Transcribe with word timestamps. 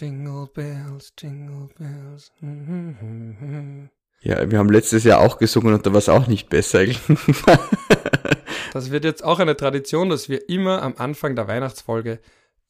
Jingle 0.00 0.48
Bells, 0.54 1.12
Jingle 1.18 1.68
Bells. 1.78 2.32
Ja, 4.22 4.50
wir 4.50 4.58
haben 4.58 4.70
letztes 4.70 5.04
Jahr 5.04 5.20
auch 5.20 5.36
gesungen 5.36 5.74
und 5.74 5.84
da 5.84 5.92
war 5.92 5.98
es 5.98 6.08
auch 6.08 6.26
nicht 6.26 6.48
besser. 6.48 6.86
das 8.72 8.90
wird 8.90 9.04
jetzt 9.04 9.22
auch 9.22 9.40
eine 9.40 9.58
Tradition, 9.58 10.08
dass 10.08 10.30
wir 10.30 10.48
immer 10.48 10.80
am 10.82 10.94
Anfang 10.96 11.36
der 11.36 11.48
Weihnachtsfolge 11.48 12.18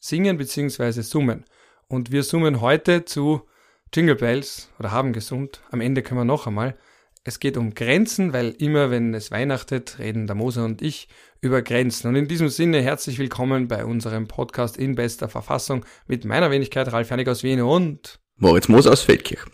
singen 0.01 0.39
bzw. 0.39 1.03
summen. 1.03 1.45
Und 1.87 2.11
wir 2.11 2.25
summen 2.25 2.61
heute 2.61 3.05
zu 3.05 3.43
Jingle 3.95 4.17
Bells 4.17 4.69
oder 4.81 4.91
haben 4.91 5.13
gesummt. 5.13 5.61
Am 5.71 5.81
Ende 5.81 6.03
können 6.03 6.19
wir 6.19 6.25
noch 6.25 6.49
einmal. 6.49 6.77
Es 7.23 7.39
geht 7.39 7.59
um 7.59 7.75
Grenzen, 7.75 8.33
weil 8.33 8.49
immer 8.59 8.91
wenn 8.91 9.13
es 9.13 9.31
weihnachtet, 9.31 9.99
reden 9.99 10.27
der 10.27 10.35
Moser 10.35 10.65
und 10.65 10.81
ich 10.81 11.07
über 11.43 11.61
Grenzen. 11.61 12.09
Und 12.09 12.17
in 12.17 12.29
diesem 12.29 12.49
Sinne 12.49 12.81
herzlich 12.81 13.19
willkommen 13.19 13.69
bei 13.69 13.85
unserem 13.85 14.27
Podcast 14.27 14.79
in 14.79 14.95
bester 14.95 15.29
Verfassung 15.29 15.85
mit 16.07 16.25
meiner 16.25 16.51
Wenigkeit 16.51 16.91
Ralf 16.91 17.11
Hernig 17.11 17.29
aus 17.29 17.43
Wien 17.43 17.61
und 17.61 18.21
Moritz 18.37 18.69
Moser 18.69 18.93
aus 18.93 19.03
Feldkirch. 19.03 19.45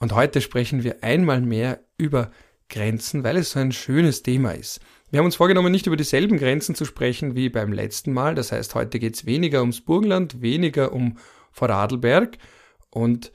Und 0.00 0.12
heute 0.12 0.40
sprechen 0.40 0.82
wir 0.82 1.04
einmal 1.04 1.40
mehr 1.40 1.84
über 1.98 2.32
Grenzen, 2.68 3.22
weil 3.22 3.36
es 3.36 3.52
so 3.52 3.60
ein 3.60 3.70
schönes 3.70 4.24
Thema 4.24 4.50
ist. 4.50 4.80
Wir 5.12 5.20
haben 5.20 5.26
uns 5.26 5.36
vorgenommen, 5.36 5.70
nicht 5.70 5.86
über 5.86 5.96
dieselben 5.96 6.36
Grenzen 6.36 6.74
zu 6.74 6.84
sprechen 6.84 7.36
wie 7.36 7.48
beim 7.48 7.72
letzten 7.72 8.12
Mal. 8.12 8.34
Das 8.34 8.50
heißt, 8.50 8.74
heute 8.74 8.98
geht 8.98 9.14
es 9.14 9.24
weniger 9.24 9.60
ums 9.60 9.82
Burgenland, 9.82 10.42
weniger 10.42 10.92
um 10.92 11.18
Vorarlberg. 11.52 12.38
Und 12.90 13.30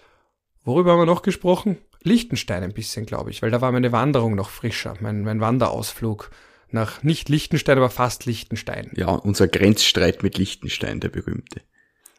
worüber 0.65 0.91
haben 0.91 0.99
wir 0.99 1.05
noch 1.05 1.21
gesprochen? 1.21 1.77
Liechtenstein 2.09 2.63
ein 2.63 2.73
bisschen, 2.73 3.05
glaube 3.05 3.31
ich, 3.31 3.41
weil 3.41 3.51
da 3.51 3.61
war 3.61 3.71
meine 3.71 3.91
Wanderung 3.91 4.35
noch 4.35 4.49
frischer, 4.49 4.95
mein, 4.99 5.21
mein 5.21 5.39
Wanderausflug 5.39 6.31
nach 6.71 7.03
nicht 7.03 7.29
Liechtenstein, 7.29 7.77
aber 7.77 7.89
fast 7.89 8.25
Liechtenstein. 8.25 8.91
Ja, 8.95 9.09
unser 9.09 9.47
Grenzstreit 9.47 10.21
mit 10.23 10.37
Liechtenstein, 10.37 10.99
der 10.99 11.09
berühmte. 11.09 11.61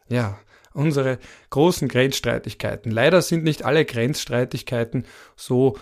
Ja, 0.09 0.39
unsere 0.73 1.19
großen 1.49 1.87
Grenzstreitigkeiten. 1.87 2.91
Leider 2.91 3.21
sind 3.21 3.43
nicht 3.43 3.63
alle 3.63 3.85
Grenzstreitigkeiten 3.85 5.05
so 5.35 5.77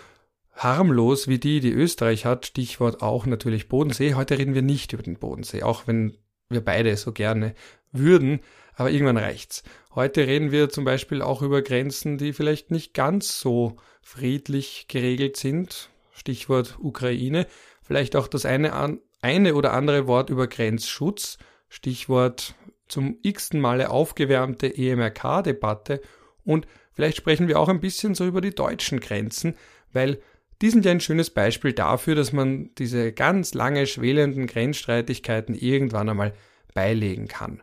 harmlos 0.53 1.27
wie 1.27 1.39
die, 1.39 1.61
die 1.61 1.71
Österreich 1.71 2.25
hat. 2.25 2.45
Stichwort 2.45 3.02
auch 3.02 3.25
natürlich 3.25 3.69
Bodensee. 3.69 4.13
Heute 4.13 4.37
reden 4.37 4.53
wir 4.53 4.61
nicht 4.61 4.93
über 4.93 5.03
den 5.03 5.17
Bodensee, 5.17 5.63
auch 5.63 5.87
wenn 5.87 6.17
wir 6.49 6.61
beide 6.61 6.95
so 6.97 7.11
gerne 7.11 7.55
würden, 7.91 8.41
aber 8.80 8.91
irgendwann 8.91 9.17
reicht's. 9.17 9.63
Heute 9.94 10.25
reden 10.25 10.52
wir 10.52 10.69
zum 10.69 10.85
Beispiel 10.85 11.22
auch 11.22 11.41
über 11.41 11.61
Grenzen, 11.61 12.17
die 12.17 12.31
vielleicht 12.31 12.72
nicht 12.72 12.94
ganz 12.94 13.41
so 13.41 13.75
friedlich 14.02 14.86
geregelt 14.88 15.36
sind. 15.36 15.89
Stichwort 16.13 16.77
Ukraine. 16.80 17.45
Vielleicht 17.81 18.16
auch 18.16 18.30
das 18.30 18.45
eine, 18.45 18.99
eine 19.21 19.55
oder 19.55 19.73
andere 19.73 20.08
Wort 20.08 20.30
über 20.30 20.47
Grenzschutz. 20.47 21.38
Stichwort 21.67 22.55
zum 22.88 23.17
x-ten 23.21 23.59
Male 23.59 23.89
aufgewärmte 23.89 24.67
EMRK-Debatte. 24.77 25.99
Und 26.45 26.66
vielleicht 26.93 27.17
sprechen 27.17 27.49
wir 27.49 27.59
auch 27.59 27.67
ein 27.67 27.81
bisschen 27.81 28.16
so 28.16 28.25
über 28.25 28.39
die 28.39 28.55
deutschen 28.55 29.02
Grenzen, 29.02 29.55
weil 29.91 30.21
die 30.61 30.69
sind 30.69 30.86
ja 30.86 30.91
ein 30.91 31.02
schönes 31.02 31.31
Beispiel 31.31 31.73
dafür, 31.73 32.16
dass 32.16 32.31
man 32.31 32.69
diese 32.77 33.11
ganz 33.11 33.53
lange 33.53 33.88
schwelenden 33.88 34.47
Grenzstreitigkeiten 34.47 35.53
irgendwann 35.53 36.08
einmal 36.08 36.33
beilegen 36.73 37.27
kann. 37.27 37.61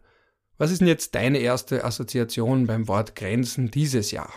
Was 0.59 0.71
ist 0.71 0.81
denn 0.81 0.89
jetzt 0.89 1.15
deine 1.15 1.39
erste 1.39 1.85
Assoziation 1.85 2.67
beim 2.67 2.89
Wort 2.89 3.15
Grenzen 3.15 3.71
dieses 3.71 4.11
Jahr? 4.11 4.31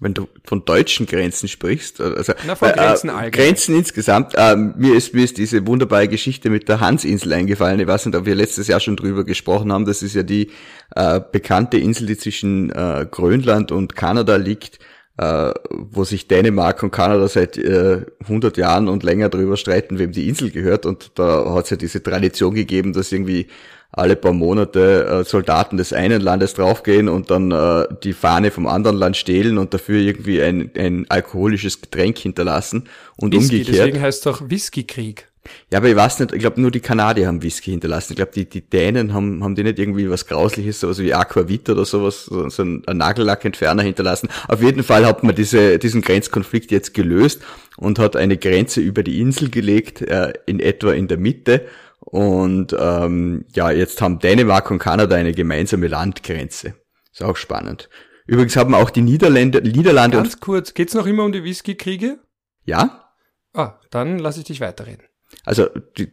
Wenn 0.00 0.14
du 0.14 0.28
von 0.44 0.64
deutschen 0.64 1.06
Grenzen 1.06 1.48
sprichst, 1.48 2.00
also 2.00 2.32
Na, 2.46 2.54
von 2.54 2.70
Grenzen, 2.70 3.10
äh, 3.10 3.30
Grenzen 3.30 3.74
insgesamt, 3.74 4.34
äh, 4.36 4.54
mir 4.54 4.94
ist 4.94 5.12
mir 5.12 5.24
ist 5.24 5.38
diese 5.38 5.66
wunderbare 5.66 6.06
Geschichte 6.06 6.50
mit 6.50 6.68
der 6.68 6.78
Hansinsel 6.78 7.32
eingefallen. 7.32 7.80
Ich 7.80 7.86
weiß 7.88 8.06
nicht, 8.06 8.14
ob 8.14 8.24
wir 8.24 8.36
letztes 8.36 8.68
Jahr 8.68 8.78
schon 8.78 8.96
drüber 8.96 9.24
gesprochen 9.24 9.72
haben. 9.72 9.86
Das 9.86 10.02
ist 10.02 10.14
ja 10.14 10.22
die 10.22 10.52
äh, 10.94 11.20
bekannte 11.32 11.78
Insel, 11.78 12.06
die 12.06 12.16
zwischen 12.16 12.70
äh, 12.70 13.06
Grönland 13.10 13.72
und 13.72 13.96
Kanada 13.96 14.36
liegt, 14.36 14.78
äh, 15.18 15.52
wo 15.70 16.04
sich 16.04 16.28
Dänemark 16.28 16.82
und 16.82 16.92
Kanada 16.92 17.26
seit 17.28 17.58
äh, 17.58 18.06
100 18.22 18.56
Jahren 18.56 18.88
und 18.88 19.02
länger 19.02 19.28
drüber 19.28 19.56
streiten, 19.56 19.98
wem 19.98 20.12
die 20.12 20.28
Insel 20.28 20.50
gehört. 20.50 20.86
Und 20.86 21.12
da 21.16 21.54
hat 21.54 21.64
es 21.64 21.70
ja 21.70 21.76
diese 21.76 22.02
Tradition 22.02 22.54
gegeben, 22.54 22.92
dass 22.92 23.10
irgendwie 23.10 23.48
alle 23.90 24.16
paar 24.16 24.32
Monate 24.32 25.06
äh, 25.06 25.24
Soldaten 25.24 25.76
des 25.76 25.92
einen 25.92 26.20
Landes 26.20 26.54
draufgehen 26.54 27.08
und 27.08 27.30
dann 27.30 27.50
äh, 27.50 27.86
die 28.04 28.12
Fahne 28.12 28.50
vom 28.50 28.66
anderen 28.66 28.96
Land 28.96 29.16
stehlen 29.16 29.58
und 29.58 29.74
dafür 29.74 29.98
irgendwie 29.98 30.40
ein, 30.42 30.70
ein 30.76 31.06
alkoholisches 31.08 31.80
Getränk 31.80 32.18
hinterlassen 32.18 32.84
und 33.16 33.34
Whisky, 33.34 33.56
umgekehrt. 33.56 33.78
Deswegen 33.78 34.00
heißt 34.00 34.18
es 34.18 34.24
doch 34.24 34.48
Whiskykrieg. 34.48 35.28
Ja, 35.72 35.78
aber 35.78 35.88
ich 35.88 35.96
weiß 35.96 36.20
nicht, 36.20 36.32
ich 36.32 36.40
glaube 36.40 36.60
nur 36.60 36.70
die 36.70 36.80
Kanadier 36.80 37.26
haben 37.26 37.42
Whisky 37.42 37.70
hinterlassen. 37.70 38.12
Ich 38.12 38.16
glaube, 38.16 38.32
die, 38.34 38.48
die 38.48 38.60
Dänen 38.60 39.14
haben, 39.14 39.42
haben 39.42 39.54
die 39.54 39.64
nicht 39.64 39.78
irgendwie 39.78 40.10
was 40.10 40.26
Grausliches, 40.26 40.80
sowas 40.80 40.98
wie 40.98 41.14
Aquavit 41.14 41.68
oder 41.70 41.84
sowas, 41.84 42.26
so, 42.26 42.48
so 42.48 42.62
ein, 42.62 42.82
Nagellackentferner 42.90 43.82
hinterlassen. 43.82 44.28
Auf 44.48 44.62
jeden 44.62 44.82
Fall 44.82 45.06
hat 45.06 45.22
man 45.22 45.34
diese, 45.34 45.78
diesen 45.78 46.02
Grenzkonflikt 46.02 46.70
jetzt 46.70 46.94
gelöst 46.94 47.42
und 47.76 47.98
hat 47.98 48.16
eine 48.16 48.36
Grenze 48.36 48.80
über 48.80 49.02
die 49.02 49.20
Insel 49.20 49.50
gelegt, 49.50 50.02
äh, 50.02 50.32
in 50.46 50.60
etwa 50.60 50.92
in 50.92 51.08
der 51.08 51.18
Mitte 51.18 51.66
und 52.10 52.74
ähm, 52.78 53.44
ja, 53.54 53.70
jetzt 53.70 54.00
haben 54.00 54.18
Dänemark 54.18 54.70
und 54.70 54.78
Kanada 54.78 55.16
eine 55.16 55.32
gemeinsame 55.32 55.88
Landgrenze. 55.88 56.74
Ist 57.12 57.22
auch 57.22 57.36
spannend. 57.36 57.90
Übrigens 58.26 58.56
haben 58.56 58.74
auch 58.74 58.90
die 58.90 59.02
Niederlande, 59.02 59.60
Niederlande 59.60 60.16
Ganz 60.18 60.40
kurz, 60.40 60.74
geht's 60.74 60.94
noch 60.94 61.06
immer 61.06 61.24
um 61.24 61.32
die 61.32 61.44
Whisky-Kriege? 61.44 62.18
Ja. 62.64 63.12
Ah, 63.52 63.78
dann 63.90 64.18
lasse 64.18 64.40
ich 64.40 64.46
dich 64.46 64.60
weiterreden. 64.60 65.04
Also, 65.44 65.68
die, 65.96 66.10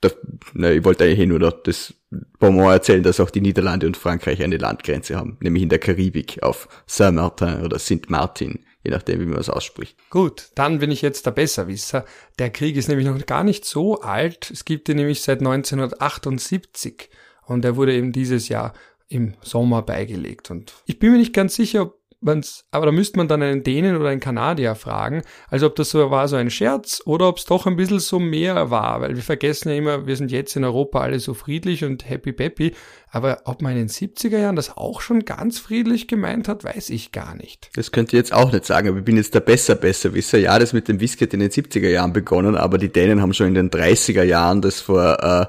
das, 0.00 0.16
na, 0.54 0.70
ich 0.70 0.84
wollte 0.84 1.04
eigentlich 1.04 1.28
nur 1.28 1.38
das 1.38 1.94
Beaumont 2.38 2.72
erzählen, 2.72 3.02
dass 3.02 3.20
auch 3.20 3.30
die 3.30 3.40
Niederlande 3.42 3.86
und 3.86 3.96
Frankreich 3.96 4.42
eine 4.42 4.56
Landgrenze 4.56 5.16
haben, 5.16 5.36
nämlich 5.40 5.62
in 5.62 5.68
der 5.68 5.78
Karibik 5.78 6.42
auf 6.42 6.68
Saint-Martin 6.86 7.62
oder 7.62 7.78
Saint-Martin 7.78 8.60
je 8.82 8.90
nachdem, 8.90 9.20
wie 9.20 9.26
man 9.26 9.38
es 9.38 9.50
ausspricht. 9.50 9.96
Gut, 10.10 10.50
dann 10.54 10.78
bin 10.78 10.90
ich 10.90 11.02
jetzt 11.02 11.26
der 11.26 11.32
Besserwisser. 11.32 12.04
Der 12.38 12.50
Krieg 12.50 12.76
ist 12.76 12.88
nämlich 12.88 13.06
noch 13.06 13.26
gar 13.26 13.44
nicht 13.44 13.64
so 13.64 14.00
alt. 14.00 14.50
Es 14.50 14.64
gibt 14.64 14.88
ihn 14.88 14.96
nämlich 14.96 15.22
seit 15.22 15.40
1978 15.40 17.10
und 17.44 17.64
er 17.64 17.76
wurde 17.76 17.94
eben 17.94 18.12
dieses 18.12 18.48
Jahr 18.48 18.72
im 19.08 19.34
Sommer 19.42 19.82
beigelegt. 19.82 20.50
Und 20.50 20.72
ich 20.86 20.98
bin 20.98 21.12
mir 21.12 21.18
nicht 21.18 21.34
ganz 21.34 21.56
sicher, 21.56 21.82
ob 21.82 21.99
man's, 22.20 22.64
aber 22.70 22.86
da 22.86 22.92
müsste 22.92 23.18
man 23.18 23.28
dann 23.28 23.42
einen 23.42 23.62
Dänen 23.62 23.96
oder 23.96 24.10
einen 24.10 24.20
Kanadier 24.20 24.74
fragen, 24.74 25.22
also 25.48 25.66
ob 25.66 25.76
das 25.76 25.90
so 25.90 26.10
war, 26.10 26.28
so 26.28 26.36
ein 26.36 26.50
Scherz 26.50 27.02
oder 27.04 27.28
ob 27.28 27.38
es 27.38 27.44
doch 27.44 27.66
ein 27.66 27.76
bisschen 27.76 28.00
so 28.00 28.18
mehr 28.18 28.70
war, 28.70 29.00
weil 29.00 29.16
wir 29.16 29.22
vergessen 29.22 29.70
ja 29.70 29.76
immer, 29.76 30.06
wir 30.06 30.16
sind 30.16 30.30
jetzt 30.30 30.56
in 30.56 30.64
Europa 30.64 31.00
alle 31.00 31.18
so 31.18 31.34
friedlich 31.34 31.84
und 31.84 32.08
happy 32.08 32.32
peppy, 32.32 32.74
aber 33.10 33.42
ob 33.44 33.62
man 33.62 33.72
in 33.72 33.78
den 33.78 33.88
70er 33.88 34.38
Jahren 34.38 34.56
das 34.56 34.76
auch 34.76 35.00
schon 35.00 35.24
ganz 35.24 35.58
friedlich 35.58 36.08
gemeint 36.08 36.46
hat, 36.48 36.62
weiß 36.62 36.90
ich 36.90 37.12
gar 37.12 37.34
nicht. 37.34 37.70
Das 37.74 37.90
könnt 37.90 38.12
ihr 38.12 38.18
jetzt 38.18 38.32
auch 38.32 38.52
nicht 38.52 38.64
sagen, 38.64 38.88
aber 38.88 38.98
ich 38.98 39.04
bin 39.04 39.16
jetzt 39.16 39.34
der 39.34 39.40
besser 39.40 39.74
besser 39.74 40.14
Wisser. 40.14 40.38
Ja, 40.38 40.58
das 40.58 40.72
mit 40.72 40.88
dem 40.88 41.00
Whisky 41.00 41.24
hat 41.24 41.34
in 41.34 41.40
den 41.40 41.50
70er 41.50 41.88
Jahren 41.88 42.12
begonnen, 42.12 42.56
aber 42.56 42.78
die 42.78 42.92
Dänen 42.92 43.20
haben 43.20 43.34
schon 43.34 43.48
in 43.48 43.54
den 43.54 43.70
30er 43.70 44.22
Jahren 44.22 44.60
das 44.62 44.80
vor 44.80 45.18
äh, 45.22 45.46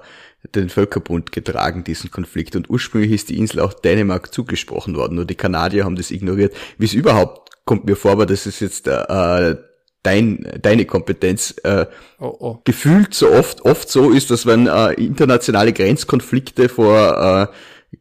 den 0.56 0.70
Völkerbund 0.70 1.32
getragen, 1.32 1.84
diesen 1.84 2.12
Konflikt. 2.12 2.56
Und 2.56 2.70
ursprünglich 2.70 3.12
ist 3.12 3.30
die 3.30 3.38
Insel 3.38 3.60
auch 3.60 3.74
Dänemark 3.74 4.34
zugesprochen 4.34 4.96
worden, 4.96 5.16
nur 5.16 5.26
die 5.26 5.36
Kanadier 5.36 5.86
haben 5.86 5.96
das 5.96 6.12
ignoriert. 6.12 6.54
Wie 6.78 6.86
es 6.86 6.94
überhaupt 6.94 7.52
kommt 7.66 7.86
mir 7.86 7.96
vor, 7.96 8.12
aber 8.12 8.26
das 8.26 8.48
ist 8.48 8.60
jetzt 8.60 8.88
äh, 8.88 9.56
dein, 10.04 10.52
deine 10.62 10.86
Kompetenz 10.86 11.56
äh, 11.64 11.86
oh, 12.20 12.36
oh. 12.40 12.58
gefühlt 12.64 13.14
so 13.14 13.32
oft, 13.32 13.62
oft 13.66 13.90
so 13.90 14.12
ist, 14.12 14.32
dass 14.32 14.46
wenn 14.46 14.68
äh, 14.68 14.94
internationale 14.94 15.74
Grenzkonflikte 15.74 16.70
vor 16.70 17.50
äh, 17.52 17.56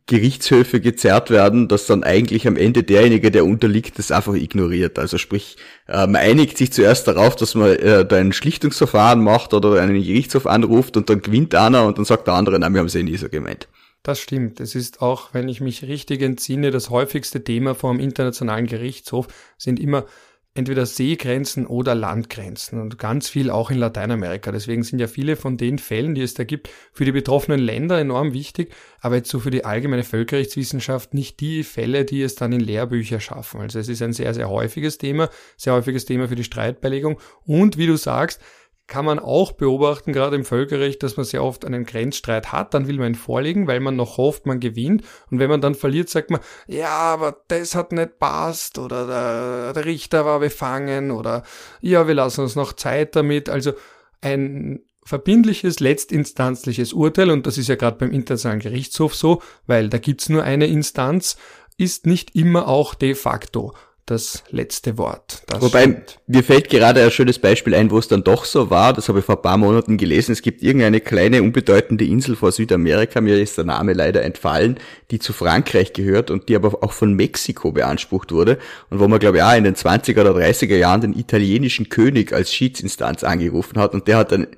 Gerichtshöfe 0.07 0.81
gezerrt 0.81 1.31
werden, 1.31 1.69
dass 1.69 1.87
dann 1.87 2.03
eigentlich 2.03 2.47
am 2.47 2.57
Ende 2.57 2.83
derjenige, 2.83 3.31
der 3.31 3.45
unterliegt, 3.45 3.99
das 3.99 4.11
einfach 4.11 4.35
ignoriert. 4.35 4.99
Also 4.99 5.19
sprich, 5.19 5.57
äh, 5.87 6.07
man 6.07 6.17
einigt 6.17 6.59
sich 6.59 6.73
zuerst 6.73 7.07
darauf, 7.07 7.37
dass 7.37 7.55
man 7.55 7.71
äh, 7.71 8.05
da 8.05 8.17
ein 8.17 8.33
Schlichtungsverfahren 8.33 9.23
macht 9.23 9.55
oder 9.55 9.81
einen 9.81 10.03
Gerichtshof 10.03 10.47
anruft 10.47 10.97
und 10.97 11.09
dann 11.11 11.23
gewinnt 11.23 11.55
einer 11.55 11.87
und 11.87 11.99
dann 11.99 12.05
sagt 12.05 12.27
der 12.27 12.35
andere, 12.35 12.59
nein, 12.59 12.73
wir 12.73 12.81
haben 12.81 12.87
es 12.87 12.95
eh 12.95 13.03
nie 13.03 13.17
so 13.17 13.29
gemeint. 13.29 13.69
Das 14.03 14.19
stimmt. 14.19 14.61
Es 14.61 14.75
ist 14.75 15.03
auch, 15.03 15.35
wenn 15.35 15.49
ich 15.49 15.61
mich 15.61 15.83
richtig 15.83 16.23
entsinne, 16.23 16.71
das 16.71 16.89
häufigste 16.89 17.45
Thema 17.45 17.75
vor 17.75 17.93
dem 17.93 18.01
Internationalen 18.01 18.67
Gerichtshof 18.67 19.29
sind 19.59 19.79
immer 19.79 20.07
entweder 20.61 20.87
Seegrenzen 20.87 21.67
oder 21.67 21.95
Landgrenzen 21.95 22.81
und 22.81 22.99
ganz 22.99 23.29
viel 23.29 23.51
auch 23.51 23.71
in 23.71 23.79
Lateinamerika. 23.79 24.53
Deswegen 24.53 24.85
sind 24.85 25.01
ja 25.01 25.09
viele 25.09 25.35
von 25.35 25.57
den 25.57 25.79
Fällen, 25.79 26.15
die 26.15 26.23
es 26.23 26.35
da 26.35 26.45
gibt, 26.45 26.71
für 26.93 27.05
die 27.05 27.13
betroffenen 27.13 27.59
Länder 27.59 27.99
enorm 27.99 28.33
wichtig, 28.33 28.73
aber 29.01 29.17
jetzt 29.17 29.31
so 29.31 29.41
für 29.41 29.51
die 29.51 29.65
allgemeine 29.65 30.05
Völkerrechtswissenschaft 30.05 31.15
nicht 31.15 31.41
die 31.41 31.65
Fälle, 31.65 32.05
die 32.05 32.23
es 32.23 32.37
dann 32.37 32.53
in 32.53 32.61
Lehrbücher 32.61 33.19
schaffen. 33.19 33.61
Also 33.61 33.79
es 33.79 33.89
ist 33.89 34.03
ein 34.03 34.13
sehr, 34.13 34.33
sehr 34.35 34.49
häufiges 34.49 34.99
Thema, 34.99 35.31
sehr 35.57 35.73
häufiges 35.73 36.05
Thema 36.05 36.29
für 36.29 36.37
die 36.37 36.45
Streitbeilegung 36.45 37.19
und 37.45 37.77
wie 37.77 37.87
du 37.87 37.97
sagst, 37.97 38.41
kann 38.91 39.07
man 39.07 39.19
auch 39.19 39.53
beobachten, 39.53 40.13
gerade 40.13 40.37
im 40.37 40.45
Völkerrecht, 40.45 41.03
dass 41.03 41.17
man 41.17 41.25
sehr 41.25 41.43
oft 41.43 41.65
einen 41.65 41.87
Grenzstreit 41.87 42.53
hat, 42.53 42.75
dann 42.75 42.89
will 42.89 42.99
man 42.99 43.13
ihn 43.13 43.15
vorlegen, 43.15 43.67
weil 43.67 43.81
man 43.81 43.97
noch 43.97 44.19
hofft, 44.19 44.45
man 44.45 44.61
gewinnt. 44.61 45.05
Und 45.31 45.39
wenn 45.39 45.49
man 45.49 45.63
dann 45.63 45.75
verliert, 45.75 46.11
sagt 46.11 46.31
man, 46.31 46.41
ja, 46.67 46.89
aber 46.89 47.41
das 47.49 47.75
hat 47.75 47.93
nicht 47.93 48.19
passt 48.19 48.79
oder 48.79 49.07
der, 49.07 49.73
der 49.73 49.85
Richter 49.87 50.27
war 50.27 50.41
befangen 50.41 51.13
oder 51.13 51.45
ja, 51.81 52.07
wir 52.07 52.15
lassen 52.15 52.43
uns 52.43 52.57
noch 52.57 52.75
Zeit 52.75 53.17
damit. 53.17 53.49
Also 53.49 53.73
ein 54.21 54.81
verbindliches, 55.05 55.81
letztinstanzliches 55.81 56.93
Urteil, 56.93 57.31
und 57.31 57.47
das 57.47 57.59
ist 57.59 57.69
ja 57.69 57.77
gerade 57.77 57.97
beim 57.97 58.11
Internationalen 58.11 58.61
Gerichtshof 58.61 59.15
so, 59.15 59.41
weil 59.67 59.89
da 59.89 59.99
gibt's 59.99 60.29
nur 60.29 60.43
eine 60.43 60.67
Instanz, 60.67 61.37
ist 61.79 62.07
nicht 62.07 62.35
immer 62.35 62.69
auch 62.69 62.95
de 62.95 63.15
facto 63.15 63.73
das 64.07 64.43
letzte 64.51 64.99
Wort. 64.99 65.43
Das 65.47 65.61
Wobei, 65.63 65.83
stimmt. 65.83 66.19
mir 66.27 66.43
fällt 66.43 66.69
gerade 66.69 67.03
ein 67.03 67.11
schönes 67.11 67.39
Beispiel 67.39 67.75
ein, 67.75 67.91
wo 67.91 67.99
es 67.99 68.09
dann 68.09 68.25
doch 68.25 68.45
so 68.45 68.69
war, 68.71 68.93
das 68.93 69.09
habe 69.09 69.21
ich 69.21 69.25
vor 69.25 69.37
ein 69.37 69.43
paar 69.43 69.57
Monaten 69.57 69.99
gelesen, 69.99 70.33
es 70.33 70.43
gibt 70.43 70.63
irgendeine 70.63 71.01
kleine, 71.01 71.43
unbedeutende 71.43 72.05
Insel 72.05 72.35
vor 72.35 72.51
Südamerika, 72.51 73.21
mir 73.21 73.41
ist 73.41 73.57
der 73.57 73.65
Name 73.65 73.93
leider 73.93 74.23
entfallen, 74.23 74.79
die 75.11 75.19
zu 75.21 75.33
Frankreich 75.33 75.93
gehört 75.93 76.31
und 76.31 76.49
die 76.49 76.57
aber 76.57 76.83
auch 76.83 76.93
von 76.93 77.15
Mexiko 77.15 77.73
beansprucht 77.73 78.33
wurde 78.33 78.59
und 78.91 78.99
wo 78.99 79.07
man, 79.07 79.21
glaube 79.21 79.39
ich, 79.39 79.43
auch 79.43 79.57
in 79.57 79.65
den 79.65 79.77
20er 79.77 80.21
oder 80.21 80.35
30er 80.35 80.77
Jahren 80.77 81.03
den 81.03 81.19
italienischen 81.19 81.89
König 81.89 82.33
als 82.33 82.53
Schiedsinstanz 82.53 83.23
angerufen 83.23 83.79
hat 83.79 83.95
und 83.95 84.09
der 84.09 84.17
hat 84.17 84.33
dann 84.33 84.49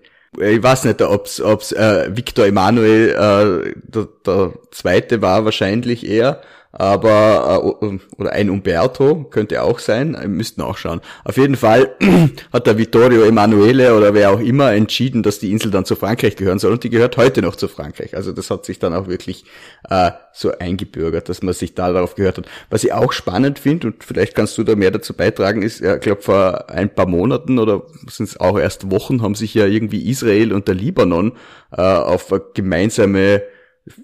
ich 0.41 0.63
weiß 0.63 0.85
nicht, 0.85 1.03
ob's, 1.03 1.43
ob's 1.43 1.73
äh, 1.73 2.11
Victor 2.17 2.47
Emanuel 2.47 3.11
äh, 3.11 3.75
der, 3.83 4.09
der 4.25 4.55
zweite 4.71 5.21
war 5.21 5.45
wahrscheinlich 5.45 6.07
eher, 6.09 6.41
aber 6.73 7.79
äh, 7.83 7.99
oder 8.17 8.33
ein 8.33 8.49
Umberto 8.49 9.25
könnte 9.25 9.63
auch 9.63 9.79
sein, 9.79 10.17
wir 10.19 10.29
müssten 10.29 10.63
auch 10.63 10.79
schauen. 10.79 11.03
Auf 11.23 11.37
jeden 11.37 11.57
Fall 11.57 11.95
hat 12.53 12.67
der 12.67 12.79
Vittorio 12.79 13.23
Emanuele 13.25 13.95
oder 13.95 14.15
wer 14.15 14.31
auch 14.31 14.41
immer 14.41 14.73
entschieden, 14.73 15.23
dass 15.23 15.39
die 15.39 15.53
Insel 15.53 15.71
dann 15.71 15.85
zu 15.85 15.97
Frankreich 15.97 16.35
gehören 16.35 16.59
soll 16.59 16.73
und 16.73 16.83
die 16.83 16.91
gehört 16.91 17.19
heute 17.19 17.43
noch 17.43 17.57
zu 17.57 17.69
Frankreich. 17.69 18.17
Also 18.17 18.33
das 18.33 18.51
hat 18.51 18.65
sich 18.65 18.79
dann 18.79 18.95
auch 18.95 19.07
wirklich 19.07 19.45
äh, 19.91 20.13
so 20.33 20.51
eingebürgert, 20.59 21.29
dass 21.29 21.43
man 21.43 21.53
sich 21.53 21.75
da 21.75 21.93
darauf 21.93 22.15
gehört 22.15 22.39
hat. 22.39 22.47
Was 22.71 22.85
ich 22.85 22.93
auch 22.95 23.13
spannend 23.13 23.59
finde 23.59 23.89
und 23.89 24.03
vielleicht 24.03 24.35
kannst 24.35 24.57
du 24.57 24.65
da 24.65 24.75
mehr 24.75 24.91
dazu 24.91 25.13
beitragen, 25.13 25.63
ist, 25.63 25.83
ich 25.83 26.01
glaube 26.01 26.23
vor 26.23 26.71
ein 26.71 26.95
paar 26.95 27.07
Monaten 27.07 27.59
oder 27.59 27.83
sind 28.09 28.31
es 28.31 28.41
auch 28.41 28.59
erst 28.59 28.91
Wochen 28.91 29.21
haben 29.21 29.35
sich 29.35 29.53
ja 29.53 29.67
irgendwie 29.67 30.09
Israel 30.09 30.55
und 30.55 30.69
der 30.69 30.75
Libanon 30.75 31.33
äh, 31.71 31.83
auf 31.83 32.33
gemeinsame 32.55 33.43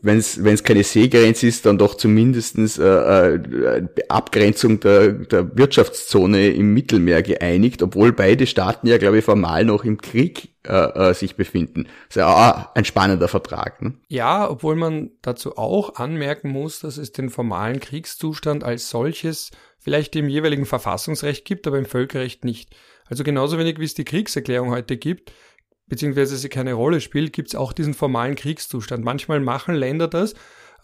wenn 0.02 0.18
es 0.18 0.64
keine 0.64 0.82
Seegrenze 0.82 1.46
ist, 1.46 1.64
dann 1.64 1.78
doch 1.78 1.94
zumindestens 1.94 2.78
äh, 2.78 2.84
äh, 2.84 3.88
Abgrenzung 4.08 4.80
der, 4.80 5.12
der 5.12 5.56
Wirtschaftszone 5.56 6.48
im 6.48 6.74
Mittelmeer 6.74 7.22
geeinigt, 7.22 7.82
obwohl 7.82 8.12
beide 8.12 8.48
Staaten 8.48 8.88
ja, 8.88 8.98
glaube 8.98 9.18
ich, 9.18 9.24
formal 9.24 9.64
noch 9.64 9.84
im 9.84 9.98
Krieg 9.98 10.48
äh, 10.66 11.10
äh, 11.10 11.14
sich 11.14 11.36
befinden. 11.36 11.84
Das 11.84 12.08
ist 12.08 12.16
ja 12.16 12.26
auch 12.26 12.74
ein 12.74 12.84
spannender 12.84 13.28
Vertrag. 13.28 13.80
Ne? 13.80 13.94
Ja, 14.08 14.50
obwohl 14.50 14.74
man 14.74 15.10
dazu 15.22 15.56
auch 15.56 15.94
anmerken 15.94 16.50
muss, 16.50 16.80
dass 16.80 16.96
es 16.96 17.12
den 17.12 17.30
formalen 17.30 17.78
Kriegszustand 17.78 18.64
als 18.64 18.90
solches 18.90 19.52
vielleicht 19.78 20.16
im 20.16 20.28
jeweiligen 20.28 20.66
Verfassungsrecht 20.66 21.44
gibt, 21.44 21.68
aber 21.68 21.78
im 21.78 21.86
Völkerrecht 21.86 22.44
nicht. 22.44 22.74
Also 23.06 23.22
genauso 23.24 23.58
wenig 23.58 23.78
wie 23.78 23.84
es 23.84 23.94
die 23.94 24.04
Kriegserklärung 24.04 24.70
heute 24.70 24.96
gibt, 24.96 25.32
beziehungsweise 25.88 26.36
sie 26.36 26.48
keine 26.48 26.74
Rolle 26.74 27.00
spielt, 27.00 27.32
gibt 27.32 27.48
es 27.48 27.54
auch 27.54 27.72
diesen 27.72 27.94
formalen 27.94 28.34
Kriegszustand. 28.34 29.04
Manchmal 29.04 29.40
machen 29.40 29.74
Länder 29.74 30.08
das, 30.08 30.34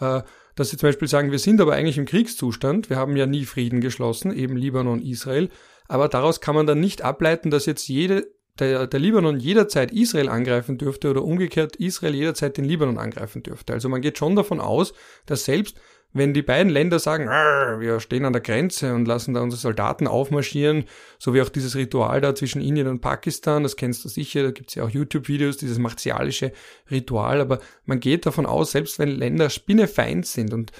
äh, 0.00 0.22
dass 0.54 0.70
sie 0.70 0.76
zum 0.76 0.88
Beispiel 0.88 1.08
sagen, 1.08 1.30
wir 1.30 1.38
sind 1.38 1.60
aber 1.60 1.74
eigentlich 1.74 1.98
im 1.98 2.06
Kriegszustand, 2.06 2.90
wir 2.90 2.96
haben 2.96 3.16
ja 3.16 3.26
nie 3.26 3.44
Frieden 3.44 3.80
geschlossen, 3.80 4.32
eben 4.32 4.56
Libanon, 4.56 5.02
Israel, 5.02 5.48
aber 5.88 6.08
daraus 6.08 6.40
kann 6.40 6.54
man 6.54 6.66
dann 6.66 6.80
nicht 6.80 7.02
ableiten, 7.02 7.50
dass 7.50 7.66
jetzt 7.66 7.88
jede, 7.88 8.26
der, 8.58 8.86
der 8.86 9.00
Libanon 9.00 9.38
jederzeit 9.38 9.92
Israel 9.92 10.28
angreifen 10.28 10.78
dürfte 10.78 11.10
oder 11.10 11.24
umgekehrt 11.24 11.76
Israel 11.76 12.14
jederzeit 12.14 12.56
den 12.56 12.64
Libanon 12.64 12.98
angreifen 12.98 13.42
dürfte. 13.42 13.72
Also 13.72 13.88
man 13.88 14.00
geht 14.00 14.16
schon 14.16 14.36
davon 14.36 14.60
aus, 14.60 14.94
dass 15.26 15.44
selbst 15.44 15.76
wenn 16.14 16.32
die 16.32 16.43
beiden 16.43 16.70
Länder 16.70 17.00
sagen, 17.00 17.26
wir 17.26 17.99
stehen 17.99 18.25
an 18.25 18.32
der 18.32 18.40
Grenze 18.40 18.94
und 18.94 19.06
lassen 19.06 19.34
da 19.34 19.43
unsere 19.43 19.61
Soldaten 19.61 20.06
aufmarschieren, 20.06 20.84
so 21.19 21.34
wie 21.34 21.43
auch 21.43 21.49
dieses 21.49 21.75
Ritual 21.75 22.20
da 22.20 22.34
zwischen 22.34 22.62
Indien 22.62 22.87
und 22.87 23.00
Pakistan, 23.00 23.64
das 23.64 23.76
kennst 23.76 24.05
du 24.05 24.08
sicher, 24.08 24.44
da 24.44 24.52
gibt's 24.52 24.76
ja 24.76 24.84
auch 24.84 24.90
YouTube-Videos, 24.90 25.56
dieses 25.56 25.78
martialische 25.78 26.52
Ritual, 26.90 27.40
aber 27.40 27.58
man 27.84 27.99
geht 27.99 28.26
davon 28.26 28.46
aus, 28.46 28.70
selbst 28.70 29.00
wenn 29.00 29.08
Länder 29.08 29.50
spinnefeind 29.50 30.25
sind 30.25 30.55
und 30.55 30.70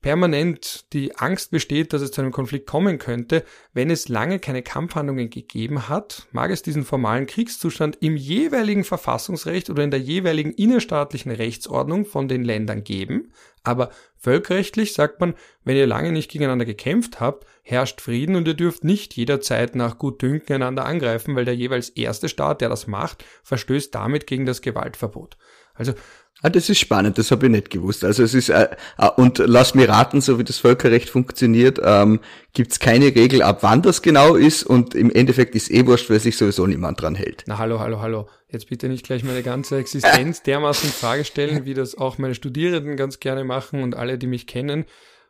permanent 0.00 0.92
die 0.92 1.16
Angst 1.16 1.50
besteht, 1.50 1.92
dass 1.92 2.02
es 2.02 2.10
zu 2.10 2.20
einem 2.20 2.32
Konflikt 2.32 2.66
kommen 2.66 2.98
könnte, 2.98 3.44
wenn 3.74 3.90
es 3.90 4.08
lange 4.08 4.38
keine 4.38 4.62
Kampfhandlungen 4.62 5.30
gegeben 5.30 5.88
hat, 5.88 6.26
mag 6.32 6.50
es 6.50 6.62
diesen 6.62 6.84
formalen 6.84 7.26
Kriegszustand 7.26 7.98
im 8.00 8.16
jeweiligen 8.16 8.84
Verfassungsrecht 8.84 9.68
oder 9.68 9.84
in 9.84 9.90
der 9.90 10.00
jeweiligen 10.00 10.52
innerstaatlichen 10.52 11.32
Rechtsordnung 11.32 12.06
von 12.06 12.28
den 12.28 12.44
Ländern 12.44 12.82
geben, 12.82 13.32
aber 13.62 13.90
völkerrechtlich 14.16 14.94
sagt 14.94 15.20
man, 15.20 15.34
wenn 15.64 15.76
ihr 15.76 15.86
lange 15.86 16.12
nicht 16.12 16.30
gegeneinander 16.30 16.64
gekämpft 16.64 17.20
habt, 17.20 17.46
herrscht 17.62 18.00
Frieden 18.00 18.36
und 18.36 18.48
ihr 18.48 18.54
dürft 18.54 18.84
nicht 18.84 19.14
jederzeit 19.16 19.74
nach 19.74 19.98
Gutdünken 19.98 20.56
einander 20.56 20.86
angreifen, 20.86 21.36
weil 21.36 21.44
der 21.44 21.56
jeweils 21.56 21.90
erste 21.90 22.28
Staat, 22.28 22.62
der 22.62 22.70
das 22.70 22.86
macht, 22.86 23.24
verstößt 23.42 23.94
damit 23.94 24.26
gegen 24.26 24.46
das 24.46 24.62
Gewaltverbot. 24.62 25.36
Also 25.74 25.94
Ah, 26.42 26.48
das 26.48 26.70
ist 26.70 26.78
spannend, 26.78 27.18
das 27.18 27.30
habe 27.30 27.46
ich 27.46 27.52
nicht 27.52 27.70
gewusst. 27.70 28.02
Also 28.02 28.22
es 28.22 28.32
ist, 28.32 28.48
äh, 28.48 28.68
äh, 28.96 29.08
und 29.16 29.38
lass 29.38 29.74
mir 29.74 29.88
raten, 29.88 30.20
so 30.22 30.38
wie 30.38 30.44
das 30.44 30.58
Völkerrecht 30.58 31.10
funktioniert, 31.10 31.78
ähm, 31.82 32.20
gibt 32.54 32.72
es 32.72 32.78
keine 32.78 33.06
Regel, 33.06 33.42
ab 33.42 33.58
wann 33.62 33.82
das 33.82 34.00
genau 34.00 34.36
ist 34.36 34.62
und 34.62 34.94
im 34.94 35.10
Endeffekt 35.10 35.54
ist 35.54 35.70
eh 35.70 35.86
wurscht, 35.86 36.08
weil 36.08 36.18
sich 36.18 36.38
sowieso 36.38 36.66
niemand 36.66 37.00
dran 37.02 37.14
hält. 37.14 37.44
Na 37.46 37.58
hallo, 37.58 37.78
hallo, 37.78 38.00
hallo. 38.00 38.28
Jetzt 38.48 38.68
bitte 38.68 38.88
nicht 38.88 39.04
gleich 39.04 39.22
meine 39.22 39.42
ganze 39.42 39.76
Existenz 39.76 40.42
dermaßen 40.44 40.88
in 40.88 40.92
Frage 40.94 41.24
stellen, 41.24 41.66
wie 41.66 41.74
das 41.74 41.96
auch 41.96 42.16
meine 42.16 42.34
Studierenden 42.34 42.96
ganz 42.96 43.20
gerne 43.20 43.44
machen 43.44 43.82
und 43.82 43.94
alle, 43.94 44.16
die 44.16 44.26
mich 44.26 44.46
kennen 44.46 44.86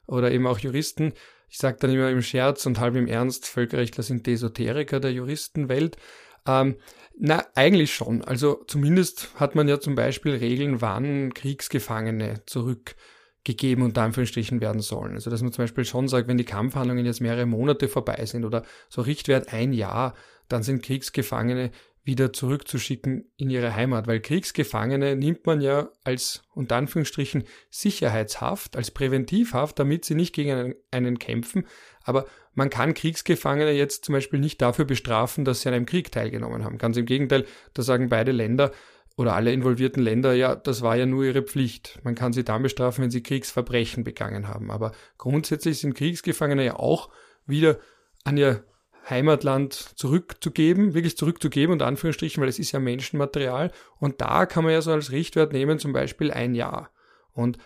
oder 0.06 0.30
eben 0.30 0.46
auch 0.46 0.58
Juristen. 0.58 1.12
Ich 1.48 1.58
sage 1.58 1.78
dann 1.80 1.90
immer 1.90 2.08
im 2.08 2.22
Scherz 2.22 2.64
und 2.66 2.78
halb 2.78 2.94
im 2.94 3.08
Ernst, 3.08 3.46
Völkerrechtler 3.46 4.04
sind 4.04 4.26
Desoteriker 4.28 5.00
der 5.00 5.12
Juristenwelt. 5.12 5.96
Ähm, 6.46 6.76
na, 7.22 7.44
eigentlich 7.54 7.94
schon. 7.94 8.24
Also 8.24 8.64
zumindest 8.66 9.28
hat 9.34 9.54
man 9.54 9.68
ja 9.68 9.78
zum 9.78 9.94
Beispiel 9.94 10.32
Regeln, 10.36 10.80
wann 10.80 11.34
Kriegsgefangene 11.34 12.42
zurückgegeben 12.46 13.84
und 13.84 13.98
Anführungsstrichen 13.98 14.62
werden 14.62 14.80
sollen. 14.80 15.12
Also 15.12 15.28
dass 15.28 15.42
man 15.42 15.52
zum 15.52 15.64
Beispiel 15.64 15.84
schon 15.84 16.08
sagt, 16.08 16.28
wenn 16.28 16.38
die 16.38 16.44
Kampfhandlungen 16.44 17.04
jetzt 17.04 17.20
mehrere 17.20 17.44
Monate 17.44 17.88
vorbei 17.88 18.24
sind 18.24 18.46
oder 18.46 18.64
so 18.88 19.02
Richtwert 19.02 19.52
ein 19.52 19.74
Jahr, 19.74 20.14
dann 20.48 20.62
sind 20.62 20.82
Kriegsgefangene 20.82 21.72
wieder 22.02 22.32
zurückzuschicken 22.32 23.30
in 23.36 23.50
ihre 23.50 23.74
Heimat, 23.74 24.06
weil 24.06 24.20
Kriegsgefangene 24.20 25.14
nimmt 25.14 25.44
man 25.44 25.60
ja 25.60 25.90
als 26.02 26.42
unter 26.54 26.76
Anführungsstrichen 26.76 27.44
Sicherheitshaft, 27.68 28.76
als 28.76 28.90
Präventivhaft, 28.90 29.78
damit 29.78 30.06
sie 30.06 30.14
nicht 30.14 30.34
gegen 30.34 30.52
einen, 30.52 30.74
einen 30.90 31.18
kämpfen, 31.18 31.66
aber 32.04 32.26
man 32.54 32.70
kann 32.70 32.94
Kriegsgefangene 32.94 33.72
jetzt 33.72 34.04
zum 34.04 34.14
Beispiel 34.14 34.40
nicht 34.40 34.60
dafür 34.60 34.84
bestrafen, 34.84 35.44
dass 35.44 35.60
sie 35.60 35.68
an 35.68 35.74
einem 35.74 35.86
Krieg 35.86 36.10
teilgenommen 36.10 36.64
haben. 36.64 36.78
Ganz 36.78 36.96
im 36.96 37.06
Gegenteil, 37.06 37.44
da 37.74 37.82
sagen 37.82 38.08
beide 38.08 38.32
Länder 38.32 38.72
oder 39.16 39.34
alle 39.34 39.52
involvierten 39.52 40.02
Länder, 40.02 40.32
ja, 40.32 40.54
das 40.56 40.82
war 40.82 40.96
ja 40.96 41.06
nur 41.06 41.24
ihre 41.24 41.42
Pflicht. 41.42 42.00
Man 42.02 42.14
kann 42.14 42.32
sie 42.32 42.44
dann 42.44 42.62
bestrafen, 42.62 43.02
wenn 43.02 43.10
sie 43.10 43.22
Kriegsverbrechen 43.22 44.02
begangen 44.02 44.48
haben. 44.48 44.70
Aber 44.70 44.92
grundsätzlich 45.18 45.78
sind 45.78 45.94
Kriegsgefangene 45.94 46.64
ja 46.64 46.76
auch 46.76 47.10
wieder 47.46 47.78
an 48.24 48.36
ihr 48.36 48.64
Heimatland 49.08 49.74
zurückzugeben, 49.74 50.94
wirklich 50.94 51.16
zurückzugeben, 51.16 51.72
unter 51.72 51.86
Anführungsstrichen, 51.86 52.40
weil 52.40 52.48
es 52.48 52.58
ist 52.58 52.72
ja 52.72 52.80
Menschenmaterial. 52.80 53.72
Und 53.98 54.20
da 54.20 54.46
kann 54.46 54.64
man 54.64 54.72
ja 54.72 54.82
so 54.82 54.92
als 54.92 55.10
Richtwert 55.10 55.52
nehmen, 55.52 55.78
zum 55.78 55.92
Beispiel 55.92 56.30
ein 56.30 56.54
Jahr. 56.54 56.90
Und 57.32 57.58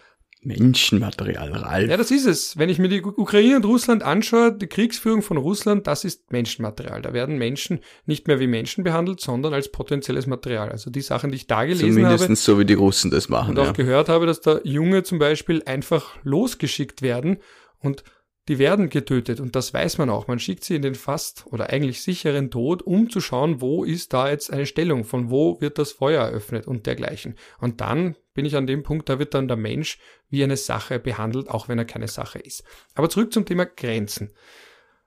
Menschenmaterial, 0.45 1.53
Ralf. 1.53 1.91
Ja, 1.91 1.97
das 1.97 2.11
ist 2.11 2.27
es. 2.27 2.57
Wenn 2.59 2.69
ich 2.69 2.79
mir 2.79 2.89
die 2.89 3.03
Ukraine 3.03 3.57
und 3.57 3.65
Russland 3.65 4.03
anschaue, 4.03 4.53
die 4.53 4.67
Kriegsführung 4.67 5.23
von 5.23 5.37
Russland, 5.37 5.87
das 5.87 6.05
ist 6.05 6.33
Menschenmaterial. 6.33 7.03
Da 7.03 7.13
werden 7.13 7.39
Menschen 7.39 7.81
nicht 8.07 8.27
mehr 8.29 8.41
wie 8.41 8.47
Menschen 8.47 8.85
behandelt, 8.85 9.21
sondern 9.21 9.55
als 9.55 9.71
potenzielles 9.71 10.27
Material. 10.27 10.71
Also 10.71 10.91
die 10.91 11.01
Sachen, 11.01 11.31
die 11.31 11.37
ich 11.37 11.47
da 11.47 11.65
gelesen 11.65 11.81
Zumindest 11.81 12.07
habe. 12.07 12.19
Zumindest 12.19 12.45
so 12.45 12.59
wie 12.59 12.65
die 12.65 12.75
Russen 12.75 13.11
das 13.11 13.29
machen. 13.29 13.51
Und 13.51 13.59
auch 13.59 13.73
gehört 13.73 14.09
habe, 14.09 14.27
dass 14.27 14.41
da 14.41 14.61
Junge 14.65 15.03
zum 15.03 15.19
Beispiel 15.19 15.63
einfach 15.65 16.17
losgeschickt 16.23 17.03
werden 17.03 17.39
und 17.81 18.05
die 18.49 18.59
werden 18.59 18.91
getötet 18.91 19.41
und 19.41 19.57
das 19.57 19.73
weiß 19.73 19.99
man 19.99 20.11
auch. 20.11 20.27
Man 20.27 20.39
schickt 20.39 20.65
sie 20.65 20.77
in 20.77 20.83
den 20.83 20.95
fast 20.95 21.47
oder 21.47 21.71
eigentlich 21.71 22.03
sicheren 22.03 22.51
Tod, 22.51 22.83
um 22.83 23.09
zu 23.09 23.21
schauen, 23.21 23.61
wo 23.61 23.85
ist 23.85 24.13
da 24.13 24.29
jetzt 24.29 24.53
eine 24.53 24.67
Stellung, 24.67 25.05
von 25.05 25.31
wo 25.31 25.61
wird 25.61 25.79
das 25.79 25.93
Feuer 25.93 26.25
eröffnet 26.25 26.67
und 26.67 26.87
dergleichen. 26.87 27.37
Und 27.59 27.81
dann 27.81 28.17
bin 28.35 28.45
ich 28.45 28.57
an 28.57 28.67
dem 28.67 28.83
Punkt, 28.83 29.09
da 29.09 29.19
wird 29.19 29.33
dann 29.33 29.49
der 29.49 29.57
Mensch 29.57 29.99
wie 30.29 30.45
eine 30.45 30.59
Sache 30.59 30.99
behandelt, 30.99 31.49
auch 31.49 31.69
wenn 31.69 31.79
er 31.79 31.87
keine 31.87 32.09
Sache 32.09 32.39
ist. 32.39 32.65
Aber 32.95 33.09
zurück 33.09 33.33
zum 33.33 33.47
Thema 33.47 33.65
Grenzen. 33.65 34.31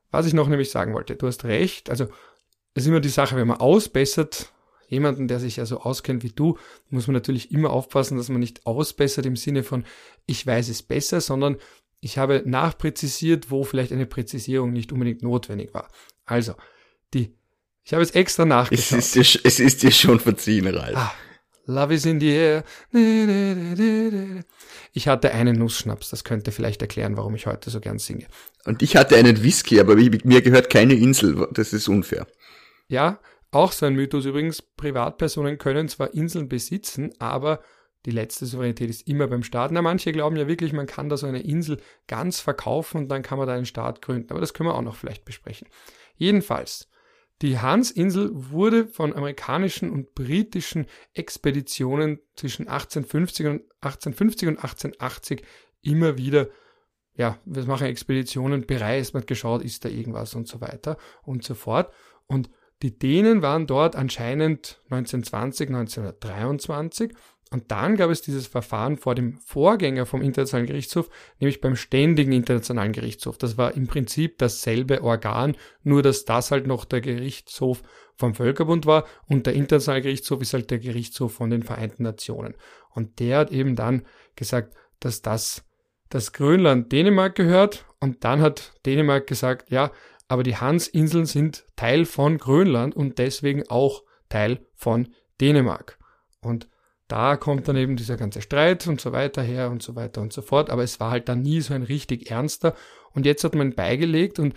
Was 0.09 0.25
ich 0.25 0.33
noch 0.33 0.47
nämlich 0.47 0.71
sagen 0.71 0.93
wollte, 0.93 1.15
du 1.15 1.27
hast 1.27 1.43
recht, 1.43 1.89
also 1.89 2.05
es 2.73 2.83
ist 2.83 2.87
immer 2.87 3.01
die 3.01 3.09
Sache, 3.09 3.35
wenn 3.35 3.47
man 3.47 3.59
ausbessert, 3.59 4.51
jemanden, 4.87 5.27
der 5.27 5.39
sich 5.39 5.57
ja 5.57 5.65
so 5.65 5.81
auskennt 5.81 6.23
wie 6.23 6.31
du, 6.31 6.57
muss 6.89 7.07
man 7.07 7.13
natürlich 7.13 7.51
immer 7.51 7.71
aufpassen, 7.71 8.17
dass 8.17 8.29
man 8.29 8.39
nicht 8.39 8.65
ausbessert 8.65 9.25
im 9.25 9.35
Sinne 9.35 9.63
von, 9.63 9.85
ich 10.25 10.45
weiß 10.47 10.69
es 10.69 10.81
besser, 10.81 11.21
sondern 11.21 11.57
ich 12.07 12.17
habe 12.17 12.41
nachpräzisiert, 12.45 13.51
wo 13.51 13.65
vielleicht 13.65 13.91
eine 13.91 14.05
Präzisierung 14.05 14.71
nicht 14.71 14.93
unbedingt 14.93 15.23
notwendig 15.23 15.73
war. 15.73 15.89
Also, 16.25 16.53
die, 17.13 17.35
ich 17.83 17.93
habe 17.93 18.01
es 18.01 18.11
extra 18.11 18.45
nachgeschaut. 18.45 18.99
Es 18.99 19.15
ist 19.15 19.35
dir, 19.35 19.41
es 19.43 19.59
ist 19.59 19.83
dir 19.83 19.91
schon 19.91 20.21
verziehen, 20.21 20.67
Ralf. 20.67 20.95
Ah, 20.95 21.13
Love 21.65 21.93
is 21.93 22.05
in 22.05 22.21
the 22.21 22.29
air. 22.29 22.63
Ich 24.93 25.09
hatte 25.09 25.33
einen 25.33 25.57
Nussschnaps, 25.59 26.09
das 26.09 26.23
könnte 26.23 26.53
vielleicht 26.53 26.81
erklären, 26.81 27.17
warum 27.17 27.35
ich 27.35 27.45
heute 27.45 27.69
so 27.69 27.81
gern 27.81 27.99
singe. 27.99 28.27
Und 28.63 28.81
ich 28.81 28.95
hatte 28.95 29.17
einen 29.17 29.43
Whisky, 29.43 29.77
aber 29.81 29.95
mir 29.95 30.41
gehört 30.41 30.69
keine 30.69 30.93
Insel, 30.93 31.49
das 31.51 31.73
ist 31.73 31.89
unfair. 31.89 32.25
Ja, 32.87 33.19
auch 33.51 33.73
so 33.73 33.85
ein 33.85 33.95
Mythos 33.95 34.23
übrigens. 34.23 34.61
Privatpersonen 34.61 35.57
können 35.57 35.89
zwar 35.89 36.13
Inseln 36.13 36.47
besitzen, 36.47 37.11
aber 37.19 37.59
die 38.07 38.11
letzte 38.11 38.45
Souveränität 38.45 38.89
ist 38.89 39.05
immer 39.05 39.27
beim 39.27 39.43
Staat. 39.43 39.73
Na, 39.73 39.81
manche 39.81 40.13
glauben 40.13 40.37
ja 40.37 40.47
wirklich, 40.47 40.71
man 40.71 40.87
kann 40.87 41.09
da 41.09 41.17
so 41.17 41.27
eine 41.27 41.41
Insel 41.41 41.77
ganz 42.07 42.39
verkaufen 42.39 42.99
und 42.99 43.09
dann 43.09 43.21
kann 43.21 43.37
man 43.37 43.47
da 43.47 43.53
einen 43.53 43.65
Staat 43.65 44.01
gründen. 44.01 44.31
Aber 44.31 44.39
das 44.39 44.53
können 44.53 44.69
wir 44.69 44.75
auch 44.75 44.81
noch 44.81 44.95
vielleicht 44.95 45.25
besprechen. 45.25 45.67
Jedenfalls, 46.15 46.89
die 47.41 47.59
Hansinsel 47.59 48.31
wurde 48.33 48.87
von 48.87 49.13
amerikanischen 49.13 49.91
und 49.91 50.15
britischen 50.15 50.85
Expeditionen 51.13 52.21
zwischen 52.37 52.69
1850 52.69 53.45
und 53.45 53.61
1850 53.81 54.47
und 54.47 54.55
1880 54.55 55.43
immer 55.81 56.17
wieder 56.17 56.47
ja, 57.17 57.39
wir 57.45 57.65
machen 57.65 57.87
Expeditionen, 57.87 58.67
bereist, 58.67 59.15
man 59.15 59.21
hat 59.21 59.27
geschaut, 59.27 59.63
ist 59.63 59.83
da 59.83 59.89
irgendwas 59.89 60.35
und 60.35 60.47
so 60.47 60.61
weiter 60.61 60.97
und 61.23 61.43
so 61.43 61.55
fort. 61.55 61.91
Und 62.27 62.49
die 62.83 62.97
Dänen 62.97 63.41
waren 63.41 63.65
dort 63.65 63.95
anscheinend 63.95 64.79
1920, 64.91 65.69
1923 65.69 67.13
und 67.49 67.71
dann 67.71 67.95
gab 67.95 68.09
es 68.09 68.21
dieses 68.21 68.47
Verfahren 68.47 68.97
vor 68.97 69.15
dem 69.15 69.37
Vorgänger 69.39 70.05
vom 70.05 70.21
Internationalen 70.21 70.67
Gerichtshof, 70.67 71.09
nämlich 71.39 71.61
beim 71.61 71.75
Ständigen 71.75 72.31
Internationalen 72.31 72.91
Gerichtshof. 72.91 73.37
Das 73.37 73.57
war 73.57 73.73
im 73.75 73.87
Prinzip 73.87 74.37
dasselbe 74.37 75.01
Organ, 75.01 75.55
nur 75.83 76.03
dass 76.03 76.25
das 76.25 76.51
halt 76.51 76.67
noch 76.67 76.83
der 76.83 77.01
Gerichtshof 77.01 77.83
vom 78.15 78.33
Völkerbund 78.33 78.85
war 78.85 79.05
und 79.27 79.45
der 79.45 79.53
Internationale 79.53 80.01
Gerichtshof 80.01 80.41
ist 80.41 80.53
halt 80.53 80.71
der 80.71 80.79
Gerichtshof 80.79 81.33
von 81.33 81.49
den 81.49 81.63
Vereinten 81.63 82.03
Nationen. 82.03 82.55
Und 82.89 83.19
der 83.19 83.39
hat 83.39 83.51
eben 83.51 83.75
dann 83.75 84.05
gesagt, 84.35 84.75
dass 84.99 85.21
das, 85.21 85.63
dass 86.09 86.33
Grönland 86.33 86.91
Dänemark 86.91 87.35
gehört 87.35 87.85
und 87.99 88.23
dann 88.23 88.41
hat 88.41 88.73
Dänemark 88.85 89.27
gesagt, 89.27 89.71
ja, 89.71 89.91
aber 90.27 90.43
die 90.43 90.57
Hansinseln 90.57 91.25
sind 91.25 91.65
Teil 91.75 92.05
von 92.05 92.37
Grönland 92.37 92.95
und 92.95 93.19
deswegen 93.19 93.69
auch 93.69 94.03
Teil 94.29 94.65
von 94.75 95.13
Dänemark. 95.39 95.97
Und 96.41 96.67
da 97.07 97.37
kommt 97.37 97.67
dann 97.67 97.77
eben 97.77 97.95
dieser 97.95 98.17
ganze 98.17 98.41
Streit 98.41 98.87
und 98.87 98.99
so 98.99 99.13
weiter 99.13 99.41
her 99.41 99.69
und 99.69 99.81
so 99.81 99.95
weiter 99.95 100.21
und 100.21 100.33
so 100.33 100.41
fort. 100.41 100.69
Aber 100.69 100.83
es 100.83 100.99
war 100.99 101.11
halt 101.11 101.29
dann 101.29 101.41
nie 101.41 101.61
so 101.61 101.73
ein 101.73 101.83
richtig 101.83 102.29
ernster. 102.29 102.75
Und 103.13 103.25
jetzt 103.25 103.43
hat 103.43 103.55
man 103.55 103.73
beigelegt 103.73 104.39
und 104.39 104.55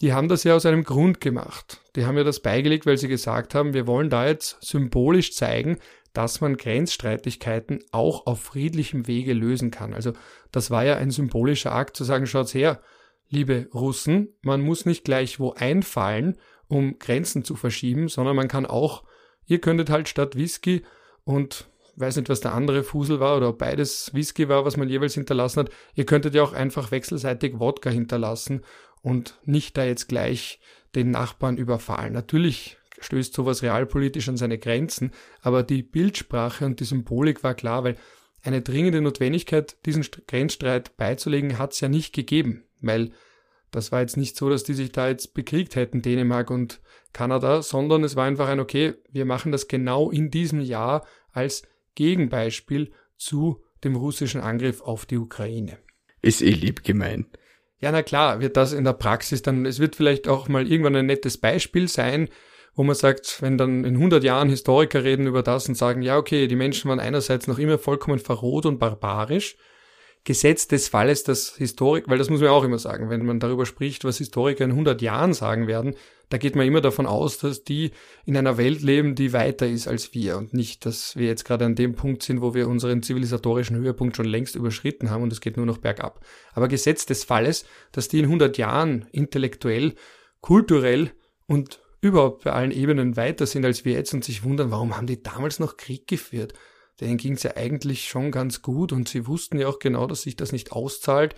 die 0.00 0.12
haben 0.12 0.28
das 0.28 0.44
ja 0.44 0.54
aus 0.54 0.64
einem 0.64 0.84
Grund 0.84 1.20
gemacht. 1.20 1.80
Die 1.96 2.06
haben 2.06 2.16
ja 2.16 2.22
das 2.22 2.40
beigelegt, 2.40 2.86
weil 2.86 2.98
sie 2.98 3.08
gesagt 3.08 3.54
haben, 3.54 3.74
wir 3.74 3.88
wollen 3.88 4.10
da 4.10 4.28
jetzt 4.28 4.58
symbolisch 4.60 5.34
zeigen, 5.34 5.78
dass 6.12 6.40
man 6.40 6.56
Grenzstreitigkeiten 6.56 7.84
auch 7.90 8.26
auf 8.26 8.40
friedlichem 8.40 9.08
Wege 9.08 9.32
lösen 9.32 9.70
kann. 9.72 9.92
Also 9.92 10.12
das 10.52 10.70
war 10.70 10.84
ja 10.84 10.96
ein 10.96 11.10
symbolischer 11.10 11.72
Akt 11.72 11.96
zu 11.96 12.04
sagen, 12.04 12.26
schaut's 12.26 12.54
her, 12.54 12.80
liebe 13.28 13.68
Russen, 13.74 14.34
man 14.42 14.60
muss 14.60 14.86
nicht 14.86 15.04
gleich 15.04 15.40
wo 15.40 15.52
einfallen, 15.52 16.38
um 16.68 16.98
Grenzen 16.98 17.44
zu 17.44 17.56
verschieben, 17.56 18.08
sondern 18.08 18.36
man 18.36 18.48
kann 18.48 18.66
auch, 18.66 19.02
ihr 19.46 19.60
könntet 19.60 19.90
halt 19.90 20.08
statt 20.08 20.36
Whisky 20.36 20.82
und 21.24 21.68
weiß 21.98 22.16
nicht, 22.16 22.28
was 22.28 22.40
der 22.40 22.54
andere 22.54 22.82
Fusel 22.82 23.20
war 23.20 23.36
oder 23.36 23.50
ob 23.50 23.58
beides 23.58 24.12
Whisky 24.14 24.48
war, 24.48 24.64
was 24.64 24.76
man 24.76 24.88
jeweils 24.88 25.14
hinterlassen 25.14 25.60
hat. 25.60 25.70
Ihr 25.94 26.06
könntet 26.06 26.34
ja 26.34 26.42
auch 26.42 26.52
einfach 26.52 26.90
wechselseitig 26.90 27.58
Wodka 27.58 27.90
hinterlassen 27.90 28.62
und 29.02 29.38
nicht 29.44 29.76
da 29.76 29.84
jetzt 29.84 30.08
gleich 30.08 30.60
den 30.94 31.10
Nachbarn 31.10 31.56
überfallen. 31.56 32.12
Natürlich 32.12 32.78
stößt 33.00 33.34
sowas 33.34 33.62
realpolitisch 33.62 34.28
an 34.28 34.36
seine 34.36 34.58
Grenzen, 34.58 35.12
aber 35.40 35.62
die 35.62 35.82
Bildsprache 35.82 36.64
und 36.66 36.80
die 36.80 36.84
Symbolik 36.84 37.44
war 37.44 37.54
klar, 37.54 37.84
weil 37.84 37.96
eine 38.42 38.62
dringende 38.62 39.00
Notwendigkeit, 39.00 39.76
diesen 39.84 40.06
Grenzstreit 40.26 40.96
beizulegen, 40.96 41.58
hat 41.58 41.72
es 41.72 41.80
ja 41.80 41.88
nicht 41.88 42.14
gegeben, 42.14 42.64
weil 42.80 43.10
das 43.70 43.92
war 43.92 44.00
jetzt 44.00 44.16
nicht 44.16 44.36
so, 44.36 44.48
dass 44.48 44.64
die 44.64 44.74
sich 44.74 44.92
da 44.92 45.08
jetzt 45.08 45.34
bekriegt 45.34 45.76
hätten, 45.76 46.02
Dänemark 46.02 46.50
und 46.50 46.80
Kanada, 47.12 47.62
sondern 47.62 48.04
es 48.04 48.16
war 48.16 48.24
einfach 48.24 48.48
ein, 48.48 48.60
okay, 48.60 48.94
wir 49.10 49.24
machen 49.24 49.52
das 49.52 49.68
genau 49.68 50.10
in 50.10 50.30
diesem 50.30 50.60
Jahr 50.60 51.06
als 51.32 51.62
Gegenbeispiel 51.98 52.92
zu 53.16 53.64
dem 53.82 53.96
russischen 53.96 54.40
Angriff 54.40 54.82
auf 54.82 55.04
die 55.04 55.18
Ukraine. 55.18 55.78
Ist 56.22 56.42
eh 56.42 56.50
lieb 56.50 56.84
gemeint. 56.84 57.26
Ja, 57.80 57.90
na 57.90 58.02
klar, 58.02 58.40
wird 58.40 58.56
das 58.56 58.72
in 58.72 58.84
der 58.84 58.92
Praxis 58.92 59.42
dann, 59.42 59.66
es 59.66 59.80
wird 59.80 59.96
vielleicht 59.96 60.28
auch 60.28 60.48
mal 60.48 60.70
irgendwann 60.70 60.94
ein 60.94 61.06
nettes 61.06 61.38
Beispiel 61.38 61.88
sein, 61.88 62.28
wo 62.76 62.84
man 62.84 62.94
sagt, 62.94 63.42
wenn 63.42 63.58
dann 63.58 63.84
in 63.84 63.96
100 63.96 64.22
Jahren 64.22 64.48
Historiker 64.48 65.02
reden 65.02 65.26
über 65.26 65.42
das 65.42 65.68
und 65.68 65.74
sagen, 65.74 66.02
ja, 66.02 66.16
okay, 66.16 66.46
die 66.46 66.54
Menschen 66.54 66.88
waren 66.88 67.00
einerseits 67.00 67.48
noch 67.48 67.58
immer 67.58 67.78
vollkommen 67.78 68.20
verroht 68.20 68.66
und 68.66 68.78
barbarisch, 68.78 69.56
Gesetz 70.22 70.68
des 70.68 70.88
Falles, 70.88 71.24
dass 71.24 71.56
Historik, 71.56 72.08
weil 72.08 72.18
das 72.18 72.30
muss 72.30 72.40
man 72.40 72.50
auch 72.50 72.64
immer 72.64 72.78
sagen, 72.78 73.10
wenn 73.10 73.26
man 73.26 73.40
darüber 73.40 73.66
spricht, 73.66 74.04
was 74.04 74.18
Historiker 74.18 74.64
in 74.64 74.70
100 74.70 75.02
Jahren 75.02 75.32
sagen 75.32 75.66
werden, 75.66 75.96
da 76.28 76.38
geht 76.38 76.56
man 76.56 76.66
immer 76.66 76.80
davon 76.80 77.06
aus, 77.06 77.38
dass 77.38 77.64
die 77.64 77.92
in 78.26 78.36
einer 78.36 78.58
Welt 78.58 78.82
leben, 78.82 79.14
die 79.14 79.32
weiter 79.32 79.66
ist 79.66 79.88
als 79.88 80.12
wir 80.14 80.36
und 80.36 80.52
nicht, 80.52 80.84
dass 80.84 81.16
wir 81.16 81.26
jetzt 81.26 81.44
gerade 81.44 81.64
an 81.64 81.74
dem 81.74 81.94
Punkt 81.94 82.22
sind, 82.22 82.40
wo 82.40 82.54
wir 82.54 82.68
unseren 82.68 83.02
zivilisatorischen 83.02 83.76
Höhepunkt 83.76 84.16
schon 84.16 84.26
längst 84.26 84.54
überschritten 84.54 85.10
haben 85.10 85.22
und 85.22 85.32
es 85.32 85.40
geht 85.40 85.56
nur 85.56 85.66
noch 85.66 85.78
bergab. 85.78 86.24
Aber 86.52 86.68
Gesetz 86.68 87.06
des 87.06 87.24
Falles, 87.24 87.64
dass 87.92 88.08
die 88.08 88.18
in 88.18 88.26
100 88.26 88.58
Jahren 88.58 89.06
intellektuell, 89.12 89.94
kulturell 90.40 91.12
und 91.46 91.80
überhaupt 92.00 92.44
bei 92.44 92.52
allen 92.52 92.72
Ebenen 92.72 93.16
weiter 93.16 93.46
sind 93.46 93.64
als 93.64 93.84
wir 93.84 93.92
jetzt 93.92 94.14
und 94.14 94.24
sich 94.24 94.44
wundern, 94.44 94.70
warum 94.70 94.96
haben 94.96 95.06
die 95.06 95.22
damals 95.22 95.58
noch 95.58 95.76
Krieg 95.76 96.06
geführt? 96.06 96.54
denen 97.00 97.16
ging 97.16 97.34
es 97.34 97.42
ja 97.42 97.56
eigentlich 97.56 98.08
schon 98.08 98.30
ganz 98.30 98.62
gut 98.62 98.92
und 98.92 99.08
sie 99.08 99.26
wussten 99.26 99.58
ja 99.58 99.68
auch 99.68 99.78
genau, 99.78 100.06
dass 100.06 100.22
sich 100.22 100.36
das 100.36 100.52
nicht 100.52 100.72
auszahlt 100.72 101.34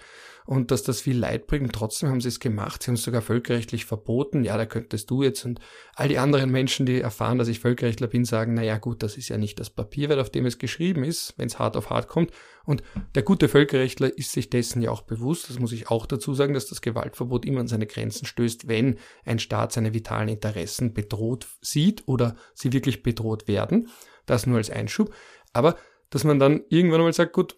und 0.51 0.73
dass 0.73 0.83
das 0.83 1.01
viel 1.01 1.17
Leid 1.17 1.47
bringt. 1.47 1.73
Trotzdem 1.73 2.09
haben 2.09 2.21
sie 2.21 2.27
es 2.27 2.41
gemacht. 2.41 2.83
Sie 2.83 2.89
haben 2.89 2.97
es 2.97 3.05
sogar 3.05 3.23
völkerrechtlich 3.23 3.85
verboten. 3.85 4.43
Ja, 4.43 4.57
da 4.57 4.67
könntest 4.67 5.09
du 5.09 5.23
jetzt 5.23 5.45
und 5.45 5.61
all 5.95 6.09
die 6.09 6.19
anderen 6.19 6.51
Menschen, 6.51 6.87
die 6.87 7.01
erfahren, 7.01 7.39
dass 7.39 7.47
ich 7.47 7.61
Völkerrechtler 7.61 8.09
bin, 8.09 8.25
sagen, 8.25 8.55
na 8.55 8.65
ja, 8.65 8.77
gut, 8.79 9.05
das 9.05 9.17
ist 9.17 9.29
ja 9.29 9.39
nicht 9.39 9.61
das 9.61 9.71
Papierwert, 9.71 10.19
auf 10.19 10.29
dem 10.29 10.47
es 10.47 10.59
geschrieben 10.59 11.05
ist, 11.05 11.35
wenn 11.37 11.47
es 11.47 11.61
hart 11.61 11.77
auf 11.77 11.91
hart 11.91 12.09
kommt. 12.09 12.33
Und 12.65 12.83
der 13.15 13.23
gute 13.23 13.49
Völkerrechtler 13.49 14.19
ist 14.19 14.33
sich 14.33 14.51
dessen 14.51 14.83
ja 14.83 14.91
auch 14.91 15.03
bewusst. 15.03 15.49
Das 15.51 15.61
muss 15.61 15.71
ich 15.71 15.89
auch 15.89 16.05
dazu 16.05 16.35
sagen, 16.35 16.53
dass 16.53 16.67
das 16.67 16.81
Gewaltverbot 16.81 17.45
immer 17.45 17.61
an 17.61 17.69
seine 17.69 17.87
Grenzen 17.87 18.27
stößt, 18.27 18.67
wenn 18.67 18.99
ein 19.25 19.39
Staat 19.39 19.71
seine 19.71 19.95
vitalen 19.95 20.29
Interessen 20.29 20.95
bedroht 20.95 21.47
sieht 21.61 22.09
oder 22.09 22.35
sie 22.55 22.73
wirklich 22.73 23.05
bedroht 23.05 23.47
werden. 23.47 23.89
Das 24.27 24.49
nur 24.49 24.57
als 24.57 24.69
Einschub. 24.69 25.15
Aber 25.53 25.77
dass 26.11 26.25
man 26.25 26.41
dann 26.41 26.63
irgendwann 26.71 27.03
mal 27.03 27.13
sagt, 27.13 27.35
gut, 27.35 27.57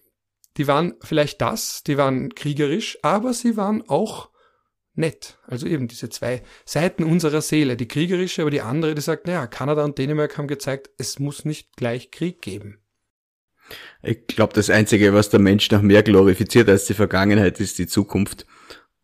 die 0.56 0.66
waren 0.66 0.94
vielleicht 1.02 1.40
das, 1.40 1.82
die 1.82 1.96
waren 1.96 2.34
kriegerisch, 2.34 2.98
aber 3.02 3.32
sie 3.32 3.56
waren 3.56 3.82
auch 3.88 4.30
nett. 4.94 5.38
Also 5.46 5.66
eben 5.66 5.88
diese 5.88 6.10
zwei 6.10 6.42
Seiten 6.64 7.04
unserer 7.04 7.40
Seele, 7.40 7.76
die 7.76 7.88
kriegerische, 7.88 8.42
aber 8.42 8.50
die 8.50 8.60
andere, 8.60 8.94
die 8.94 9.00
sagt, 9.00 9.26
naja, 9.26 9.46
Kanada 9.46 9.84
und 9.84 9.98
Dänemark 9.98 10.36
haben 10.36 10.48
gezeigt, 10.48 10.90
es 10.98 11.18
muss 11.18 11.44
nicht 11.44 11.76
gleich 11.76 12.10
Krieg 12.10 12.42
geben. 12.42 12.78
Ich 14.02 14.26
glaube, 14.26 14.52
das 14.52 14.70
Einzige, 14.70 15.14
was 15.14 15.30
der 15.30 15.40
Mensch 15.40 15.70
noch 15.70 15.82
mehr 15.82 16.02
glorifiziert 16.02 16.68
als 16.68 16.84
die 16.86 16.94
Vergangenheit, 16.94 17.60
ist 17.60 17.78
die 17.78 17.86
Zukunft. 17.86 18.44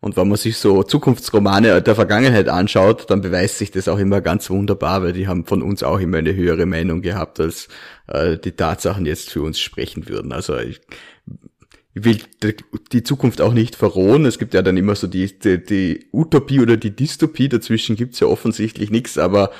Und 0.01 0.15
wenn 0.15 0.29
man 0.29 0.37
sich 0.37 0.57
so 0.57 0.83
Zukunftsromane 0.83 1.81
der 1.81 1.95
Vergangenheit 1.95 2.47
anschaut, 2.47 3.09
dann 3.09 3.19
beweist 3.19 3.57
sich 3.57 3.71
das 3.71 3.89
auch 3.89 3.97
immer 3.97 4.21
ganz 4.21 4.49
wunderbar, 4.49 5.03
weil 5.03 5.11
die 5.11 5.27
haben 5.27 5.45
von 5.45 5.61
uns 5.61 5.83
auch 5.83 5.99
immer 5.99 6.19
eine 6.19 6.33
höhere 6.33 6.65
Meinung 6.65 7.01
gehabt, 7.01 7.39
als 7.41 7.67
äh, 8.07 8.37
die 8.37 8.53
Tatsachen 8.53 9.05
jetzt 9.05 9.29
für 9.29 9.41
uns 9.41 9.59
sprechen 9.59 10.07
würden. 10.07 10.31
Also 10.31 10.57
ich, 10.57 10.79
ich 11.93 12.03
will 12.03 12.19
die 12.91 13.03
Zukunft 13.03 13.41
auch 13.41 13.53
nicht 13.53 13.75
verrohen. 13.75 14.25
Es 14.25 14.39
gibt 14.39 14.53
ja 14.53 14.61
dann 14.61 14.77
immer 14.77 14.95
so 14.95 15.07
die, 15.07 15.39
die, 15.39 15.63
die 15.63 16.07
Utopie 16.13 16.59
oder 16.59 16.77
die 16.77 16.95
Dystopie, 16.95 17.49
dazwischen 17.49 17.95
gibt's 17.95 18.19
ja 18.19 18.27
offensichtlich 18.27 18.91
nichts, 18.91 19.17
aber 19.17 19.51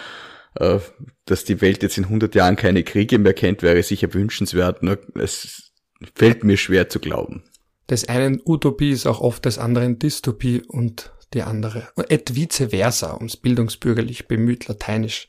äh, 0.55 0.79
dass 1.25 1.43
die 1.43 1.62
Welt 1.62 1.83
jetzt 1.83 1.98
in 1.98 2.05
100 2.05 2.36
Jahren 2.36 2.55
keine 2.55 2.83
Kriege 2.83 3.19
mehr 3.19 3.33
kennt, 3.33 3.63
wäre 3.63 3.81
sicher 3.83 4.13
wünschenswert. 4.13 4.83
Nur 4.83 5.00
es 5.15 5.74
fällt 6.15 6.43
mir 6.43 6.57
schwer 6.57 6.89
zu 6.89 7.00
glauben 7.00 7.43
des 7.89 8.07
einen 8.07 8.41
Utopie 8.45 8.91
ist 8.91 9.07
auch 9.07 9.19
oft 9.19 9.45
des 9.45 9.57
anderen 9.57 10.00
Dystopie 10.00 10.62
und 10.67 11.12
die 11.33 11.43
andere. 11.43 11.89
Et 12.09 12.36
vice 12.36 12.69
versa, 12.69 13.12
um 13.12 13.25
es 13.25 13.38
bildungsbürgerlich 13.38 14.27
bemüht 14.27 14.67
lateinisch 14.67 15.27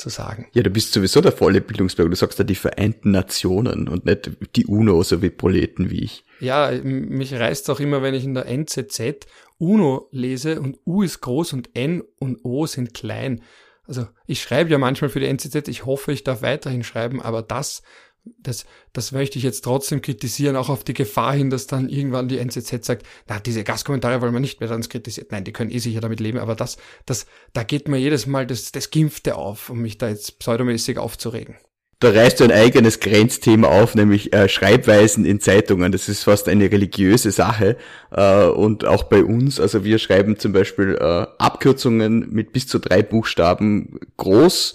zu 0.00 0.08
sagen. 0.08 0.48
Ja, 0.52 0.62
du 0.62 0.70
bist 0.70 0.92
sowieso 0.92 1.20
der 1.20 1.32
volle 1.32 1.60
Bildungsbürger. 1.60 2.10
Du 2.10 2.16
sagst 2.16 2.38
ja 2.38 2.44
die 2.44 2.54
Vereinten 2.54 3.10
Nationen 3.10 3.88
und 3.88 4.06
nicht 4.06 4.30
die 4.56 4.66
UNO, 4.66 5.02
so 5.02 5.22
wie 5.22 5.30
Proleten 5.30 5.90
wie 5.90 6.04
ich. 6.04 6.24
Ja, 6.40 6.70
mich 6.82 7.34
reißt 7.34 7.70
auch 7.70 7.80
immer, 7.80 8.02
wenn 8.02 8.14
ich 8.14 8.24
in 8.24 8.34
der 8.34 8.46
NZZ 8.46 9.26
UNO 9.58 10.08
lese 10.10 10.60
und 10.60 10.78
U 10.86 11.02
ist 11.02 11.20
groß 11.20 11.52
und 11.52 11.70
N 11.74 12.02
und 12.18 12.44
O 12.44 12.66
sind 12.66 12.94
klein. 12.94 13.42
Also 13.84 14.06
ich 14.26 14.40
schreibe 14.40 14.70
ja 14.70 14.78
manchmal 14.78 15.10
für 15.10 15.20
die 15.20 15.26
NZZ, 15.26 15.68
ich 15.68 15.84
hoffe, 15.84 16.12
ich 16.12 16.24
darf 16.24 16.42
weiterhin 16.42 16.84
schreiben, 16.84 17.20
aber 17.20 17.42
das 17.42 17.82
das, 18.24 18.66
das 18.92 19.12
möchte 19.12 19.38
ich 19.38 19.44
jetzt 19.44 19.62
trotzdem 19.62 20.02
kritisieren, 20.02 20.56
auch 20.56 20.68
auf 20.68 20.84
die 20.84 20.94
Gefahr 20.94 21.34
hin, 21.34 21.50
dass 21.50 21.66
dann 21.66 21.88
irgendwann 21.88 22.28
die 22.28 22.38
NZZ 22.38 22.84
sagt, 22.84 23.06
na, 23.28 23.40
diese 23.40 23.64
Gastkommentare 23.64 24.20
wollen 24.20 24.32
wir 24.32 24.40
nicht 24.40 24.60
mehr 24.60 24.68
dann 24.68 24.82
kritisiert. 24.82 25.32
Nein, 25.32 25.44
die 25.44 25.52
können 25.52 25.70
eh 25.70 25.78
sicher 25.78 26.00
damit 26.00 26.20
leben, 26.20 26.38
aber 26.38 26.54
das, 26.54 26.76
das, 27.06 27.26
da 27.52 27.62
geht 27.62 27.88
mir 27.88 27.98
jedes 27.98 28.26
Mal 28.26 28.46
das, 28.46 28.72
das 28.72 28.90
Gimpfte 28.90 29.36
auf, 29.36 29.70
um 29.70 29.80
mich 29.80 29.98
da 29.98 30.08
jetzt 30.08 30.38
pseudomäßig 30.38 30.98
aufzuregen. 30.98 31.56
Da 32.02 32.08
reißt 32.08 32.40
du 32.40 32.44
ein 32.44 32.52
eigenes 32.52 32.98
Grenzthema 33.00 33.68
auf, 33.68 33.94
nämlich 33.94 34.32
äh, 34.32 34.48
Schreibweisen 34.48 35.26
in 35.26 35.38
Zeitungen. 35.38 35.92
Das 35.92 36.08
ist 36.08 36.24
fast 36.24 36.48
eine 36.48 36.72
religiöse 36.72 37.30
Sache. 37.30 37.76
Äh, 38.10 38.46
und 38.46 38.86
auch 38.86 39.02
bei 39.02 39.22
uns, 39.22 39.60
also 39.60 39.84
wir 39.84 39.98
schreiben 39.98 40.38
zum 40.38 40.52
Beispiel 40.52 40.96
äh, 40.98 41.26
Abkürzungen 41.38 42.30
mit 42.30 42.54
bis 42.54 42.66
zu 42.66 42.78
drei 42.78 43.02
Buchstaben 43.02 44.00
groß 44.16 44.74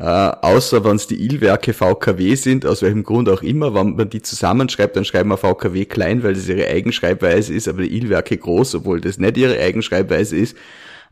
äh, 0.00 0.02
außer 0.04 0.82
wenn 0.82 0.96
es 0.96 1.08
die 1.08 1.22
Ilwerke 1.22 1.74
VKW 1.74 2.34
sind, 2.34 2.64
aus 2.64 2.80
welchem 2.80 3.04
Grund 3.04 3.28
auch 3.28 3.42
immer, 3.42 3.74
wenn 3.74 3.96
man 3.96 4.08
die 4.08 4.22
zusammenschreibt, 4.22 4.96
dann 4.96 5.04
schreibt 5.04 5.26
man 5.26 5.36
VKW 5.36 5.84
klein, 5.84 6.22
weil 6.22 6.32
das 6.32 6.48
ihre 6.48 6.66
Eigenschreibweise 6.68 7.52
ist, 7.52 7.68
aber 7.68 7.82
die 7.82 7.94
Ilwerke 7.94 8.38
groß, 8.38 8.76
obwohl 8.76 9.02
das 9.02 9.18
nicht 9.18 9.36
ihre 9.36 9.60
Eigenschreibweise 9.60 10.38
ist. 10.38 10.56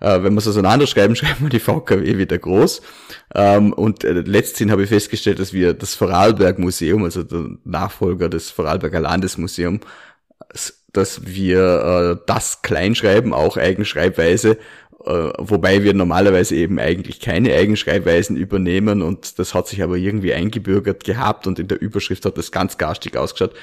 Äh, 0.01 0.23
wenn 0.23 0.33
man 0.33 0.39
es 0.39 0.49
auseinanderschreiben, 0.49 1.17
schreibt 1.17 1.43
man 1.43 1.51
die 1.51 1.61
VKW 1.61 2.17
wieder 2.17 2.39
groß. 2.39 2.81
Ähm, 3.35 3.75
und 3.75 4.05
äh, 4.05 4.13
letztens 4.13 4.73
habe 4.73 4.85
ich 4.85 4.89
festgestellt, 4.89 5.39
dass 5.39 5.53
wir 5.53 5.75
das 5.75 5.95
Vorarlberg 5.95 6.59
Museum, 6.59 7.05
also 7.05 7.23
der 7.23 7.45
Nachfolger 7.65 8.31
des 8.31 8.49
Vorarlberger 8.49 9.01
Landesmuseum, 9.01 9.81
dass 10.95 11.27
wir 11.27 12.17
äh, 12.17 12.25
das 12.27 12.63
kleinschreiben, 12.63 13.35
auch 13.35 13.59
Eigenschreibweise, 13.59 14.57
wobei 14.99 15.85
wir 15.85 15.95
normalerweise 15.95 16.57
eben 16.57 16.79
eigentlich 16.79 17.21
keine 17.21 17.55
Eigenschreibweisen 17.55 18.37
übernehmen 18.37 19.03
und 19.03 19.39
das 19.39 19.55
hat 19.55 19.69
sich 19.69 19.83
aber 19.83 19.97
irgendwie 19.97 20.35
eingebürgert 20.35 21.05
gehabt 21.05 21.47
und 21.47 21.59
in 21.59 21.69
der 21.69 21.81
Überschrift 21.81 22.25
hat 22.25 22.37
das 22.37 22.53
ganz 22.53 22.79
garstig 22.79 23.17
ausgeschaut. 23.17 23.55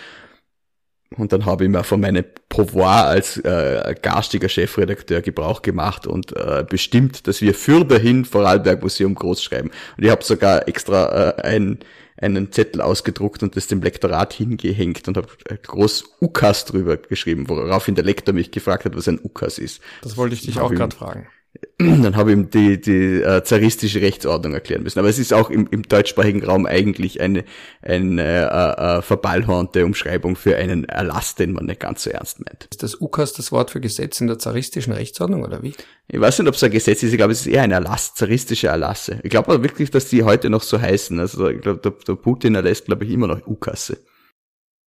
Und 1.18 1.32
dann 1.32 1.46
habe 1.46 1.64
ich 1.64 1.70
mir 1.70 1.84
von 1.84 2.02
meinem 2.02 2.26
Pouvoir 2.50 3.06
als 3.06 3.38
äh, 3.38 3.96
garstiger 4.02 4.50
Chefredakteur 4.50 5.22
Gebrauch 5.22 5.62
gemacht 5.62 6.08
und 6.08 6.36
äh, 6.36 6.66
bestimmt, 6.68 7.28
dass 7.28 7.42
wir 7.42 7.54
für 7.54 7.86
dahin 7.86 8.26
Vorarlberg 8.26 8.82
Museum 8.82 9.16
groß 9.16 9.44
schreiben. 9.44 9.72
Und 9.98 10.04
ich 10.04 10.10
habe 10.10 10.24
sogar 10.24 10.68
extra 10.68 11.30
äh, 11.30 11.42
ein, 11.44 11.80
einen 12.18 12.52
Zettel 12.52 12.82
ausgedruckt 12.82 13.44
und 13.44 13.56
das 13.56 13.68
dem 13.68 13.82
Lektorat 13.82 14.34
hingehängt 14.34 15.08
und 15.08 15.18
habe 15.18 15.28
äh, 15.46 15.58
groß 15.58 16.16
UKAS 16.22 16.66
drüber 16.66 16.98
geschrieben, 16.98 17.50
woraufhin 17.50 17.96
der 17.96 18.06
Lektor 18.06 18.34
mich 18.34 18.52
gefragt 18.52 18.86
hat, 18.86 18.96
was 18.96 19.08
ein 19.08 19.20
UKAS 19.22 19.58
ist. 19.58 19.82
Das 20.02 20.16
wollte 20.18 20.36
ich 20.36 20.42
dich 20.42 20.60
auch 20.60 20.72
gerade 20.72 20.96
fragen. 20.96 21.28
dann 21.78 22.16
habe 22.16 22.32
ich 22.32 22.38
ihm 22.38 22.50
die, 22.50 22.80
die 22.80 23.22
äh, 23.22 23.44
zaristische 23.44 24.02
Rechtsordnung 24.02 24.54
erklären 24.54 24.84
müssen. 24.84 25.00
Aber 25.00 25.10
es 25.10 25.20
ist 25.20 25.34
auch 25.34 25.50
im, 25.50 25.68
im 25.72 25.84
deutschsprachigen 25.84 26.44
Raum 26.44 26.66
eigentlich 26.66 27.22
eine, 27.22 27.44
eine 27.82 28.24
äh, 28.24 28.98
äh, 28.98 29.02
verballhornte 29.02 29.86
Umschreibung 29.86 30.36
für 30.36 30.56
einen 30.56 30.86
Erlass, 30.86 31.36
den 31.36 31.54
man 31.54 31.66
nicht 31.66 31.82
ganz 31.82 32.04
so 32.04 32.10
ernst 32.10 32.40
meint. 32.40 32.68
Ist 32.72 32.84
das 32.84 33.02
UKAS 33.02 33.34
das 33.34 33.52
Wort 33.52 33.72
für 33.72 33.82
Gesetz 33.82 34.22
in 34.22 34.28
der 34.28 34.40
zaristischen 34.40 34.94
Rechtsordnung 34.94 35.44
oder 35.44 35.64
wie? 35.64 35.74
Ich 36.08 36.20
weiß 36.20 36.40
nicht, 36.40 36.48
ob 36.48 36.56
es 36.56 36.64
ein 36.64 36.72
Gesetz 36.72 37.04
ist. 37.04 37.12
Ich 37.12 37.18
glaube, 37.18 37.34
es 37.34 37.42
ist 37.42 37.48
eher 37.48 37.64
ein 37.64 37.72
Erlass, 37.72 38.16
zaristische 38.16 38.68
Erlasse. 38.68 39.20
Ich 39.24 39.30
glaube 39.30 39.52
aber 39.52 39.64
wirklich, 39.64 39.92
dass 39.92 40.08
die 40.08 40.24
heute 40.24 40.50
noch 40.50 40.64
so 40.64 40.80
heißen. 40.80 41.20
Also 41.20 41.50
ich 41.50 41.62
glaube, 41.62 41.80
der, 41.80 41.92
der 42.08 42.16
Putin 42.16 42.56
erlässt, 42.56 42.86
glaube 42.86 43.06
ich, 43.06 43.12
immer 43.12 43.28
noch 43.28 43.46
UKASe. 43.46 43.98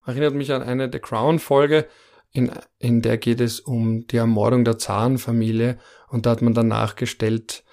Erinnert 0.05 0.35
mich 0.35 0.53
an 0.53 0.63
eine 0.63 0.89
The 0.91 0.99
Crown-Folge, 0.99 1.85
in, 2.31 2.51
in 2.77 3.01
der 3.01 3.17
geht 3.17 3.41
es 3.41 3.59
um 3.59 4.05
die 4.07 4.17
Ermordung 4.17 4.63
der 4.65 4.77
Zarenfamilie 4.77 5.77
und 6.09 6.25
da 6.25 6.31
hat 6.31 6.41
man 6.41 6.53
dann 6.53 6.67
nachgestellt, 6.67 7.63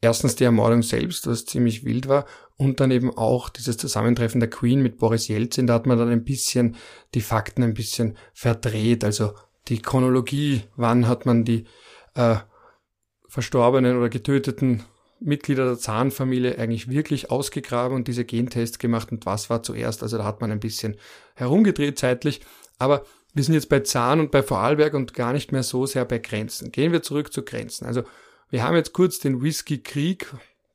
erstens 0.00 0.36
die 0.36 0.44
Ermordung 0.44 0.82
selbst, 0.82 1.26
was 1.26 1.44
ziemlich 1.44 1.84
wild 1.84 2.08
war, 2.08 2.26
und 2.56 2.80
dann 2.80 2.90
eben 2.90 3.16
auch 3.16 3.48
dieses 3.48 3.76
Zusammentreffen 3.78 4.40
der 4.40 4.50
Queen 4.50 4.82
mit 4.82 4.98
Boris 4.98 5.28
Jelzin, 5.28 5.66
da 5.66 5.74
hat 5.74 5.86
man 5.86 5.98
dann 5.98 6.10
ein 6.10 6.24
bisschen 6.24 6.76
die 7.14 7.22
Fakten 7.22 7.62
ein 7.62 7.74
bisschen 7.74 8.16
verdreht, 8.34 9.04
also 9.04 9.32
die 9.68 9.80
Chronologie, 9.80 10.64
wann 10.76 11.08
hat 11.08 11.24
man 11.26 11.44
die 11.44 11.64
äh, 12.14 12.36
verstorbenen 13.28 13.96
oder 13.96 14.08
getöteten 14.08 14.82
Mitglieder 15.20 15.66
der 15.66 15.78
Zahnfamilie 15.78 16.58
eigentlich 16.58 16.88
wirklich 16.88 17.30
ausgegraben 17.30 17.94
und 17.94 18.08
diese 18.08 18.24
Gentests 18.24 18.78
gemacht 18.78 19.12
und 19.12 19.26
was 19.26 19.50
war 19.50 19.62
zuerst. 19.62 20.02
Also 20.02 20.18
da 20.18 20.24
hat 20.24 20.40
man 20.40 20.50
ein 20.50 20.60
bisschen 20.60 20.96
herumgedreht 21.34 21.98
zeitlich. 21.98 22.40
Aber 22.78 23.04
wir 23.34 23.44
sind 23.44 23.54
jetzt 23.54 23.68
bei 23.68 23.80
Zahn 23.80 24.20
und 24.20 24.30
bei 24.30 24.42
Vorarlberg 24.42 24.94
und 24.94 25.14
gar 25.14 25.32
nicht 25.32 25.52
mehr 25.52 25.62
so 25.62 25.86
sehr 25.86 26.04
bei 26.04 26.18
Grenzen. 26.18 26.72
Gehen 26.72 26.92
wir 26.92 27.02
zurück 27.02 27.32
zu 27.32 27.44
Grenzen. 27.44 27.86
Also 27.86 28.02
wir 28.50 28.64
haben 28.64 28.76
jetzt 28.76 28.92
kurz 28.92 29.18
den 29.18 29.42
Whisky-Krieg 29.42 30.26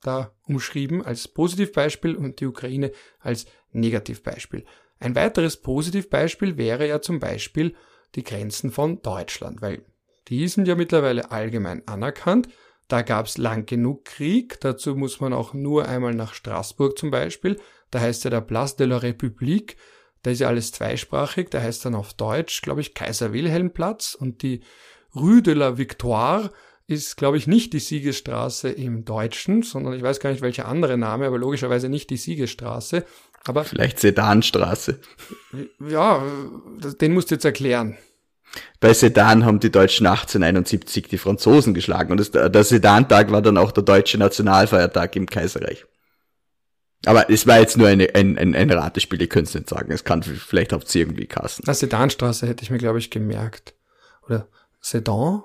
da 0.02 0.32
umschrieben 0.48 1.04
als 1.04 1.28
Positivbeispiel 1.28 2.16
und 2.16 2.40
die 2.40 2.46
Ukraine 2.46 2.92
als 3.20 3.46
Negativbeispiel. 3.72 4.64
Ein 5.00 5.16
weiteres 5.16 5.58
Positivbeispiel 5.58 6.58
wäre 6.58 6.88
ja 6.88 7.02
zum 7.02 7.20
Beispiel 7.20 7.76
die 8.16 8.24
Grenzen 8.24 8.72
von 8.72 9.02
Deutschland, 9.02 9.62
weil 9.62 9.84
die 10.30 10.48
sind 10.48 10.68
ja 10.68 10.76
mittlerweile 10.76 11.32
allgemein 11.32 11.86
anerkannt. 11.88 12.48
Da 12.88 13.02
gab 13.02 13.26
es 13.26 13.38
lang 13.38 13.66
genug 13.66 14.06
Krieg, 14.06 14.60
dazu 14.62 14.96
muss 14.96 15.20
man 15.20 15.34
auch 15.34 15.54
nur 15.54 15.88
einmal 15.88 16.14
nach 16.14 16.34
Straßburg 16.34 16.98
zum 16.98 17.12
Beispiel, 17.12 17.60
da 17.90 18.00
heißt 18.00 18.24
ja 18.24 18.30
der 18.30 18.42
Place 18.42 18.76
de 18.76 18.88
la 18.88 18.98
République, 18.98 19.76
da 20.26 20.32
ist 20.32 20.40
ja 20.40 20.48
alles 20.48 20.72
zweisprachig, 20.72 21.50
da 21.52 21.62
heißt 21.62 21.86
dann 21.86 21.94
auf 21.94 22.16
Deutsch, 22.16 22.64
glaube 22.64 22.82
ich, 22.82 22.96
Kaiser 22.96 23.32
Wilhelm 23.32 23.72
Platz 23.72 24.18
und 24.20 24.42
die 24.42 24.62
Rue 25.16 25.44
de 25.44 25.54
la 25.54 25.78
Victoire 25.78 26.50
ist, 26.88 27.16
glaube 27.16 27.38
ich, 27.38 27.46
nicht 27.46 27.74
die 27.74 27.80
Siegesstraße 27.80 28.70
im 28.70 29.06
Deutschen, 29.06 29.62
sondern 29.62 29.94
ich 29.94 30.02
weiß 30.02 30.20
gar 30.20 30.32
nicht, 30.32 30.42
welcher 30.42 30.68
andere 30.68 30.98
Name, 30.98 31.28
aber 31.28 31.38
logischerweise 31.38 31.90
nicht 31.90 32.10
die 32.10 32.18
Siegesstraße. 32.18 33.06
Aber 33.46 33.66
Vielleicht 33.66 34.00
Sedanstraße. 34.00 35.00
Ja, 35.88 36.24
den 37.00 37.14
musst 37.14 37.30
du 37.30 37.36
jetzt 37.36 37.46
erklären. 37.46 37.96
Bei 38.80 38.96
Sedan 38.96 39.46
haben 39.46 39.60
die 39.60 39.72
Deutschen 39.72 40.08
1871 40.08 41.08
die 41.08 41.20
Franzosen 41.20 41.76
geschlagen 41.76 42.12
und 42.12 42.18
das, 42.18 42.32
der 42.32 42.64
Sedantag 42.64 43.32
war 43.32 43.44
dann 43.44 43.60
auch 43.60 43.72
der 43.72 43.84
deutsche 43.84 44.18
Nationalfeiertag 44.18 45.16
im 45.18 45.28
Kaiserreich. 45.28 45.86
Aber 47.06 47.30
es 47.30 47.48
war 47.48 47.60
jetzt 47.60 47.78
nur 47.78 47.88
eine, 47.88 48.14
ein, 48.16 48.38
ein, 48.38 48.56
ein 48.56 48.72
Ratespiel, 48.72 49.22
ihr 49.22 49.30
könnt 49.30 49.48
es 49.48 49.54
nicht 49.54 49.70
sagen. 49.70 49.92
Es 49.92 50.04
kann, 50.04 50.24
vielleicht 50.24 50.74
habt 50.74 50.94
ihr 50.96 51.02
irgendwie 51.02 51.28
Kassen. 51.28 51.64
Na, 51.66 51.74
Sedanstraße 51.74 52.48
hätte 52.48 52.64
ich 52.64 52.70
mir, 52.70 52.78
glaube 52.78 53.00
ich, 53.00 53.10
gemerkt. 53.10 53.74
Oder 54.28 54.48
Sedan? 54.82 55.44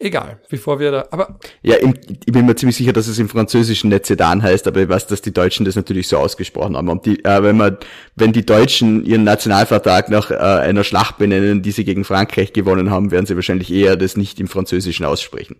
Egal, 0.00 0.40
bevor 0.50 0.80
wir 0.80 0.90
da, 0.90 1.06
aber. 1.12 1.38
Ja, 1.62 1.76
im, 1.76 1.94
ich 2.08 2.32
bin 2.32 2.46
mir 2.46 2.56
ziemlich 2.56 2.76
sicher, 2.76 2.92
dass 2.92 3.06
es 3.06 3.18
im 3.18 3.28
Französischen 3.28 3.90
nicht 3.90 4.06
Sedan 4.06 4.42
heißt, 4.42 4.66
aber 4.66 4.82
ich 4.82 4.88
weiß, 4.88 5.06
dass 5.06 5.22
die 5.22 5.32
Deutschen 5.32 5.64
das 5.64 5.76
natürlich 5.76 6.08
so 6.08 6.18
ausgesprochen 6.18 6.76
haben. 6.76 6.88
Und 6.88 7.06
die, 7.06 7.24
äh, 7.24 7.42
wenn 7.42 7.56
man, 7.56 7.78
wenn 8.16 8.32
die 8.32 8.44
Deutschen 8.44 9.04
ihren 9.04 9.22
Nationalvertrag 9.22 10.10
nach 10.10 10.30
äh, 10.30 10.34
einer 10.34 10.82
Schlacht 10.82 11.18
benennen, 11.18 11.62
die 11.62 11.70
sie 11.70 11.84
gegen 11.84 12.04
Frankreich 12.04 12.52
gewonnen 12.52 12.90
haben, 12.90 13.12
werden 13.12 13.26
sie 13.26 13.36
wahrscheinlich 13.36 13.72
eher 13.72 13.96
das 13.96 14.16
nicht 14.16 14.40
im 14.40 14.48
Französischen 14.48 15.06
aussprechen. 15.06 15.56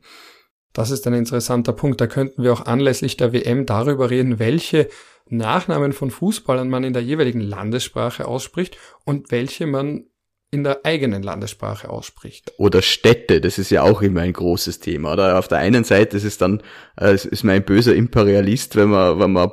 Das 0.75 0.91
ist 0.91 1.07
ein 1.07 1.15
interessanter 1.15 1.73
Punkt. 1.73 2.01
Da 2.01 2.07
könnten 2.07 2.43
wir 2.43 2.53
auch 2.53 2.67
anlässlich 2.67 3.17
der 3.17 3.33
WM 3.33 3.65
darüber 3.65 4.11
reden, 4.11 4.39
welche 4.39 4.89
Nachnamen 5.31 5.95
von 5.95 6.11
Fußballern 6.11 6.69
man 6.69 6.85
in 6.85 6.93
der 6.93 7.03
jeweiligen 7.03 7.41
Landessprache 7.41 8.27
ausspricht 8.27 8.77
und 9.05 9.31
welche 9.31 9.67
man 9.67 10.05
in 10.51 10.65
der 10.65 10.85
eigenen 10.85 11.23
Landessprache 11.23 11.89
ausspricht. 11.89 12.53
Oder 12.59 12.83
Städte, 12.83 13.41
das 13.41 13.59
ist 13.59 13.71
ja 13.71 13.83
auch 13.83 14.03
immer 14.03 14.21
ein 14.21 14.33
großes 14.33 14.81
Thema. 14.81 15.13
Oder 15.13 15.39
auf 15.39 15.49
der 15.49 15.59
einen 15.59 15.85
Seite 15.85 16.17
ist 16.17 16.25
es 16.25 16.39
dann, 16.39 16.63
äh, 17.01 17.15
ist 17.15 17.45
man 17.45 17.57
ein 17.57 17.65
böser 17.65 17.95
Imperialist, 17.95 18.77
wenn 18.77 18.91
man, 18.91 19.19
wenn 19.21 19.33
man 19.33 19.51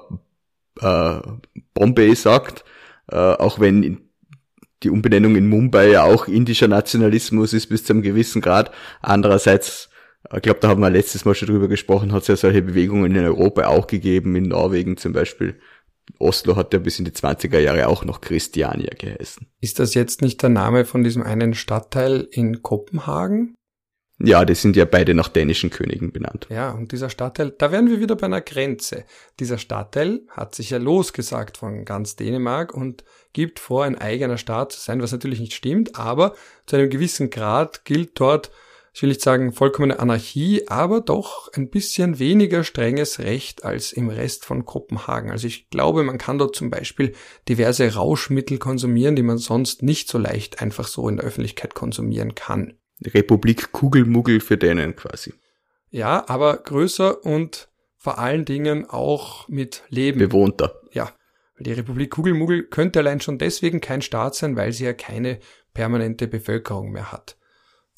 äh, 0.80 1.22
Bombay 1.74 2.16
sagt, 2.16 2.66
äh, 3.12 3.16
auch 3.16 3.60
wenn 3.60 4.10
die 4.84 4.90
Umbenennung 4.90 5.36
in 5.36 5.48
Mumbai 5.48 5.90
ja 5.92 6.04
auch 6.04 6.28
indischer 6.28 6.68
Nationalismus 6.68 7.54
ist 7.54 7.68
bis 7.68 7.84
zu 7.84 7.94
einem 7.94 8.02
gewissen 8.02 8.42
Grad. 8.42 8.72
Andererseits 9.02 9.91
ich 10.38 10.42
glaube, 10.44 10.60
da 10.60 10.70
haben 10.70 10.82
wir 10.82 10.90
letztes 10.90 11.26
Mal 11.26 11.36
schon 11.36 11.50
drüber 11.50 11.68
gesprochen, 11.68 12.14
hat 12.14 12.24
es 12.24 12.28
ja 12.28 12.36
solche 12.36 12.62
Bewegungen 12.62 13.16
in 13.16 13.24
Europa 13.24 13.68
auch 13.68 13.88
gegeben, 13.88 14.36
in 14.36 14.50
Norwegen 14.50 14.98
zum 14.98 15.14
Beispiel. 15.14 15.60
Oslo 16.20 16.56
hat 16.56 16.74
ja 16.74 16.80
bis 16.80 17.00
in 17.00 17.06
die 17.06 17.12
20er 17.12 17.60
Jahre 17.60 17.88
auch 17.88 18.06
noch 18.06 18.22
Christiania 18.22 18.92
geheißen. 18.98 19.48
Ist 19.60 19.80
das 19.80 19.94
jetzt 19.94 20.22
nicht 20.22 20.42
der 20.42 20.50
Name 20.50 20.86
von 20.86 21.04
diesem 21.04 21.24
einen 21.24 21.54
Stadtteil 21.54 22.28
in 22.32 22.62
Kopenhagen? 22.62 23.56
Ja, 24.24 24.46
die 24.46 24.56
sind 24.56 24.76
ja 24.76 24.86
beide 24.86 25.14
nach 25.16 25.30
dänischen 25.30 25.72
Königen 25.72 26.12
benannt. 26.12 26.48
Ja, 26.50 26.72
und 26.72 26.92
dieser 26.92 27.10
Stadtteil, 27.10 27.56
da 27.58 27.72
wären 27.72 27.90
wir 27.90 28.00
wieder 28.00 28.16
bei 28.16 28.28
einer 28.28 28.42
Grenze. 28.42 29.06
Dieser 29.40 29.58
Stadtteil 29.58 30.22
hat 30.30 30.54
sich 30.54 30.70
ja 30.70 30.78
losgesagt 30.78 31.58
von 31.58 31.86
ganz 31.86 32.16
Dänemark 32.18 32.74
und 32.74 33.04
gibt 33.34 33.60
vor, 33.60 33.84
ein 33.84 33.98
eigener 33.98 34.38
Staat 34.38 34.74
zu 34.74 34.80
sein, 34.80 35.02
was 35.02 35.12
natürlich 35.12 35.40
nicht 35.40 35.54
stimmt, 35.54 35.96
aber 35.96 36.36
zu 36.68 36.76
einem 36.76 36.90
gewissen 36.90 37.30
Grad 37.32 37.84
gilt 37.84 38.20
dort 38.20 38.52
ich 38.94 39.02
will 39.02 39.10
nicht 39.10 39.22
sagen 39.22 39.54
vollkommene 39.54 40.00
Anarchie, 40.00 40.68
aber 40.68 41.00
doch 41.00 41.52
ein 41.54 41.70
bisschen 41.70 42.20
weniger 42.20 42.64
strenges 42.66 43.20
Recht 43.20 43.64
als 43.64 43.94
im 43.94 44.10
Rest 44.10 44.44
von 44.44 44.66
Kopenhagen. 44.66 45.32
Also 45.32 45.48
ich 45.48 45.70
glaube, 45.70 46.04
man 46.04 46.18
kann 46.18 46.38
dort 46.38 46.56
zum 46.56 46.70
Beispiel 46.70 47.14
diverse 47.48 47.94
Rauschmittel 47.94 48.58
konsumieren, 48.58 49.16
die 49.16 49.24
man 49.24 49.38
sonst 49.38 49.82
nicht 49.82 50.10
so 50.10 50.18
leicht 50.18 50.62
einfach 50.62 50.88
so 50.88 51.08
in 51.08 51.18
der 51.18 51.26
Öffentlichkeit 51.26 51.74
konsumieren 51.74 52.36
kann. 52.36 52.74
Republik 53.06 53.72
Kugelmuggel 53.72 54.42
für 54.42 54.58
denen 54.58 54.96
quasi. 54.96 55.34
Ja, 55.90 56.28
aber 56.28 56.58
größer 56.58 57.24
und 57.26 57.70
vor 57.98 58.18
allen 58.18 58.46
Dingen 58.46 58.90
auch 58.90 59.48
mit 59.48 59.84
Leben. 59.90 60.20
Bewohnter. 60.20 60.82
Ja. 60.92 61.12
Die 61.60 61.74
Republik 61.74 62.12
Kugelmuggel 62.12 62.64
könnte 62.64 63.00
allein 63.00 63.22
schon 63.22 63.38
deswegen 63.38 63.82
kein 63.82 64.02
Staat 64.02 64.36
sein, 64.36 64.56
weil 64.56 64.72
sie 64.74 64.86
ja 64.86 64.94
keine 64.94 65.40
permanente 65.74 66.28
Bevölkerung 66.28 66.92
mehr 66.92 67.12
hat. 67.12 67.38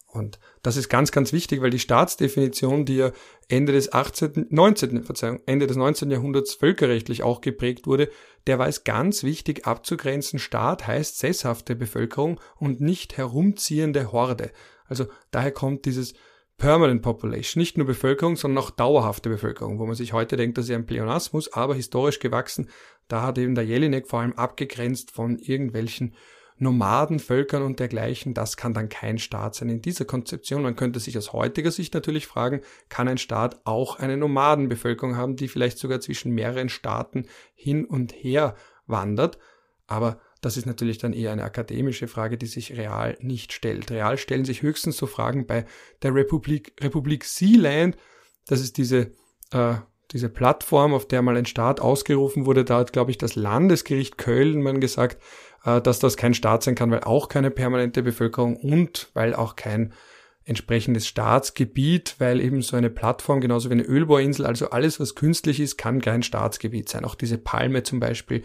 Und 0.08 0.40
das 0.64 0.78
ist 0.78 0.88
ganz, 0.88 1.12
ganz 1.12 1.34
wichtig, 1.34 1.62
weil 1.62 1.70
die 1.70 1.80
Staatsdefinition, 1.80 2.86
die 2.86 2.96
ja 2.96 3.12
Ende 3.50 3.74
des 3.74 3.92
18., 3.92 4.48
19., 4.50 5.04
Verzeihung, 5.04 5.42
Ende 5.46 5.68
des 5.68 5.76
19. 5.76 6.10
Jahrhunderts 6.10 6.54
völkerrechtlich 6.54 7.22
auch 7.22 7.42
geprägt 7.42 7.86
wurde, 7.86 8.10
der 8.48 8.60
war 8.60 8.70
es 8.70 8.86
ganz 8.86 9.24
wichtig 9.24 9.68
abzugrenzen. 9.68 10.40
Staat 10.40 10.88
heißt 10.88 11.20
sesshafte 11.20 11.76
Bevölkerung 11.76 12.40
und 12.56 12.80
nicht 12.80 13.18
herumziehende 13.18 14.14
Horde. 14.14 14.52
Also 14.86 15.08
daher 15.32 15.52
kommt 15.52 15.84
dieses 15.86 16.14
Permanent 16.58 17.02
Population, 17.02 17.60
nicht 17.60 17.78
nur 17.78 17.86
Bevölkerung, 17.86 18.38
sondern 18.38 18.64
auch 18.64 18.70
dauerhafte 18.70 19.30
Bevölkerung, 19.30 19.80
wo 19.80 19.86
man 19.86 19.96
sich 19.96 20.14
heute 20.14 20.38
denkt, 20.38 20.58
das 20.58 20.66
ist 20.66 20.70
ja 20.70 20.78
ein 20.78 20.86
Pleonasmus, 20.86 21.52
aber 21.52 21.76
historisch 21.76 22.20
gewachsen. 22.20 22.70
Da 23.10 23.22
hat 23.22 23.38
eben 23.38 23.56
der 23.56 23.66
Jelinek 23.66 24.08
vor 24.08 24.22
allem 24.22 24.34
abgegrenzt 24.34 25.12
von 25.12 25.40
irgendwelchen 25.40 26.16
Nomadenvölkern 26.64 27.62
und 27.62 27.80
dergleichen. 27.80 28.34
Das 28.34 28.58
kann 28.58 28.74
dann 28.74 28.90
kein 28.90 29.20
Staat 29.20 29.56
sein 29.56 29.70
in 29.70 29.82
dieser 29.82 30.06
Konzeption. 30.06 30.64
Man 30.64 30.76
könnte 30.76 31.00
sich 31.00 31.18
aus 31.18 31.34
heutiger 31.34 31.72
Sicht 31.72 31.94
natürlich 31.94 32.26
fragen, 32.26 32.62
kann 32.90 33.08
ein 33.08 33.18
Staat 33.18 33.62
auch 33.66 34.00
eine 34.00 34.18
Nomadenbevölkerung 34.18 35.16
haben, 35.16 35.36
die 35.36 35.48
vielleicht 35.48 35.78
sogar 35.78 36.00
zwischen 36.00 36.32
mehreren 36.32 36.70
Staaten 36.70 37.28
hin 37.54 37.86
und 37.86 38.12
her 38.12 38.56
wandert? 38.88 39.38
Aber 39.86 40.20
das 40.42 40.58
ist 40.58 40.66
natürlich 40.66 40.98
dann 40.98 41.14
eher 41.14 41.32
eine 41.32 41.44
akademische 41.44 42.08
Frage, 42.08 42.38
die 42.38 42.48
sich 42.48 42.76
real 42.76 43.18
nicht 43.22 43.54
stellt. 43.54 43.92
Real 43.92 44.18
stellen 44.18 44.44
sich 44.44 44.62
höchstens 44.62 44.98
so 44.98 45.06
Fragen 45.06 45.46
bei 45.46 45.66
der 46.02 46.14
Republik, 46.14 46.74
Republik 46.82 47.24
Sealand. 47.24 47.96
Das 48.46 48.60
ist 48.60 48.78
diese, 48.78 49.12
äh, 49.52 49.76
diese 50.14 50.30
Plattform, 50.30 50.94
auf 50.94 51.08
der 51.08 51.22
mal 51.22 51.36
ein 51.36 51.46
Staat 51.46 51.82
ausgerufen 51.82 52.46
wurde. 52.46 52.64
Da 52.64 52.78
hat, 52.78 52.94
glaube 52.94 53.12
ich, 53.12 53.18
das 53.18 53.36
Landesgericht 53.36 54.18
Köln 54.18 54.62
man 54.62 54.80
gesagt, 54.80 55.22
äh, 55.66 55.82
dass 55.82 56.00
das 56.00 56.18
kein 56.18 56.34
Staat 56.34 56.64
sein 56.64 56.76
kann, 56.76 56.92
weil 56.92 57.02
auch 57.04 57.28
keine 57.28 57.52
permanente 57.52 58.04
Bevölkerung 58.04 58.56
und 58.56 59.10
weil 59.14 59.34
auch 59.34 59.56
kein 59.56 59.94
entsprechendes 60.46 61.08
Staatsgebiet, 61.08 62.16
weil 62.20 62.42
eben 62.42 62.62
so 62.62 62.76
eine 62.76 62.90
Plattform, 62.90 63.40
genauso 63.40 63.70
wie 63.70 63.74
eine 63.74 63.84
Ölbohrinsel, 63.84 64.46
also 64.46 64.70
alles, 64.70 65.00
was 65.00 65.16
künstlich 65.16 65.60
ist, 65.60 65.78
kann 65.78 66.02
kein 66.02 66.22
Staatsgebiet 66.22 66.90
sein. 66.90 67.06
Auch 67.06 67.16
diese 67.16 67.38
Palme 67.38 67.84
zum 67.84 68.00
Beispiel, 68.00 68.44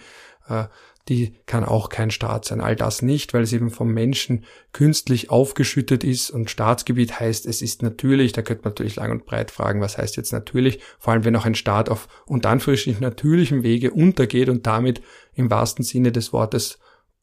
äh, 0.48 0.64
die 1.08 1.34
kann 1.46 1.64
auch 1.64 1.88
kein 1.88 2.10
Staat 2.10 2.44
sein. 2.44 2.60
All 2.60 2.76
das 2.76 3.02
nicht, 3.02 3.34
weil 3.34 3.42
es 3.42 3.52
eben 3.52 3.70
vom 3.70 3.92
Menschen 3.92 4.44
künstlich 4.72 5.30
aufgeschüttet 5.30 6.04
ist 6.04 6.30
und 6.30 6.50
Staatsgebiet 6.50 7.18
heißt, 7.18 7.46
es 7.46 7.62
ist 7.62 7.82
natürlich, 7.82 8.32
da 8.32 8.42
könnte 8.42 8.64
man 8.64 8.72
natürlich 8.72 8.96
lang 8.96 9.10
und 9.10 9.24
breit 9.24 9.50
fragen, 9.50 9.80
was 9.80 9.98
heißt 9.98 10.16
jetzt 10.16 10.32
natürlich, 10.32 10.80
vor 10.98 11.12
allem 11.12 11.24
wenn 11.24 11.36
auch 11.36 11.46
ein 11.46 11.54
Staat 11.54 11.88
auf 11.88 12.08
unter 12.26 12.50
Anführungsstrichen 12.50 13.02
natürlichem 13.02 13.62
Wege 13.62 13.90
untergeht 13.90 14.48
und 14.48 14.66
damit 14.66 15.00
im 15.34 15.50
wahrsten 15.50 15.84
Sinne 15.84 16.12
des 16.12 16.32
Wortes 16.32 16.78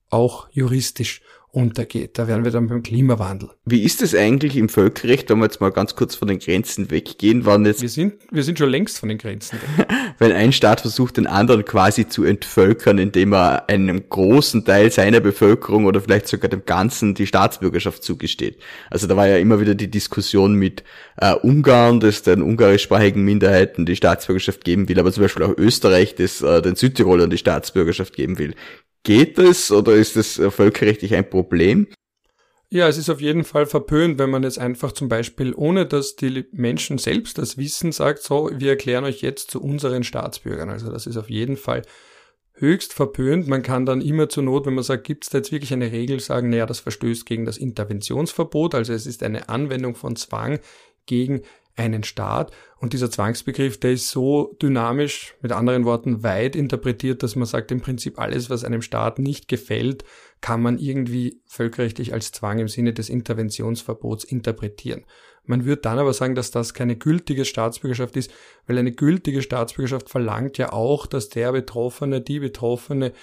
auch 0.09 0.47
juristisch 0.51 1.21
untergeht. 1.55 2.19
Da 2.19 2.27
wären 2.27 2.43
wir 2.43 2.51
dann 2.51 2.67
beim 2.67 2.83
Klimawandel. 2.83 3.49
Wie 3.63 3.83
ist 3.83 4.01
es 4.01 4.13
eigentlich 4.13 4.57
im 4.57 4.67
Völkerrecht, 4.67 5.29
wenn 5.29 5.37
wir 5.39 5.45
jetzt 5.45 5.61
mal 5.61 5.71
ganz 5.71 5.95
kurz 5.95 6.15
von 6.15 6.27
den 6.27 6.39
Grenzen 6.39 6.91
weggehen, 6.91 7.45
wann 7.45 7.65
jetzt... 7.65 7.81
Wir 7.81 7.89
sind, 7.89 8.15
wir 8.29 8.43
sind 8.43 8.59
schon 8.59 8.69
längst 8.69 8.99
von 8.99 9.09
den 9.09 9.17
Grenzen 9.17 9.59
weg. 9.61 9.87
wenn 10.17 10.31
ein 10.31 10.51
Staat 10.51 10.81
versucht, 10.81 11.17
den 11.17 11.27
anderen 11.27 11.65
quasi 11.65 12.07
zu 12.07 12.23
entvölkern, 12.23 12.97
indem 12.97 13.33
er 13.33 13.69
einem 13.69 14.09
großen 14.09 14.65
Teil 14.65 14.91
seiner 14.91 15.19
Bevölkerung 15.19 15.85
oder 15.85 16.01
vielleicht 16.01 16.27
sogar 16.27 16.49
dem 16.49 16.65
Ganzen 16.65 17.15
die 17.15 17.27
Staatsbürgerschaft 17.27 18.03
zugesteht. 18.03 18.59
Also 18.89 19.07
da 19.07 19.15
war 19.15 19.27
ja 19.27 19.37
immer 19.37 19.59
wieder 19.59 19.75
die 19.75 19.89
Diskussion 19.89 20.55
mit 20.55 20.83
äh, 21.17 21.33
Ungarn, 21.33 21.99
das 21.99 22.23
den 22.23 22.41
ungarischsprachigen 22.41 23.23
Minderheiten 23.23 23.85
die 23.85 23.95
Staatsbürgerschaft 23.95 24.63
geben 24.63 24.87
will, 24.89 24.99
aber 24.99 25.11
zum 25.11 25.23
Beispiel 25.23 25.43
auch 25.43 25.57
Österreich, 25.57 26.15
das 26.15 26.41
äh, 26.41 26.61
den 26.61 26.75
Südtirolern 26.75 27.29
die 27.29 27.37
Staatsbürgerschaft 27.37 28.15
geben 28.15 28.37
will. 28.37 28.55
Geht 29.03 29.37
es 29.37 29.71
oder 29.71 29.93
ist 29.93 30.17
es 30.17 30.39
äh, 30.39 30.49
völkerrechtlich 30.49 31.13
ein 31.13 31.29
Problem? 31.29 31.87
Ja, 32.75 32.89
es 32.89 32.97
ist 32.97 33.09
auf 33.09 33.21
jeden 33.21 33.45
Fall 33.45 33.67
verpönt, 33.67 34.19
wenn 34.19 34.29
man 34.29 34.43
jetzt 34.43 34.59
einfach 34.59 34.91
zum 34.91 35.07
Beispiel, 35.07 35.53
ohne 35.55 35.85
dass 35.85 36.17
die 36.17 36.43
Menschen 36.51 36.97
selbst 36.97 37.37
das 37.37 37.57
wissen, 37.57 37.93
sagt, 37.93 38.21
so, 38.21 38.49
wir 38.53 38.71
erklären 38.71 39.05
euch 39.05 39.21
jetzt 39.21 39.49
zu 39.49 39.61
unseren 39.61 40.03
Staatsbürgern. 40.03 40.69
Also 40.69 40.91
das 40.91 41.07
ist 41.07 41.15
auf 41.15 41.29
jeden 41.29 41.55
Fall 41.55 41.83
höchst 42.51 42.91
verpönt. 42.91 43.47
Man 43.47 43.61
kann 43.61 43.85
dann 43.85 44.01
immer 44.01 44.27
zur 44.27 44.43
Not, 44.43 44.65
wenn 44.65 44.73
man 44.73 44.83
sagt, 44.83 45.05
gibt 45.05 45.23
es 45.23 45.29
da 45.29 45.37
jetzt 45.37 45.53
wirklich 45.53 45.71
eine 45.71 45.93
Regel, 45.93 46.19
sagen, 46.19 46.49
naja, 46.49 46.65
das 46.65 46.81
verstößt 46.81 47.25
gegen 47.25 47.45
das 47.45 47.55
Interventionsverbot. 47.55 48.75
Also 48.75 48.91
es 48.91 49.05
ist 49.05 49.23
eine 49.23 49.47
Anwendung 49.47 49.95
von 49.95 50.17
Zwang 50.17 50.59
gegen 51.05 51.43
einen 51.77 52.03
Staat. 52.03 52.51
Und 52.81 52.91
dieser 52.91 53.09
Zwangsbegriff, 53.09 53.79
der 53.79 53.93
ist 53.93 54.09
so 54.09 54.53
dynamisch, 54.61 55.35
mit 55.41 55.53
anderen 55.53 55.85
Worten 55.85 56.23
weit 56.23 56.57
interpretiert, 56.57 57.23
dass 57.23 57.37
man 57.37 57.45
sagt, 57.45 57.71
im 57.71 57.79
Prinzip 57.79 58.19
alles, 58.19 58.49
was 58.49 58.65
einem 58.65 58.81
Staat 58.81 59.17
nicht 59.17 59.47
gefällt, 59.47 60.03
kann 60.41 60.61
man 60.61 60.77
irgendwie 60.77 61.41
völkerrechtlich 61.45 62.13
als 62.13 62.31
Zwang 62.31 62.59
im 62.59 62.67
Sinne 62.67 62.93
des 62.93 63.09
Interventionsverbots 63.09 64.23
interpretieren. 64.23 65.05
Man 65.43 65.65
würde 65.65 65.81
dann 65.81 65.99
aber 65.99 66.13
sagen, 66.13 66.35
dass 66.35 66.51
das 66.51 66.73
keine 66.73 66.95
gültige 66.95 67.45
Staatsbürgerschaft 67.45 68.15
ist, 68.17 68.31
weil 68.65 68.77
eine 68.77 68.91
gültige 68.91 69.41
Staatsbürgerschaft 69.41 70.09
verlangt 70.09 70.57
ja 70.57 70.73
auch, 70.73 71.05
dass 71.05 71.29
der 71.29 71.51
Betroffene, 71.51 72.21
die 72.21 72.39
Betroffene 72.39 73.13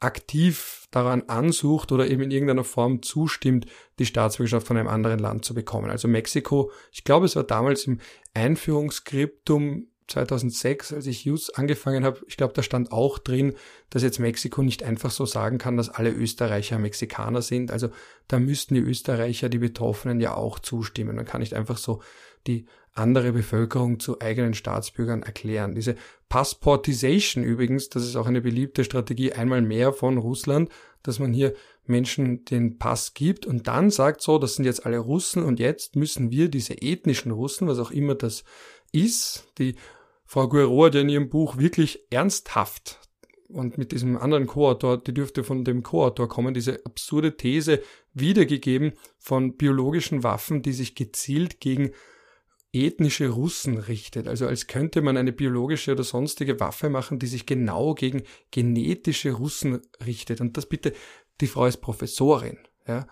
aktiv 0.00 0.86
daran 0.90 1.22
ansucht 1.28 1.92
oder 1.92 2.08
eben 2.08 2.22
in 2.22 2.30
irgendeiner 2.30 2.64
Form 2.64 3.02
zustimmt, 3.02 3.66
die 3.98 4.06
Staatsbürgerschaft 4.06 4.66
von 4.66 4.76
einem 4.76 4.88
anderen 4.88 5.18
Land 5.18 5.44
zu 5.44 5.54
bekommen. 5.54 5.90
Also 5.90 6.08
Mexiko, 6.08 6.70
ich 6.92 7.04
glaube, 7.04 7.26
es 7.26 7.36
war 7.36 7.44
damals 7.44 7.86
im 7.86 8.00
Einführungsskriptum 8.34 9.88
2006, 10.08 10.92
als 10.92 11.06
ich 11.06 11.28
Use 11.28 11.52
angefangen 11.56 12.04
habe, 12.04 12.20
ich 12.28 12.36
glaube, 12.36 12.54
da 12.54 12.62
stand 12.62 12.92
auch 12.92 13.18
drin, 13.18 13.54
dass 13.90 14.02
jetzt 14.02 14.20
Mexiko 14.20 14.62
nicht 14.62 14.82
einfach 14.82 15.10
so 15.10 15.26
sagen 15.26 15.58
kann, 15.58 15.76
dass 15.76 15.88
alle 15.88 16.10
Österreicher 16.10 16.78
Mexikaner 16.78 17.42
sind. 17.42 17.70
Also 17.70 17.88
da 18.28 18.38
müssten 18.38 18.74
die 18.74 18.80
Österreicher, 18.80 19.48
die 19.48 19.58
Betroffenen 19.58 20.20
ja 20.20 20.34
auch 20.34 20.58
zustimmen. 20.58 21.16
Man 21.16 21.24
kann 21.24 21.40
nicht 21.40 21.54
einfach 21.54 21.78
so 21.78 22.02
die 22.46 22.66
andere 22.92 23.32
Bevölkerung 23.32 24.00
zu 24.00 24.20
eigenen 24.20 24.54
Staatsbürgern 24.54 25.22
erklären. 25.22 25.74
Diese 25.74 25.96
Passportisation 26.28 27.44
übrigens, 27.44 27.88
das 27.88 28.04
ist 28.04 28.16
auch 28.16 28.26
eine 28.26 28.40
beliebte 28.40 28.84
Strategie 28.84 29.32
einmal 29.32 29.60
mehr 29.60 29.92
von 29.92 30.18
Russland, 30.18 30.70
dass 31.02 31.18
man 31.18 31.32
hier 31.32 31.54
Menschen 31.84 32.44
den 32.44 32.78
Pass 32.78 33.14
gibt 33.14 33.46
und 33.46 33.66
dann 33.68 33.90
sagt 33.90 34.22
so, 34.22 34.38
das 34.38 34.56
sind 34.56 34.64
jetzt 34.64 34.86
alle 34.86 34.98
Russen 34.98 35.42
und 35.42 35.60
jetzt 35.60 35.94
müssen 35.94 36.30
wir 36.30 36.48
diese 36.48 36.80
ethnischen 36.82 37.30
Russen, 37.30 37.68
was 37.68 37.78
auch 37.78 37.90
immer 37.90 38.14
das 38.14 38.44
ist, 38.92 39.46
die 39.58 39.76
Frau 40.26 40.48
Guerrero 40.48 40.86
hat 40.86 40.94
in 40.96 41.08
ihrem 41.08 41.28
Buch 41.28 41.56
wirklich 41.56 42.00
ernsthaft 42.10 43.00
und 43.48 43.78
mit 43.78 43.92
diesem 43.92 44.16
anderen 44.16 44.46
Co-Autor, 44.46 44.98
die 44.98 45.14
dürfte 45.14 45.44
von 45.44 45.64
dem 45.64 45.82
Co-Autor 45.82 46.28
kommen, 46.28 46.54
diese 46.54 46.84
absurde 46.84 47.36
These 47.36 47.82
wiedergegeben 48.12 48.92
von 49.18 49.56
biologischen 49.56 50.22
Waffen, 50.24 50.62
die 50.62 50.72
sich 50.72 50.94
gezielt 50.94 51.60
gegen 51.60 51.92
ethnische 52.72 53.28
Russen 53.28 53.78
richtet. 53.78 54.26
Also 54.26 54.46
als 54.46 54.66
könnte 54.66 55.00
man 55.00 55.16
eine 55.16 55.32
biologische 55.32 55.92
oder 55.92 56.04
sonstige 56.04 56.60
Waffe 56.60 56.90
machen, 56.90 57.18
die 57.18 57.26
sich 57.26 57.46
genau 57.46 57.94
gegen 57.94 58.22
genetische 58.50 59.32
Russen 59.32 59.80
richtet. 60.04 60.40
Und 60.40 60.56
das 60.56 60.66
bitte, 60.66 60.92
die 61.40 61.46
Frau 61.46 61.66
ist 61.66 61.78
Professorin, 61.78 62.58
ja, 62.86 63.06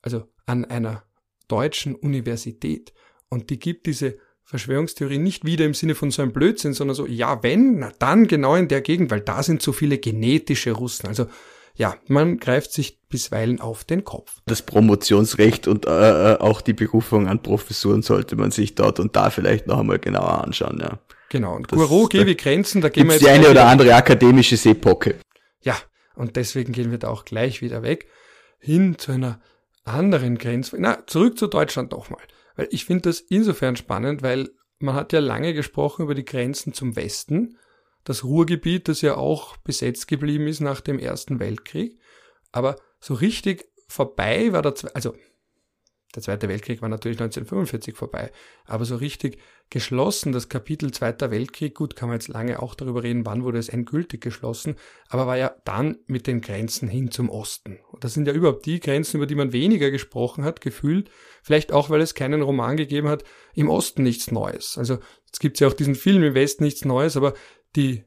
also 0.00 0.28
an 0.46 0.64
einer 0.64 1.04
deutschen 1.48 1.94
Universität. 1.94 2.92
Und 3.28 3.50
die 3.50 3.58
gibt 3.58 3.86
diese 3.86 4.18
Verschwörungstheorie 4.52 5.16
nicht 5.16 5.46
wieder 5.46 5.64
im 5.64 5.72
Sinne 5.72 5.94
von 5.94 6.10
so 6.10 6.20
einem 6.20 6.32
Blödsinn, 6.32 6.74
sondern 6.74 6.94
so, 6.94 7.06
ja, 7.06 7.42
wenn, 7.42 7.78
na 7.78 7.90
dann 7.98 8.28
genau 8.28 8.54
in 8.54 8.68
der 8.68 8.82
Gegend, 8.82 9.10
weil 9.10 9.22
da 9.22 9.42
sind 9.42 9.62
so 9.62 9.72
viele 9.72 9.96
genetische 9.96 10.72
Russen. 10.72 11.08
Also 11.08 11.26
ja, 11.74 11.96
man 12.06 12.36
greift 12.36 12.70
sich 12.70 13.00
bisweilen 13.08 13.62
auf 13.62 13.84
den 13.84 14.04
Kopf. 14.04 14.42
Das 14.44 14.60
Promotionsrecht 14.60 15.68
und 15.68 15.86
äh, 15.86 16.34
äh, 16.34 16.38
auch 16.38 16.60
die 16.60 16.74
Berufung 16.74 17.28
an 17.28 17.42
Professuren 17.42 18.02
sollte 18.02 18.36
man 18.36 18.50
sich 18.50 18.74
dort 18.74 19.00
und 19.00 19.16
da 19.16 19.30
vielleicht 19.30 19.68
noch 19.68 19.80
einmal 19.80 19.98
genauer 19.98 20.44
anschauen, 20.44 20.80
ja. 20.80 20.98
Genau, 21.30 21.56
und 21.56 21.68
Guru, 21.68 22.08
wie 22.12 22.36
Grenzen, 22.36 22.82
da 22.82 22.90
gehen 22.90 23.06
wir 23.06 23.14
jetzt. 23.14 23.24
Die 23.24 23.30
eine 23.30 23.48
oder 23.48 23.66
andere 23.66 23.94
akademische 23.94 24.58
Seepocke. 24.58 25.14
Ja, 25.62 25.78
und 26.14 26.36
deswegen 26.36 26.74
gehen 26.74 26.90
wir 26.90 26.98
da 26.98 27.08
auch 27.08 27.24
gleich 27.24 27.62
wieder 27.62 27.82
weg, 27.82 28.06
hin 28.58 28.98
zu 28.98 29.12
einer 29.12 29.40
anderen 29.84 30.36
Grenze. 30.36 30.76
Na, 30.78 31.06
zurück 31.06 31.38
zu 31.38 31.46
Deutschland 31.46 31.94
doch 31.94 32.10
mal. 32.10 32.20
Weil 32.56 32.68
ich 32.70 32.84
finde 32.84 33.02
das 33.02 33.20
insofern 33.20 33.76
spannend, 33.76 34.22
weil 34.22 34.50
man 34.78 34.94
hat 34.94 35.12
ja 35.12 35.20
lange 35.20 35.54
gesprochen 35.54 36.02
über 36.02 36.14
die 36.14 36.24
Grenzen 36.24 36.72
zum 36.72 36.96
Westen 36.96 37.56
das 38.04 38.24
Ruhrgebiet, 38.24 38.88
das 38.88 39.00
ja 39.00 39.16
auch 39.16 39.56
besetzt 39.58 40.08
geblieben 40.08 40.46
ist 40.46 40.60
nach 40.60 40.80
dem 40.80 40.98
Ersten 40.98 41.38
Weltkrieg. 41.38 41.98
Aber 42.50 42.76
so 43.00 43.14
richtig 43.14 43.66
vorbei 43.88 44.52
war 44.52 44.62
der, 44.62 44.74
also 44.94 45.14
der 46.14 46.22
Zweite 46.22 46.48
Weltkrieg 46.48 46.82
war 46.82 46.88
natürlich 46.88 47.18
1945 47.18 47.94
vorbei, 47.96 48.30
aber 48.64 48.84
so 48.84 48.96
richtig 48.96 49.38
geschlossen, 49.72 50.32
das 50.32 50.50
Kapitel 50.50 50.92
Zweiter 50.92 51.30
Weltkrieg, 51.30 51.74
gut, 51.74 51.96
kann 51.96 52.10
man 52.10 52.18
jetzt 52.18 52.28
lange 52.28 52.62
auch 52.62 52.74
darüber 52.74 53.02
reden, 53.02 53.24
wann 53.24 53.42
wurde 53.42 53.58
es 53.58 53.70
endgültig 53.70 54.20
geschlossen, 54.20 54.76
aber 55.08 55.26
war 55.26 55.38
ja 55.38 55.56
dann 55.64 55.96
mit 56.06 56.26
den 56.26 56.42
Grenzen 56.42 56.88
hin 56.88 57.10
zum 57.10 57.30
Osten. 57.30 57.78
Und 57.90 58.04
das 58.04 58.12
sind 58.12 58.28
ja 58.28 58.34
überhaupt 58.34 58.66
die 58.66 58.80
Grenzen, 58.80 59.16
über 59.16 59.26
die 59.26 59.34
man 59.34 59.54
weniger 59.54 59.90
gesprochen 59.90 60.44
hat, 60.44 60.60
gefühlt, 60.60 61.10
vielleicht 61.42 61.72
auch, 61.72 61.88
weil 61.88 62.02
es 62.02 62.14
keinen 62.14 62.42
Roman 62.42 62.76
gegeben 62.76 63.08
hat, 63.08 63.24
im 63.54 63.70
Osten 63.70 64.02
nichts 64.02 64.30
Neues. 64.30 64.76
Also, 64.76 64.98
jetzt 65.26 65.40
gibt's 65.40 65.60
ja 65.60 65.68
auch 65.68 65.72
diesen 65.72 65.94
Film 65.94 66.22
im 66.22 66.34
Westen 66.34 66.64
nichts 66.64 66.84
Neues, 66.84 67.16
aber 67.16 67.32
die 67.74 68.04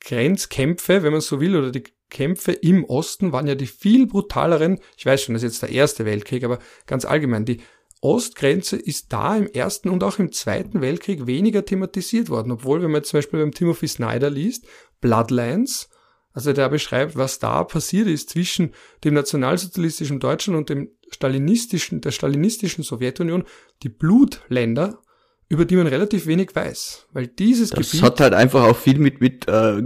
Grenzkämpfe, 0.00 1.02
wenn 1.02 1.12
man 1.12 1.22
so 1.22 1.40
will, 1.40 1.56
oder 1.56 1.70
die 1.70 1.84
Kämpfe 2.10 2.52
im 2.52 2.84
Osten 2.84 3.32
waren 3.32 3.46
ja 3.46 3.54
die 3.54 3.66
viel 3.66 4.06
brutaleren, 4.06 4.78
ich 4.98 5.06
weiß 5.06 5.22
schon, 5.22 5.34
das 5.34 5.42
ist 5.42 5.52
jetzt 5.52 5.62
der 5.62 5.70
Erste 5.70 6.04
Weltkrieg, 6.04 6.44
aber 6.44 6.58
ganz 6.86 7.06
allgemein, 7.06 7.46
die 7.46 7.62
Ostgrenze 8.00 8.76
ist 8.76 9.12
da 9.12 9.36
im 9.36 9.48
Ersten 9.48 9.88
und 9.88 10.04
auch 10.04 10.18
im 10.18 10.32
Zweiten 10.32 10.80
Weltkrieg 10.80 11.26
weniger 11.26 11.64
thematisiert 11.64 12.28
worden, 12.28 12.52
obwohl, 12.52 12.82
wenn 12.82 12.90
man 12.90 13.00
jetzt 13.00 13.10
zum 13.10 13.18
Beispiel 13.18 13.40
beim 13.40 13.52
Timothy 13.52 13.88
Snyder 13.88 14.30
liest, 14.30 14.66
Bloodlines, 15.00 15.88
also 16.32 16.52
der 16.52 16.68
beschreibt, 16.68 17.16
was 17.16 17.40
da 17.40 17.64
passiert 17.64 18.06
ist 18.06 18.30
zwischen 18.30 18.72
dem 19.02 19.14
nationalsozialistischen 19.14 20.20
Deutschland 20.20 20.56
und 20.58 20.68
dem 20.68 20.90
stalinistischen, 21.10 22.00
der 22.00 22.12
stalinistischen 22.12 22.84
Sowjetunion 22.84 23.44
die 23.82 23.88
Blutländer, 23.88 25.02
über 25.48 25.64
die 25.64 25.76
man 25.76 25.86
relativ 25.86 26.26
wenig 26.26 26.54
weiß. 26.54 27.08
Weil 27.12 27.26
dieses 27.26 27.70
das 27.70 27.78
Gebiet. 27.78 27.94
Das 27.94 28.02
hat 28.02 28.20
halt 28.20 28.34
einfach 28.34 28.64
auch 28.64 28.76
viel 28.76 28.98
mit, 28.98 29.20
mit 29.20 29.48
äh, 29.48 29.82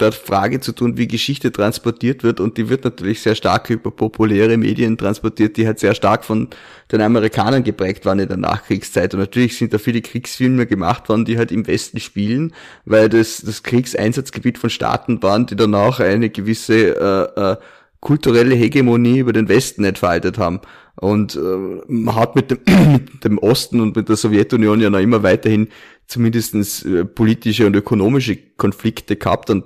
der 0.00 0.12
Frage 0.12 0.60
zu 0.60 0.72
tun, 0.72 0.96
wie 0.96 1.06
Geschichte 1.06 1.52
transportiert 1.52 2.24
wird 2.24 2.40
und 2.40 2.56
die 2.56 2.68
wird 2.68 2.84
natürlich 2.84 3.20
sehr 3.20 3.34
stark 3.34 3.68
über 3.70 3.90
populäre 3.90 4.56
Medien 4.56 4.96
transportiert, 4.98 5.56
die 5.56 5.66
halt 5.66 5.78
sehr 5.78 5.94
stark 5.94 6.24
von 6.24 6.48
den 6.90 7.00
Amerikanern 7.00 7.62
geprägt 7.62 8.04
waren 8.04 8.18
in 8.18 8.28
der 8.28 8.36
Nachkriegszeit 8.36 9.14
und 9.14 9.20
natürlich 9.20 9.56
sind 9.56 9.72
da 9.72 9.78
viele 9.78 10.00
Kriegsfilme 10.00 10.66
gemacht 10.66 11.08
worden, 11.08 11.24
die 11.24 11.38
halt 11.38 11.52
im 11.52 11.66
Westen 11.66 12.00
spielen, 12.00 12.54
weil 12.84 13.08
das 13.08 13.42
das 13.42 13.62
Kriegseinsatzgebiet 13.62 14.58
von 14.58 14.70
Staaten 14.70 15.22
waren, 15.22 15.46
die 15.46 15.56
dann 15.56 15.74
auch 15.74 16.00
eine 16.00 16.30
gewisse 16.30 16.96
äh, 17.36 17.52
äh, 17.52 17.56
kulturelle 18.02 18.56
Hegemonie 18.56 19.18
über 19.18 19.32
den 19.32 19.48
Westen 19.48 19.84
entfaltet 19.84 20.36
haben. 20.36 20.60
Und 20.96 21.36
äh, 21.36 21.82
man 21.86 22.16
hat 22.16 22.36
mit 22.36 22.50
dem, 22.50 22.58
mit 22.92 23.24
dem 23.24 23.38
Osten 23.38 23.80
und 23.80 23.96
mit 23.96 24.08
der 24.08 24.16
Sowjetunion 24.16 24.80
ja 24.80 24.90
noch 24.90 24.98
immer 24.98 25.22
weiterhin 25.22 25.68
zumindestens 26.12 26.84
äh, 26.84 27.04
politische 27.04 27.66
und 27.66 27.74
ökonomische 27.74 28.36
Konflikte 28.36 29.16
gehabt 29.16 29.50
und 29.50 29.64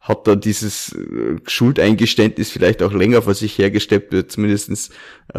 hat 0.00 0.26
da 0.26 0.36
dieses 0.36 0.92
äh, 0.92 1.36
Schuldeingeständnis 1.46 2.50
vielleicht 2.50 2.82
auch 2.82 2.92
länger 2.92 3.22
vor 3.22 3.34
sich 3.34 3.58
hergestellt, 3.58 4.12
äh, 4.12 4.28
zumindestens 4.28 4.90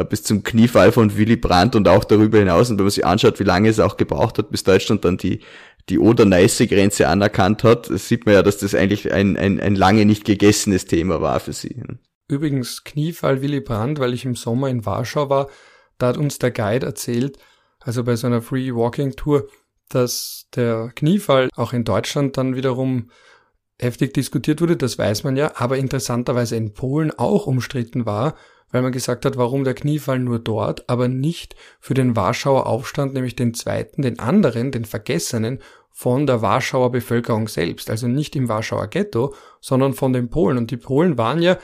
bis 0.09 0.23
zum 0.23 0.43
Kniefall 0.43 0.91
von 0.91 1.17
Willy 1.17 1.37
Brandt 1.37 1.75
und 1.75 1.87
auch 1.87 2.03
darüber 2.03 2.39
hinaus. 2.39 2.69
Und 2.69 2.77
wenn 2.77 2.85
man 2.85 2.91
sich 2.91 3.05
anschaut, 3.05 3.39
wie 3.39 3.45
lange 3.45 3.69
es 3.69 3.79
auch 3.79 3.95
gebraucht 3.95 4.37
hat, 4.37 4.51
bis 4.51 4.63
Deutschland 4.63 5.05
dann 5.05 5.17
die, 5.17 5.39
die 5.87 5.99
Oder-Neiße-Grenze 5.99 7.07
anerkannt 7.07 7.63
hat, 7.63 7.85
sieht 7.85 8.25
man 8.25 8.35
ja, 8.35 8.43
dass 8.43 8.57
das 8.57 8.75
eigentlich 8.75 9.13
ein, 9.13 9.37
ein, 9.37 9.61
ein 9.61 9.75
lange 9.75 10.05
nicht 10.05 10.25
gegessenes 10.25 10.85
Thema 10.85 11.21
war 11.21 11.39
für 11.39 11.53
sie. 11.53 11.81
Übrigens 12.27 12.83
Kniefall 12.83 13.41
Willy 13.41 13.61
Brandt, 13.61 13.99
weil 13.99 14.13
ich 14.13 14.25
im 14.25 14.35
Sommer 14.35 14.69
in 14.69 14.85
Warschau 14.85 15.29
war, 15.29 15.47
da 15.97 16.07
hat 16.07 16.17
uns 16.17 16.39
der 16.39 16.51
Guide 16.51 16.85
erzählt, 16.85 17.37
also 17.79 18.03
bei 18.03 18.17
so 18.17 18.27
einer 18.27 18.41
Free 18.41 18.73
Walking 18.73 19.15
Tour, 19.15 19.47
dass 19.89 20.47
der 20.55 20.91
Kniefall 20.95 21.49
auch 21.55 21.73
in 21.73 21.83
Deutschland 21.83 22.37
dann 22.37 22.55
wiederum 22.55 23.09
heftig 23.79 24.13
diskutiert 24.13 24.61
wurde, 24.61 24.75
das 24.75 24.97
weiß 24.97 25.23
man 25.23 25.35
ja, 25.37 25.53
aber 25.55 25.77
interessanterweise 25.77 26.55
in 26.55 26.73
Polen 26.73 27.11
auch 27.11 27.45
umstritten 27.45 28.05
war, 28.05 28.35
weil 28.71 28.81
man 28.81 28.91
gesagt 28.91 29.25
hat, 29.25 29.37
warum 29.37 29.63
der 29.63 29.75
Kniefall 29.75 30.19
nur 30.19 30.39
dort, 30.39 30.89
aber 30.89 31.07
nicht 31.07 31.55
für 31.79 31.93
den 31.93 32.15
Warschauer 32.15 32.65
Aufstand, 32.65 33.13
nämlich 33.13 33.35
den 33.35 33.53
zweiten, 33.53 34.01
den 34.01 34.19
anderen, 34.19 34.71
den 34.71 34.85
vergessenen, 34.85 35.59
von 35.97 36.27
der 36.27 36.43
Warschauer 36.43 36.91
Bevölkerung 36.91 37.47
selbst, 37.47 37.89
also 37.89 38.07
nicht 38.07 38.35
im 38.35 38.49
Warschauer 38.49 38.87
Ghetto, 38.87 39.33
sondern 39.61 39.95
von 39.95 40.13
den 40.13 40.29
Polen. 40.29 40.59
Und 40.59 40.69
die 40.69 40.77
Polen 40.77 41.17
waren 41.17 41.41
ja, 41.41 41.57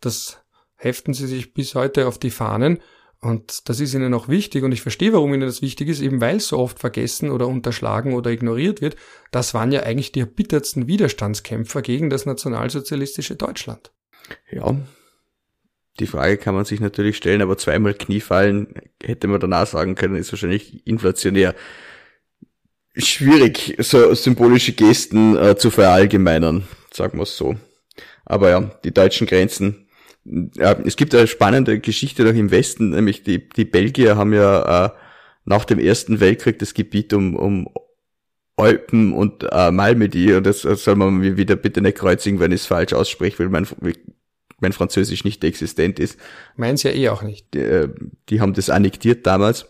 das 0.00 0.38
heften 0.76 1.12
sie 1.12 1.26
sich 1.26 1.54
bis 1.54 1.74
heute 1.74 2.06
auf 2.06 2.16
die 2.16 2.30
Fahnen, 2.30 2.78
und 3.20 3.68
das 3.68 3.80
ist 3.80 3.92
ihnen 3.92 4.14
auch 4.14 4.28
wichtig 4.28 4.64
und 4.64 4.72
ich 4.72 4.80
verstehe, 4.80 5.12
warum 5.12 5.34
ihnen 5.34 5.42
das 5.42 5.60
wichtig 5.60 5.88
ist, 5.88 6.00
eben 6.00 6.20
weil 6.22 6.36
es 6.36 6.48
so 6.48 6.58
oft 6.58 6.78
vergessen 6.78 7.30
oder 7.30 7.48
unterschlagen 7.48 8.14
oder 8.14 8.30
ignoriert 8.30 8.80
wird. 8.80 8.96
Das 9.30 9.52
waren 9.52 9.72
ja 9.72 9.82
eigentlich 9.82 10.12
die 10.12 10.20
erbittertsten 10.20 10.86
Widerstandskämpfer 10.86 11.82
gegen 11.82 12.08
das 12.08 12.24
nationalsozialistische 12.24 13.36
Deutschland. 13.36 13.92
Ja, 14.50 14.74
die 15.98 16.06
Frage 16.06 16.38
kann 16.38 16.54
man 16.54 16.64
sich 16.64 16.80
natürlich 16.80 17.18
stellen, 17.18 17.42
aber 17.42 17.58
zweimal 17.58 17.92
Kniefallen 17.92 18.74
hätte 19.02 19.26
man 19.26 19.38
danach 19.38 19.66
sagen 19.66 19.96
können, 19.96 20.16
ist 20.16 20.32
wahrscheinlich 20.32 20.86
inflationär. 20.86 21.54
Schwierig, 22.96 23.76
so 23.78 24.14
symbolische 24.14 24.72
Gesten 24.72 25.36
äh, 25.36 25.56
zu 25.56 25.70
verallgemeinern, 25.70 26.66
sagen 26.92 27.18
wir 27.18 27.24
es 27.24 27.36
so. 27.36 27.56
Aber 28.24 28.48
ja, 28.48 28.60
die 28.82 28.94
deutschen 28.94 29.26
Grenzen 29.26 29.88
es 30.24 30.96
gibt 30.96 31.14
eine 31.14 31.26
spannende 31.26 31.80
Geschichte 31.80 32.24
noch 32.24 32.34
im 32.34 32.50
Westen, 32.50 32.90
nämlich 32.90 33.22
die, 33.22 33.48
die 33.48 33.64
Belgier 33.64 34.16
haben 34.16 34.32
ja 34.32 34.86
äh, 34.86 34.90
nach 35.44 35.64
dem 35.64 35.78
Ersten 35.78 36.20
Weltkrieg 36.20 36.58
das 36.58 36.74
Gebiet 36.74 37.12
um, 37.12 37.36
um 37.36 37.68
Alpen 38.56 39.12
und 39.12 39.44
äh, 39.50 39.70
Malmedy, 39.70 40.34
und 40.34 40.44
das, 40.44 40.62
das 40.62 40.84
soll 40.84 40.96
man 40.96 41.14
mir 41.14 41.36
wieder 41.36 41.56
bitte 41.56 41.80
nicht 41.80 41.98
kreuzigen, 41.98 42.40
wenn 42.40 42.52
ich 42.52 42.60
es 42.60 42.66
falsch 42.66 42.92
ausspreche, 42.92 43.38
weil 43.38 43.48
mein, 43.48 43.66
mein 44.60 44.72
Französisch 44.72 45.24
nicht 45.24 45.42
existent 45.42 45.98
ist. 45.98 46.18
Meins 46.56 46.82
ja 46.82 46.90
eh 46.90 47.08
auch 47.08 47.22
nicht. 47.22 47.54
Die, 47.54 47.60
äh, 47.60 47.88
die 48.28 48.40
haben 48.40 48.52
das 48.52 48.70
annektiert 48.70 49.26
damals. 49.26 49.66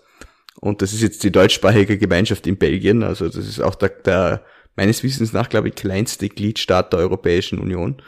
Und 0.61 0.83
das 0.83 0.93
ist 0.93 1.03
jetzt 1.03 1.23
die 1.23 1.33
deutschsprachige 1.33 1.97
Gemeinschaft 1.97 2.47
in 2.47 2.59
Belgien. 2.59 3.03
Also 3.03 3.27
das 3.27 3.37
ist 3.37 3.61
auch 3.61 3.77
der, 3.77 3.91
der 3.91 4.45
meines 4.77 5.03
Wissens 5.03 5.33
nach, 5.33 5.49
glaube 5.49 5.69
ich, 5.69 5.75
kleinste 5.75 6.29
Gliedstaat 6.29 6.93
der 6.93 7.01
Europäischen 7.01 7.59
Union. 7.59 8.03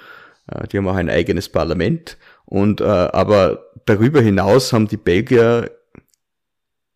Äh, 0.48 0.66
die 0.68 0.78
haben 0.78 0.88
auch 0.88 0.96
ein 0.96 1.11
eigenes 1.11 1.48
Parlament. 1.48 2.18
Und 2.53 2.83
äh, 2.83 2.85
aber 2.85 3.71
darüber 3.87 4.21
hinaus 4.21 4.75
haben 4.75 4.87
die 4.87 4.99
Belgier, 4.99 5.71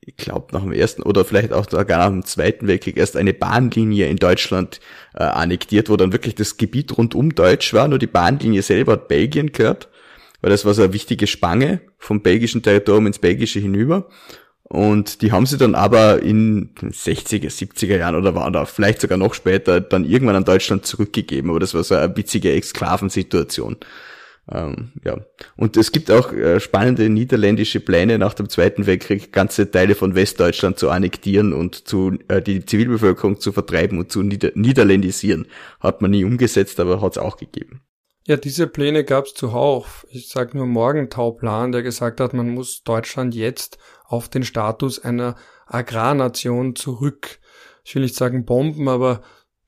ich 0.02 0.18
glaube 0.18 0.48
nach 0.52 0.60
dem 0.60 0.72
ersten 0.72 1.00
oder 1.02 1.24
vielleicht 1.24 1.54
auch 1.54 1.66
sogar 1.66 1.96
nach 1.96 2.08
dem 2.08 2.26
zweiten 2.26 2.66
Weltkrieg 2.66 2.98
erst 2.98 3.16
eine 3.16 3.32
Bahnlinie 3.32 4.06
in 4.06 4.18
Deutschland 4.18 4.80
äh, 5.14 5.22
annektiert, 5.22 5.88
wo 5.88 5.96
dann 5.96 6.12
wirklich 6.12 6.34
das 6.34 6.58
Gebiet 6.58 6.98
rundum 6.98 7.34
deutsch 7.34 7.72
war, 7.72 7.88
nur 7.88 7.98
die 7.98 8.06
Bahnlinie 8.06 8.60
selber 8.60 8.92
hat 8.92 9.08
Belgien 9.08 9.50
gehört, 9.52 9.88
weil 10.42 10.50
das 10.50 10.66
war 10.66 10.74
so 10.74 10.82
eine 10.82 10.92
wichtige 10.92 11.26
Spange 11.26 11.80
vom 11.96 12.20
belgischen 12.20 12.62
Territorium 12.62 13.06
ins 13.06 13.18
belgische 13.18 13.58
hinüber. 13.58 14.10
Und 14.62 15.22
die 15.22 15.32
haben 15.32 15.46
sie 15.46 15.56
dann 15.56 15.74
aber 15.74 16.20
in 16.20 16.74
60er, 16.74 17.48
70er 17.48 17.96
Jahren 17.96 18.16
oder 18.16 18.34
war 18.34 18.50
da 18.50 18.66
vielleicht 18.66 19.00
sogar 19.00 19.16
noch 19.16 19.32
später 19.32 19.80
dann 19.80 20.04
irgendwann 20.04 20.36
an 20.36 20.44
Deutschland 20.44 20.84
zurückgegeben. 20.84 21.48
Aber 21.48 21.60
das 21.60 21.72
war 21.72 21.82
so 21.82 21.94
eine 21.94 22.14
witzige 22.14 22.52
Exklavensituation. 22.52 23.78
Ähm, 24.52 24.92
ja. 25.04 25.18
Und 25.56 25.76
es 25.76 25.90
gibt 25.90 26.10
auch 26.10 26.32
äh, 26.32 26.60
spannende 26.60 27.08
niederländische 27.08 27.80
Pläne 27.80 28.18
nach 28.18 28.34
dem 28.34 28.48
Zweiten 28.48 28.86
Weltkrieg, 28.86 29.32
ganze 29.32 29.70
Teile 29.70 29.94
von 29.94 30.14
Westdeutschland 30.14 30.78
zu 30.78 30.90
annektieren 30.90 31.52
und 31.52 31.88
zu 31.88 32.18
äh, 32.28 32.40
die 32.40 32.64
Zivilbevölkerung 32.64 33.40
zu 33.40 33.52
vertreiben 33.52 33.98
und 33.98 34.12
zu 34.12 34.22
nieder 34.22 34.52
niederländisieren. 34.54 35.46
Hat 35.80 36.00
man 36.00 36.12
nie 36.12 36.24
umgesetzt, 36.24 36.78
aber 36.78 37.00
hat 37.00 37.12
es 37.12 37.18
auch 37.18 37.36
gegeben. 37.36 37.80
Ja, 38.28 38.36
diese 38.36 38.66
Pläne 38.66 39.04
gab 39.04 39.26
es 39.26 39.34
zuhauf. 39.34 40.06
Ich 40.10 40.28
sage 40.28 40.56
nur 40.56 40.66
Morgenthau-Plan, 40.66 41.70
der 41.70 41.82
gesagt 41.82 42.20
hat, 42.20 42.32
man 42.32 42.50
muss 42.50 42.82
Deutschland 42.82 43.34
jetzt 43.34 43.78
auf 44.04 44.28
den 44.28 44.42
Status 44.42 44.98
einer 44.98 45.36
Agrarnation 45.66 46.74
zurück. 46.74 47.38
Ich 47.84 47.94
will 47.94 48.02
nicht 48.02 48.16
sagen 48.16 48.44
Bomben, 48.44 48.88
aber 48.88 49.22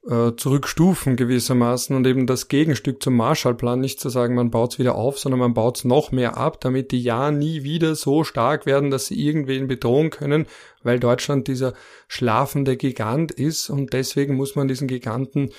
äh, 0.08 0.34
zurückstufen 0.36 1.16
gewissermaßen 1.16 1.94
und 1.94 2.06
eben 2.06 2.26
das 2.26 2.48
Gegenstück 2.48 3.02
zum 3.02 3.16
Marshallplan 3.16 3.80
nicht 3.80 4.00
zu 4.00 4.08
sagen, 4.08 4.34
man 4.34 4.50
baut 4.50 4.72
es 4.72 4.78
wieder 4.78 4.94
auf, 4.94 5.18
sondern 5.18 5.38
man 5.38 5.54
baut 5.54 5.78
es 5.78 5.84
noch 5.84 6.12
mehr 6.12 6.36
ab, 6.36 6.60
damit 6.60 6.92
die 6.92 7.02
ja 7.02 7.30
nie 7.30 7.62
wieder 7.62 7.94
so 7.94 8.24
stark 8.24 8.64
werden, 8.64 8.90
dass 8.90 9.06
sie 9.06 9.22
irgendwen 9.22 9.68
bedrohen 9.68 10.10
können, 10.10 10.46
weil 10.82 10.98
Deutschland 10.98 11.46
dieser 11.46 11.74
schlafende 12.06 12.76
Gigant 12.76 13.32
ist 13.32 13.68
und 13.68 13.92
deswegen 13.92 14.34
muss 14.34 14.56
man 14.56 14.68
diesen 14.68 14.88
Giganten 14.88 15.50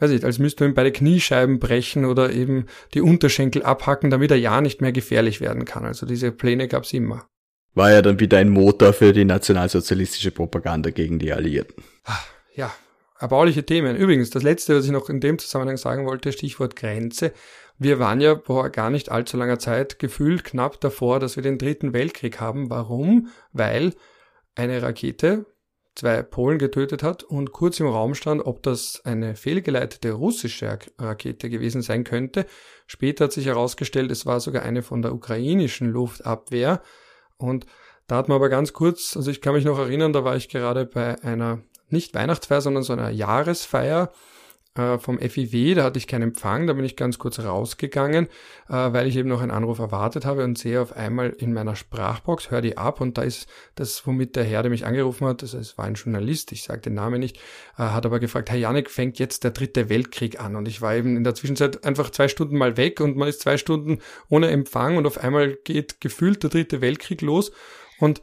weiß 0.00 0.12
ich, 0.12 0.24
als 0.24 0.38
müsste 0.38 0.62
man 0.62 0.74
beide 0.74 0.92
Kniescheiben 0.92 1.58
brechen 1.58 2.04
oder 2.04 2.32
eben 2.32 2.66
die 2.94 3.00
Unterschenkel 3.00 3.64
abhacken, 3.64 4.10
damit 4.10 4.30
er 4.30 4.36
ja 4.36 4.60
nicht 4.60 4.80
mehr 4.80 4.92
gefährlich 4.92 5.40
werden 5.40 5.64
kann. 5.64 5.84
Also 5.84 6.06
diese 6.06 6.30
Pläne 6.30 6.68
gab 6.68 6.84
es 6.84 6.92
immer. 6.92 7.26
War 7.74 7.90
ja 7.90 8.00
dann 8.00 8.20
wieder 8.20 8.38
ein 8.38 8.48
Motor 8.48 8.92
für 8.92 9.12
die 9.12 9.24
nationalsozialistische 9.24 10.30
Propaganda 10.30 10.90
gegen 10.90 11.18
die 11.18 11.32
Alliierten. 11.32 11.82
Ah, 12.04 12.18
ja, 12.54 12.72
erbauliche 13.18 13.64
Themen. 13.64 13.96
Übrigens, 13.96 14.30
das 14.30 14.42
letzte, 14.42 14.76
was 14.76 14.84
ich 14.84 14.90
noch 14.90 15.08
in 15.08 15.20
dem 15.20 15.38
Zusammenhang 15.38 15.76
sagen 15.76 16.06
wollte, 16.06 16.32
Stichwort 16.32 16.76
Grenze. 16.76 17.32
Wir 17.78 17.98
waren 17.98 18.20
ja 18.20 18.38
vor 18.38 18.70
gar 18.70 18.90
nicht 18.90 19.10
allzu 19.10 19.36
langer 19.36 19.58
Zeit 19.58 19.98
gefühlt 19.98 20.44
knapp 20.44 20.80
davor, 20.80 21.20
dass 21.20 21.36
wir 21.36 21.42
den 21.42 21.58
dritten 21.58 21.92
Weltkrieg 21.92 22.40
haben. 22.40 22.70
Warum? 22.70 23.28
Weil 23.52 23.94
eine 24.54 24.82
Rakete 24.82 25.46
zwei 25.98 26.22
Polen 26.22 26.58
getötet 26.58 27.02
hat 27.02 27.24
und 27.24 27.52
kurz 27.52 27.80
im 27.80 27.88
Raum 27.88 28.14
stand, 28.14 28.46
ob 28.46 28.62
das 28.62 29.00
eine 29.04 29.34
fehlgeleitete 29.34 30.12
russische 30.12 30.78
Rakete 30.96 31.50
gewesen 31.50 31.82
sein 31.82 32.04
könnte. 32.04 32.46
Später 32.86 33.24
hat 33.24 33.32
sich 33.32 33.46
herausgestellt, 33.46 34.12
es 34.12 34.24
war 34.24 34.38
sogar 34.38 34.62
eine 34.62 34.82
von 34.82 35.02
der 35.02 35.12
ukrainischen 35.12 35.88
Luftabwehr. 35.88 36.82
Und 37.36 37.66
da 38.06 38.16
hat 38.16 38.28
man 38.28 38.36
aber 38.36 38.48
ganz 38.48 38.72
kurz, 38.72 39.16
also 39.16 39.30
ich 39.30 39.40
kann 39.40 39.54
mich 39.54 39.64
noch 39.64 39.78
erinnern, 39.78 40.12
da 40.12 40.22
war 40.22 40.36
ich 40.36 40.48
gerade 40.48 40.86
bei 40.86 41.20
einer 41.22 41.62
nicht 41.92 42.14
Weihnachtsfeier, 42.14 42.60
sondern 42.60 42.82
so 42.82 42.92
einer 42.92 43.10
Jahresfeier 43.10 44.10
äh, 44.78 44.98
vom 44.98 45.18
FIW, 45.18 45.74
da 45.74 45.84
hatte 45.84 45.98
ich 45.98 46.06
keinen 46.06 46.22
Empfang, 46.22 46.66
da 46.66 46.72
bin 46.72 46.84
ich 46.84 46.96
ganz 46.96 47.18
kurz 47.18 47.40
rausgegangen, 47.40 48.26
äh, 48.68 48.72
weil 48.72 49.06
ich 49.06 49.16
eben 49.16 49.28
noch 49.28 49.40
einen 49.40 49.50
Anruf 49.50 49.80
erwartet 49.80 50.24
habe 50.24 50.44
und 50.44 50.56
sehe 50.56 50.80
auf 50.80 50.92
einmal 50.92 51.30
in 51.30 51.52
meiner 51.52 51.74
Sprachbox, 51.74 52.50
hör 52.50 52.60
die 52.60 52.76
ab 52.78 53.00
und 53.00 53.18
da 53.18 53.22
ist 53.22 53.48
das, 53.74 54.06
womit 54.06 54.36
der 54.36 54.44
Herr, 54.44 54.62
der 54.62 54.70
mich 54.70 54.86
angerufen 54.86 55.26
hat, 55.26 55.42
das 55.42 55.54
es 55.54 55.76
war 55.76 55.84
ein 55.84 55.94
Journalist, 55.94 56.52
ich 56.52 56.62
sage 56.62 56.82
den 56.82 56.94
Namen 56.94 57.18
nicht, 57.18 57.38
äh, 57.76 57.82
hat 57.82 58.06
aber 58.06 58.20
gefragt, 58.20 58.50
Herr 58.50 58.58
Janik, 58.58 58.90
fängt 58.90 59.18
jetzt 59.18 59.42
der 59.42 59.50
dritte 59.50 59.88
Weltkrieg 59.88 60.40
an? 60.40 60.54
Und 60.54 60.68
ich 60.68 60.80
war 60.80 60.94
eben 60.94 61.16
in 61.16 61.24
der 61.24 61.34
Zwischenzeit 61.34 61.84
einfach 61.84 62.10
zwei 62.10 62.28
Stunden 62.28 62.56
mal 62.56 62.76
weg 62.76 63.00
und 63.00 63.16
man 63.16 63.28
ist 63.28 63.40
zwei 63.40 63.56
Stunden 63.56 63.98
ohne 64.28 64.48
Empfang 64.48 64.96
und 64.96 65.06
auf 65.06 65.18
einmal 65.18 65.56
geht 65.64 66.00
gefühlt 66.00 66.42
der 66.42 66.50
dritte 66.50 66.80
Weltkrieg 66.80 67.20
los. 67.22 67.50
Und 67.98 68.22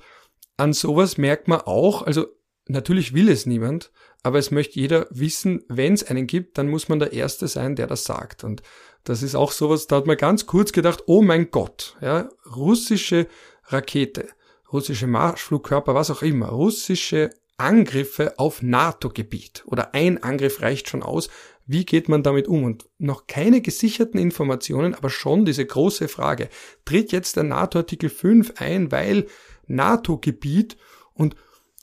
an 0.57 0.71
sowas 0.71 1.17
merkt 1.17 1.49
man 1.49 1.59
auch, 1.61 2.01
also 2.01 2.27
natürlich 2.67 3.13
will 3.13 3.29
es 3.29 3.45
niemand, 3.45 3.91
aber 4.23 4.39
es 4.39 4.51
möchte 4.51 4.79
jeder 4.79 5.07
wissen, 5.11 5.63
wenn 5.67 5.93
es 5.93 6.03
einen 6.03 6.27
gibt, 6.27 6.57
dann 6.57 6.67
muss 6.67 6.89
man 6.89 6.99
der 6.99 7.13
Erste 7.13 7.47
sein, 7.47 7.75
der 7.75 7.87
das 7.87 8.05
sagt. 8.05 8.43
Und 8.43 8.63
das 9.03 9.21
ist 9.21 9.35
auch 9.35 9.51
sowas, 9.51 9.87
da 9.87 9.97
hat 9.97 10.07
man 10.07 10.17
ganz 10.17 10.47
kurz 10.47 10.71
gedacht, 10.71 11.03
oh 11.05 11.21
mein 11.21 11.51
Gott, 11.51 11.95
ja, 12.01 12.29
russische 12.55 13.27
Rakete, 13.65 14.27
russische 14.71 15.07
Marschflugkörper, 15.07 15.93
was 15.93 16.09
auch 16.09 16.23
immer, 16.23 16.47
russische 16.47 17.29
Angriffe 17.57 18.37
auf 18.37 18.61
NATO-Gebiet 18.61 19.63
oder 19.67 19.93
ein 19.93 20.21
Angriff 20.21 20.61
reicht 20.61 20.89
schon 20.89 21.03
aus. 21.03 21.29
Wie 21.67 21.85
geht 21.85 22.09
man 22.09 22.21
damit 22.21 22.47
um? 22.47 22.63
Und 22.63 22.85
noch 22.97 23.27
keine 23.27 23.61
gesicherten 23.61 24.19
Informationen, 24.19 24.93
aber 24.93 25.09
schon 25.09 25.45
diese 25.45 25.65
große 25.65 26.07
Frage. 26.07 26.49
Tritt 26.83 27.11
jetzt 27.11 27.37
der 27.37 27.43
NATO-Artikel 27.43 28.09
5 28.09 28.53
ein, 28.57 28.91
weil 28.91 29.27
NATO-Gebiet 29.67 30.77
und 31.13 31.35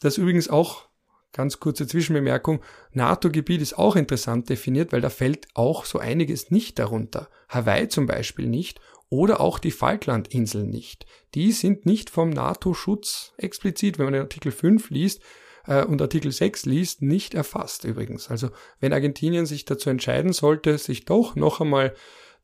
das 0.04 0.18
übrigens 0.18 0.48
auch 0.48 0.88
ganz 1.32 1.60
kurze 1.60 1.86
Zwischenbemerkung, 1.86 2.62
NATO-Gebiet 2.92 3.62
ist 3.62 3.78
auch 3.78 3.96
interessant 3.96 4.50
definiert, 4.50 4.92
weil 4.92 5.00
da 5.00 5.08
fällt 5.08 5.48
auch 5.54 5.86
so 5.86 5.98
einiges 5.98 6.50
nicht 6.50 6.78
darunter. 6.78 7.28
Hawaii 7.48 7.88
zum 7.88 8.06
Beispiel 8.06 8.46
nicht 8.46 8.80
oder 9.08 9.40
auch 9.40 9.58
die 9.58 9.70
Falklandinseln 9.70 10.68
nicht. 10.68 11.06
Die 11.34 11.52
sind 11.52 11.86
nicht 11.86 12.10
vom 12.10 12.30
NATO-Schutz 12.30 13.32
explizit, 13.38 13.98
wenn 13.98 14.06
man 14.06 14.14
den 14.14 14.22
Artikel 14.22 14.52
5 14.52 14.90
liest, 14.90 15.22
äh, 15.66 15.84
und 15.84 16.00
Artikel 16.00 16.32
6 16.32 16.66
liest, 16.66 17.02
nicht 17.02 17.34
erfasst 17.34 17.84
übrigens. 17.84 18.30
Also 18.30 18.50
wenn 18.80 18.92
Argentinien 18.92 19.46
sich 19.46 19.64
dazu 19.64 19.90
entscheiden 19.90 20.32
sollte, 20.32 20.78
sich 20.78 21.04
doch 21.04 21.36
noch 21.36 21.60
einmal 21.60 21.94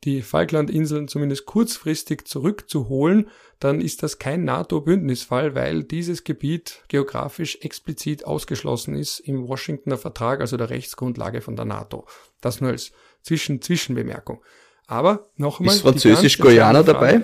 die 0.05 0.23
Falklandinseln 0.23 1.09
zumindest 1.09 1.47
kurzfristig 1.47 2.27
zurückzuholen, 2.27 3.29
dann 3.59 3.81
ist 3.81 4.03
das 4.03 4.19
kein 4.19 4.45
NATO-Bündnisfall, 4.45 5.55
weil 5.55 5.83
dieses 5.83 6.23
Gebiet 6.23 6.85
geografisch 6.89 7.59
explizit 7.63 8.25
ausgeschlossen 8.25 8.95
ist 8.95 9.19
im 9.19 9.49
Washingtoner 9.49 9.99
Vertrag, 9.99 10.41
also 10.41 10.57
der 10.57 10.71
Rechtsgrundlage 10.71 11.41
von 11.41 11.57
der 11.57 11.65
NATO. 11.65 12.07
Das 12.41 12.61
nur 12.61 12.71
als 12.71 12.93
Zwischen 13.23 13.61
Zwischenbemerkung. 13.61 14.43
Aber 14.87 15.29
nochmal. 15.37 15.75
Ist 15.75 15.83
Französisch-Guyana 15.83 16.83
dabei? 16.83 17.23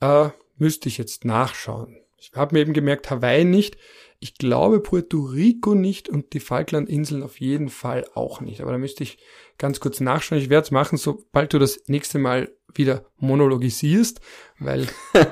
Äh, 0.00 0.30
müsste 0.56 0.88
ich 0.88 0.98
jetzt 0.98 1.24
nachschauen. 1.24 1.96
Ich 2.18 2.32
habe 2.34 2.54
mir 2.54 2.60
eben 2.60 2.72
gemerkt, 2.72 3.10
Hawaii 3.10 3.44
nicht. 3.44 3.76
Ich 4.20 4.36
glaube 4.36 4.80
Puerto 4.80 5.20
Rico 5.20 5.74
nicht 5.74 6.08
und 6.08 6.32
die 6.32 6.40
Falklandinseln 6.40 7.22
auf 7.22 7.40
jeden 7.40 7.68
Fall 7.68 8.06
auch 8.14 8.40
nicht. 8.40 8.60
Aber 8.60 8.72
da 8.72 8.78
müsste 8.78 9.02
ich 9.02 9.18
ganz 9.58 9.80
kurz 9.80 10.00
nachschauen. 10.00 10.40
Ich 10.40 10.50
werde 10.50 10.64
es 10.64 10.70
machen, 10.70 10.96
sobald 10.96 11.52
du 11.52 11.58
das 11.58 11.82
nächste 11.86 12.18
Mal 12.18 12.50
wieder 12.72 13.04
monologisierst, 13.18 14.20
weil 14.58 14.86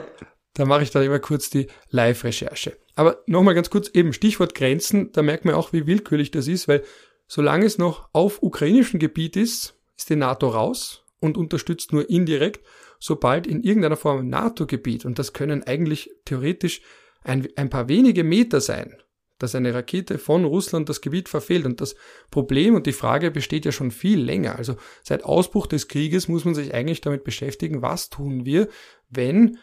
da 0.54 0.64
mache 0.64 0.82
ich 0.82 0.90
dann 0.90 1.02
immer 1.02 1.18
kurz 1.18 1.50
die 1.50 1.68
Live-Recherche. 1.90 2.76
Aber 2.94 3.22
nochmal 3.26 3.54
ganz 3.54 3.70
kurz, 3.70 3.88
eben 3.88 4.12
Stichwort 4.12 4.54
Grenzen, 4.54 5.12
da 5.12 5.22
merkt 5.22 5.44
man 5.44 5.54
auch, 5.54 5.72
wie 5.72 5.86
willkürlich 5.86 6.30
das 6.30 6.46
ist, 6.46 6.68
weil 6.68 6.84
solange 7.26 7.64
es 7.64 7.78
noch 7.78 8.08
auf 8.12 8.42
ukrainischem 8.42 9.00
Gebiet 9.00 9.36
ist, 9.36 9.78
ist 9.96 10.10
die 10.10 10.16
NATO 10.16 10.48
raus 10.48 11.04
und 11.20 11.38
unterstützt 11.38 11.92
nur 11.92 12.08
indirekt. 12.10 12.66
Sobald 12.98 13.46
in 13.46 13.62
irgendeiner 13.62 13.96
Form 13.96 14.28
NATO-Gebiet, 14.28 15.04
und 15.04 15.18
das 15.18 15.32
können 15.32 15.64
eigentlich 15.64 16.10
theoretisch 16.24 16.82
ein, 17.24 17.48
ein 17.56 17.70
paar 17.70 17.88
wenige 17.88 18.24
Meter 18.24 18.60
sein, 18.60 18.96
dass 19.38 19.54
eine 19.54 19.74
Rakete 19.74 20.18
von 20.18 20.44
Russland 20.44 20.88
das 20.88 21.00
Gebiet 21.00 21.28
verfehlt. 21.28 21.66
Und 21.66 21.80
das 21.80 21.96
Problem 22.30 22.74
und 22.74 22.86
die 22.86 22.92
Frage 22.92 23.30
besteht 23.30 23.64
ja 23.64 23.72
schon 23.72 23.90
viel 23.90 24.20
länger. 24.20 24.56
Also 24.56 24.76
seit 25.02 25.24
Ausbruch 25.24 25.66
des 25.66 25.88
Krieges 25.88 26.28
muss 26.28 26.44
man 26.44 26.54
sich 26.54 26.72
eigentlich 26.74 27.00
damit 27.00 27.24
beschäftigen, 27.24 27.82
was 27.82 28.08
tun 28.08 28.44
wir, 28.44 28.68
wenn 29.10 29.58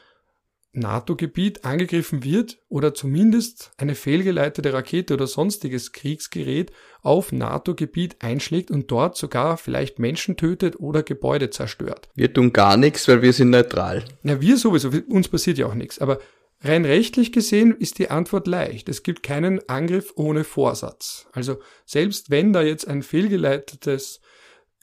NATO-Gebiet 0.72 1.66
angegriffen 1.66 2.24
wird 2.24 2.60
oder 2.70 2.94
zumindest 2.94 3.72
eine 3.78 3.96
fehlgeleitete 3.96 4.72
Rakete 4.72 5.16
oder 5.16 5.26
sonstiges 5.26 5.94
Kriegsgerät 5.94 6.72
auf 7.02 7.32
NATO-Gebiet 7.32 8.18
einschlägt 8.20 8.70
und 8.70 8.92
dort 8.92 9.18
sogar 9.18 9.58
vielleicht 9.58 9.98
Menschen 9.98 10.38
tötet 10.38 10.80
oder 10.80 11.02
Gebäude 11.02 11.50
zerstört. 11.50 12.10
Wir 12.14 12.32
tun 12.32 12.54
gar 12.54 12.78
nichts, 12.78 13.08
weil 13.08 13.24
wir 13.24 13.34
sind 13.34 13.50
neutral. 13.50 14.06
Ja, 14.24 14.40
wir 14.40 14.58
sowieso, 14.58 14.90
uns 15.08 15.28
passiert 15.28 15.58
ja 15.58 15.66
auch 15.66 15.74
nichts. 15.74 16.00
Aber 16.00 16.20
Rein 16.62 16.84
rechtlich 16.84 17.32
gesehen 17.32 17.76
ist 17.78 18.00
die 18.00 18.10
Antwort 18.10 18.46
leicht. 18.46 18.90
Es 18.90 19.04
gibt 19.04 19.24
keinen 19.24 19.68
Angriff 19.70 20.14
ohne 20.16 20.44
Vorsatz. 20.44 21.28
Also 21.32 21.60
selbst 21.86 22.30
wenn 22.30 22.52
da 22.52 22.62
jetzt 22.62 22.88
ein 22.88 23.02
fehlgeleitetes 23.02 24.20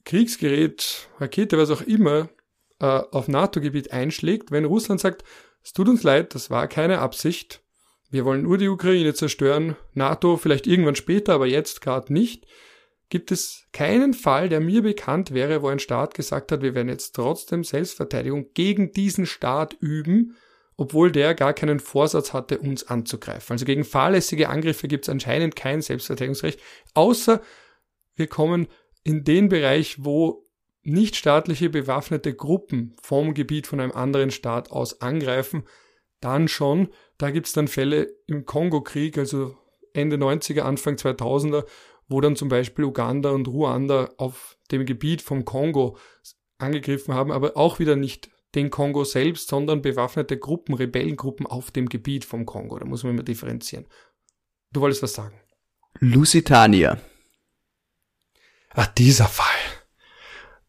Kriegsgerät, 0.04 1.08
Rakete, 1.18 1.58
was 1.58 1.70
auch 1.70 1.82
immer, 1.82 2.30
äh, 2.78 2.86
auf 2.86 3.28
NATO-Gebiet 3.28 3.92
einschlägt, 3.92 4.50
wenn 4.52 4.64
Russland 4.64 5.00
sagt, 5.00 5.24
es 5.62 5.72
tut 5.72 5.88
uns 5.88 6.02
leid, 6.02 6.34
das 6.34 6.48
war 6.48 6.66
keine 6.68 7.00
Absicht, 7.00 7.60
wir 8.10 8.24
wollen 8.24 8.42
nur 8.42 8.56
die 8.56 8.68
Ukraine 8.68 9.14
zerstören, 9.14 9.76
NATO 9.92 10.36
vielleicht 10.36 10.66
irgendwann 10.66 10.94
später, 10.94 11.34
aber 11.34 11.46
jetzt 11.46 11.80
gerade 11.80 12.12
nicht, 12.12 12.46
gibt 13.08 13.32
es 13.32 13.64
keinen 13.72 14.14
Fall, 14.14 14.48
der 14.48 14.60
mir 14.60 14.82
bekannt 14.82 15.34
wäre, 15.34 15.62
wo 15.62 15.68
ein 15.68 15.78
Staat 15.78 16.14
gesagt 16.14 16.52
hat, 16.52 16.62
wir 16.62 16.74
werden 16.74 16.88
jetzt 16.88 17.14
trotzdem 17.14 17.64
Selbstverteidigung 17.64 18.52
gegen 18.54 18.92
diesen 18.92 19.26
Staat 19.26 19.74
üben, 19.80 20.36
obwohl 20.76 21.10
der 21.10 21.34
gar 21.34 21.54
keinen 21.54 21.80
Vorsatz 21.80 22.32
hatte, 22.32 22.58
uns 22.58 22.84
anzugreifen. 22.84 23.54
Also 23.54 23.64
gegen 23.64 23.84
fahrlässige 23.84 24.48
Angriffe 24.48 24.88
gibt 24.88 25.04
es 25.04 25.08
anscheinend 25.08 25.56
kein 25.56 25.80
Selbstverteidigungsrecht, 25.80 26.60
außer 26.94 27.40
wir 28.14 28.26
kommen 28.26 28.68
in 29.04 29.24
den 29.24 29.48
Bereich, 29.48 30.04
wo 30.04 30.46
nichtstaatliche 30.82 31.68
bewaffnete 31.68 32.34
Gruppen 32.34 32.94
vom 33.02 33.34
Gebiet 33.34 33.66
von 33.66 33.80
einem 33.80 33.92
anderen 33.92 34.30
Staat 34.30 34.70
aus 34.70 35.00
angreifen, 35.00 35.64
dann 36.20 36.48
schon. 36.48 36.88
Da 37.18 37.30
gibt 37.30 37.46
es 37.46 37.52
dann 37.52 37.68
Fälle 37.68 38.08
im 38.26 38.46
Kongo-Krieg, 38.46 39.18
also 39.18 39.56
Ende 39.92 40.16
90er, 40.16 40.60
Anfang 40.60 40.94
2000er, 40.94 41.64
wo 42.08 42.20
dann 42.20 42.36
zum 42.36 42.48
Beispiel 42.48 42.84
Uganda 42.84 43.30
und 43.30 43.48
Ruanda 43.48 44.10
auf 44.16 44.56
dem 44.70 44.86
Gebiet 44.86 45.22
vom 45.22 45.44
Kongo 45.44 45.96
angegriffen 46.58 47.14
haben, 47.14 47.32
aber 47.32 47.56
auch 47.56 47.78
wieder 47.78 47.96
nicht 47.96 48.30
den 48.56 48.70
Kongo 48.70 49.04
selbst, 49.04 49.48
sondern 49.48 49.82
bewaffnete 49.82 50.38
Gruppen, 50.38 50.74
Rebellengruppen 50.74 51.46
auf 51.46 51.70
dem 51.70 51.88
Gebiet 51.88 52.24
vom 52.24 52.46
Kongo. 52.46 52.78
Da 52.78 52.86
muss 52.86 53.04
man 53.04 53.12
immer 53.12 53.22
differenzieren. 53.22 53.86
Du 54.72 54.80
wolltest 54.80 55.02
was 55.02 55.14
sagen? 55.14 55.40
Lusitania. 56.00 56.98
Ach, 58.70 58.86
dieser 58.88 59.26
Fall. 59.26 59.46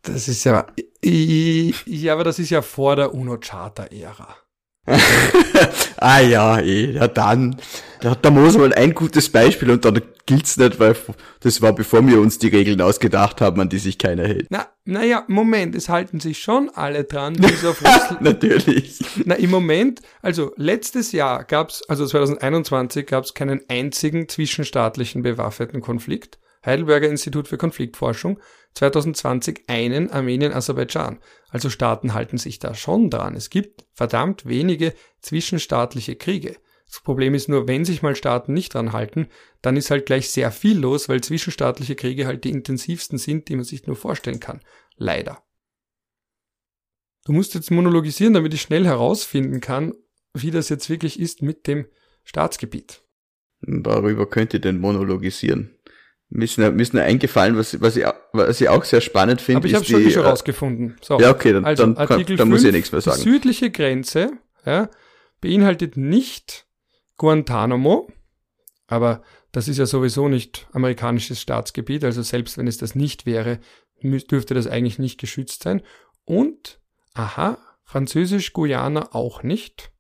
Das 0.01 0.27
ist 0.27 0.43
ja, 0.45 0.67
ja, 1.03 2.13
aber 2.13 2.23
das 2.23 2.39
ist 2.39 2.49
ja 2.49 2.61
vor 2.61 2.95
der 2.95 3.13
UNO-Charta-Ära. 3.13 4.35
ah 5.97 6.19
ja, 6.21 6.59
eh, 6.59 6.91
ja 6.91 7.07
dann. 7.07 7.57
Da, 8.01 8.15
da 8.15 8.29
muss 8.29 8.57
man 8.57 8.73
ein 8.73 8.93
gutes 8.93 9.29
Beispiel 9.29 9.71
und 9.71 9.83
dann 9.83 10.01
gilt's 10.27 10.57
nicht, 10.57 10.79
weil 10.79 10.95
das 11.39 11.61
war 11.61 11.73
bevor 11.73 12.05
wir 12.05 12.19
uns 12.19 12.37
die 12.37 12.49
Regeln 12.49 12.79
ausgedacht 12.81 13.41
haben, 13.41 13.59
an 13.59 13.69
die 13.69 13.79
sich 13.79 13.97
keiner 13.97 14.27
hält. 14.27 14.47
Na, 14.49 14.67
naja, 14.85 15.23
Moment, 15.27 15.73
es 15.73 15.89
halten 15.89 16.19
sich 16.19 16.37
schon 16.37 16.69
alle 16.69 17.05
dran, 17.05 17.33
bis 17.37 17.65
auf 17.65 17.81
Russland. 17.81 18.21
Natürlich. 18.21 18.99
Na, 19.25 19.35
im 19.35 19.49
Moment, 19.49 20.01
also 20.21 20.53
letztes 20.57 21.11
Jahr 21.11 21.43
gab's, 21.43 21.81
also 21.87 22.05
2021 22.05 23.07
gab's 23.07 23.33
keinen 23.33 23.61
einzigen 23.67 24.29
zwischenstaatlichen 24.29 25.23
bewaffneten 25.23 25.81
Konflikt. 25.81 26.37
Heidelberger 26.65 27.07
Institut 27.07 27.47
für 27.47 27.57
Konfliktforschung 27.57 28.39
2020 28.75 29.63
einen 29.67 30.11
Armenien-Aserbaidschan. 30.11 31.19
Also 31.49 31.69
Staaten 31.69 32.13
halten 32.13 32.37
sich 32.37 32.59
da 32.59 32.75
schon 32.75 33.09
dran. 33.09 33.35
Es 33.35 33.49
gibt 33.49 33.85
verdammt 33.93 34.45
wenige 34.45 34.93
zwischenstaatliche 35.21 36.15
Kriege. 36.15 36.57
Das 36.87 37.01
Problem 37.01 37.33
ist 37.33 37.49
nur, 37.49 37.67
wenn 37.67 37.83
sich 37.83 38.01
mal 38.01 38.15
Staaten 38.15 38.53
nicht 38.53 38.73
dran 38.73 38.93
halten, 38.93 39.27
dann 39.61 39.75
ist 39.75 39.91
halt 39.91 40.05
gleich 40.05 40.29
sehr 40.29 40.51
viel 40.51 40.77
los, 40.77 41.09
weil 41.09 41.21
zwischenstaatliche 41.21 41.95
Kriege 41.95 42.25
halt 42.25 42.43
die 42.43 42.51
intensivsten 42.51 43.17
sind, 43.17 43.49
die 43.49 43.55
man 43.55 43.65
sich 43.65 43.87
nur 43.87 43.95
vorstellen 43.95 44.39
kann. 44.39 44.61
Leider. 44.95 45.43
Du 47.25 47.33
musst 47.33 47.55
jetzt 47.55 47.71
monologisieren, 47.71 48.33
damit 48.33 48.53
ich 48.53 48.61
schnell 48.61 48.85
herausfinden 48.85 49.59
kann, 49.59 49.93
wie 50.33 50.51
das 50.51 50.69
jetzt 50.69 50.89
wirklich 50.89 51.19
ist 51.19 51.41
mit 51.41 51.67
dem 51.67 51.87
Staatsgebiet. 52.23 53.03
Darüber 53.61 54.29
könnt 54.29 54.53
ihr 54.53 54.61
denn 54.61 54.79
monologisieren? 54.79 55.76
Mir 56.29 56.43
ist 56.43 56.57
nur, 56.57 56.71
mir 56.71 56.81
ist 56.81 56.93
nur 56.93 57.03
eingefallen, 57.03 57.57
was, 57.57 57.79
was, 57.79 57.95
ich, 57.95 58.05
was 58.33 58.59
ich 58.59 58.67
auch 58.67 58.83
sehr 58.83 58.99
spannend 59.01 59.39
finde. 59.41 59.59
Aber 59.59 59.67
ich 59.67 59.75
habe 59.75 59.85
schon, 59.85 60.01
eh 60.01 60.11
schon 60.11 60.25
äh, 60.25 60.27
rausgefunden. 60.27 60.97
So. 61.01 61.19
Ja, 61.19 61.31
okay, 61.31 61.53
dann, 61.53 61.63
also, 61.63 61.83
dann, 61.85 61.97
Artikel 61.97 62.35
dann 62.35 62.47
5, 62.47 62.49
muss 62.49 62.63
ich 62.65 62.73
nichts 62.73 62.91
mehr 62.91 63.01
sagen. 63.01 63.17
Die 63.17 63.29
südliche 63.29 63.71
Grenze 63.71 64.31
ja, 64.65 64.89
beinhaltet 65.39 65.95
nicht 65.95 66.67
Guantanamo, 67.15 68.11
aber 68.87 69.21
das 69.53 69.67
ist 69.67 69.77
ja 69.77 69.85
sowieso 69.85 70.27
nicht 70.27 70.67
amerikanisches 70.73 71.41
Staatsgebiet, 71.41 72.03
also 72.03 72.21
selbst 72.21 72.57
wenn 72.57 72.67
es 72.67 72.77
das 72.77 72.93
nicht 72.93 73.25
wäre, 73.25 73.59
dürfte 74.01 74.53
das 74.53 74.67
eigentlich 74.67 74.99
nicht 74.99 75.19
geschützt 75.19 75.63
sein. 75.63 75.81
Und, 76.25 76.79
aha, 77.13 77.57
Französisch-Guyana 77.83 79.15
auch 79.15 79.43
nicht. 79.43 79.91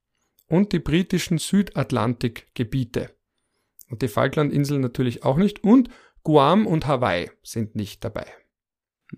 Und 0.49 0.73
die 0.73 0.79
britischen 0.79 1.37
Südatlantikgebiete. 1.37 3.15
Und 3.89 4.01
die 4.01 4.07
Falklandinseln 4.09 4.81
natürlich 4.81 5.23
auch 5.23 5.37
nicht. 5.37 5.63
Und 5.63 5.89
Guam 6.27 6.67
und 6.67 6.87
Hawaii 6.87 7.31
sind 7.41 7.77
nicht 7.77 8.03
dabei. 8.03 8.25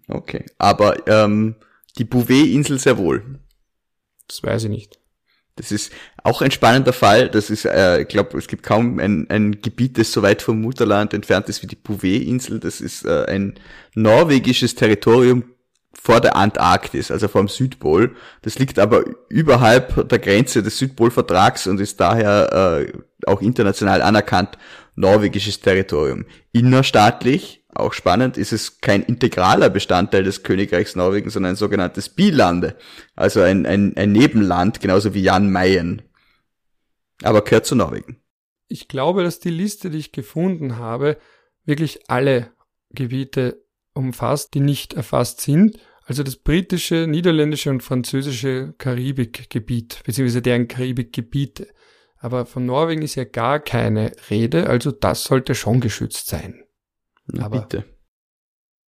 Okay, 0.07 0.45
aber 0.59 1.07
ähm, 1.07 1.55
die 1.97 2.03
Bouvet-Insel 2.03 2.77
sehr 2.77 2.99
wohl. 2.99 3.39
Das 4.27 4.43
weiß 4.43 4.65
ich 4.65 4.69
nicht. 4.69 4.99
Das 5.55 5.71
ist 5.71 5.91
auch 6.23 6.43
ein 6.43 6.51
spannender 6.51 6.93
Fall. 6.93 7.27
Das 7.27 7.49
ist, 7.49 7.65
äh, 7.65 8.01
ich 8.01 8.09
glaube, 8.09 8.37
es 8.37 8.47
gibt 8.47 8.61
kaum 8.61 8.99
ein, 8.99 9.27
ein 9.31 9.59
Gebiet, 9.59 9.97
das 9.97 10.11
so 10.11 10.21
weit 10.21 10.43
vom 10.43 10.61
Mutterland 10.61 11.15
entfernt 11.15 11.49
ist 11.49 11.63
wie 11.63 11.67
die 11.67 11.75
Bouvet-Insel. 11.75 12.59
Das 12.59 12.79
ist 12.79 13.05
äh, 13.05 13.25
ein 13.25 13.55
norwegisches 13.95 14.75
Territorium 14.75 15.45
vor 15.99 16.21
der 16.21 16.35
Antarktis, 16.35 17.09
also 17.09 17.27
vor 17.27 17.41
dem 17.41 17.47
Südpol. 17.47 18.15
Das 18.43 18.59
liegt 18.59 18.77
aber 18.77 19.03
überhalb 19.29 20.07
der 20.09 20.19
Grenze 20.19 20.61
des 20.61 20.77
Südpolvertrags 20.77 21.65
und 21.65 21.79
ist 21.79 21.99
daher 21.99 22.85
äh, 22.85 22.93
auch 23.25 23.41
international 23.41 24.03
anerkannt 24.03 24.59
norwegisches 24.99 25.61
Territorium. 25.61 26.25
Innerstaatlich, 26.51 27.63
auch 27.73 27.93
spannend, 27.93 28.37
ist 28.37 28.51
es 28.51 28.81
kein 28.81 29.01
integraler 29.01 29.69
Bestandteil 29.69 30.23
des 30.23 30.43
Königreichs 30.43 30.95
Norwegen, 30.95 31.29
sondern 31.29 31.53
ein 31.53 31.55
sogenanntes 31.55 32.09
Bilande, 32.09 32.75
also 33.15 33.41
ein, 33.41 33.65
ein, 33.65 33.95
ein 33.95 34.11
Nebenland, 34.11 34.81
genauso 34.81 35.13
wie 35.13 35.23
Jan 35.23 35.51
Mayen. 35.51 36.01
Aber 37.23 37.43
gehört 37.43 37.65
zu 37.65 37.75
Norwegen. 37.75 38.21
Ich 38.67 38.87
glaube, 38.87 39.23
dass 39.23 39.39
die 39.39 39.49
Liste, 39.49 39.89
die 39.89 39.97
ich 39.97 40.11
gefunden 40.11 40.77
habe, 40.77 41.17
wirklich 41.65 42.09
alle 42.09 42.51
Gebiete 42.91 43.63
umfasst, 43.93 44.53
die 44.53 44.59
nicht 44.59 44.93
erfasst 44.93 45.41
sind. 45.41 45.77
Also 46.03 46.23
das 46.23 46.37
britische, 46.37 47.07
niederländische 47.07 47.69
und 47.69 47.83
französische 47.83 48.73
Karibikgebiet, 48.77 50.01
beziehungsweise 50.03 50.41
deren 50.41 50.67
Karibikgebiete. 50.67 51.67
Aber 52.19 52.45
von 52.45 52.65
Norwegen 52.65 53.01
ist 53.01 53.15
ja 53.15 53.23
gar 53.23 53.59
keine 53.59 54.11
Rede, 54.29 54.67
also 54.67 54.91
das 54.91 55.23
sollte 55.23 55.55
schon 55.55 55.79
geschützt 55.79 56.27
sein. 56.27 56.63
Na, 57.27 57.45
Aber 57.45 57.61
bitte. 57.61 57.85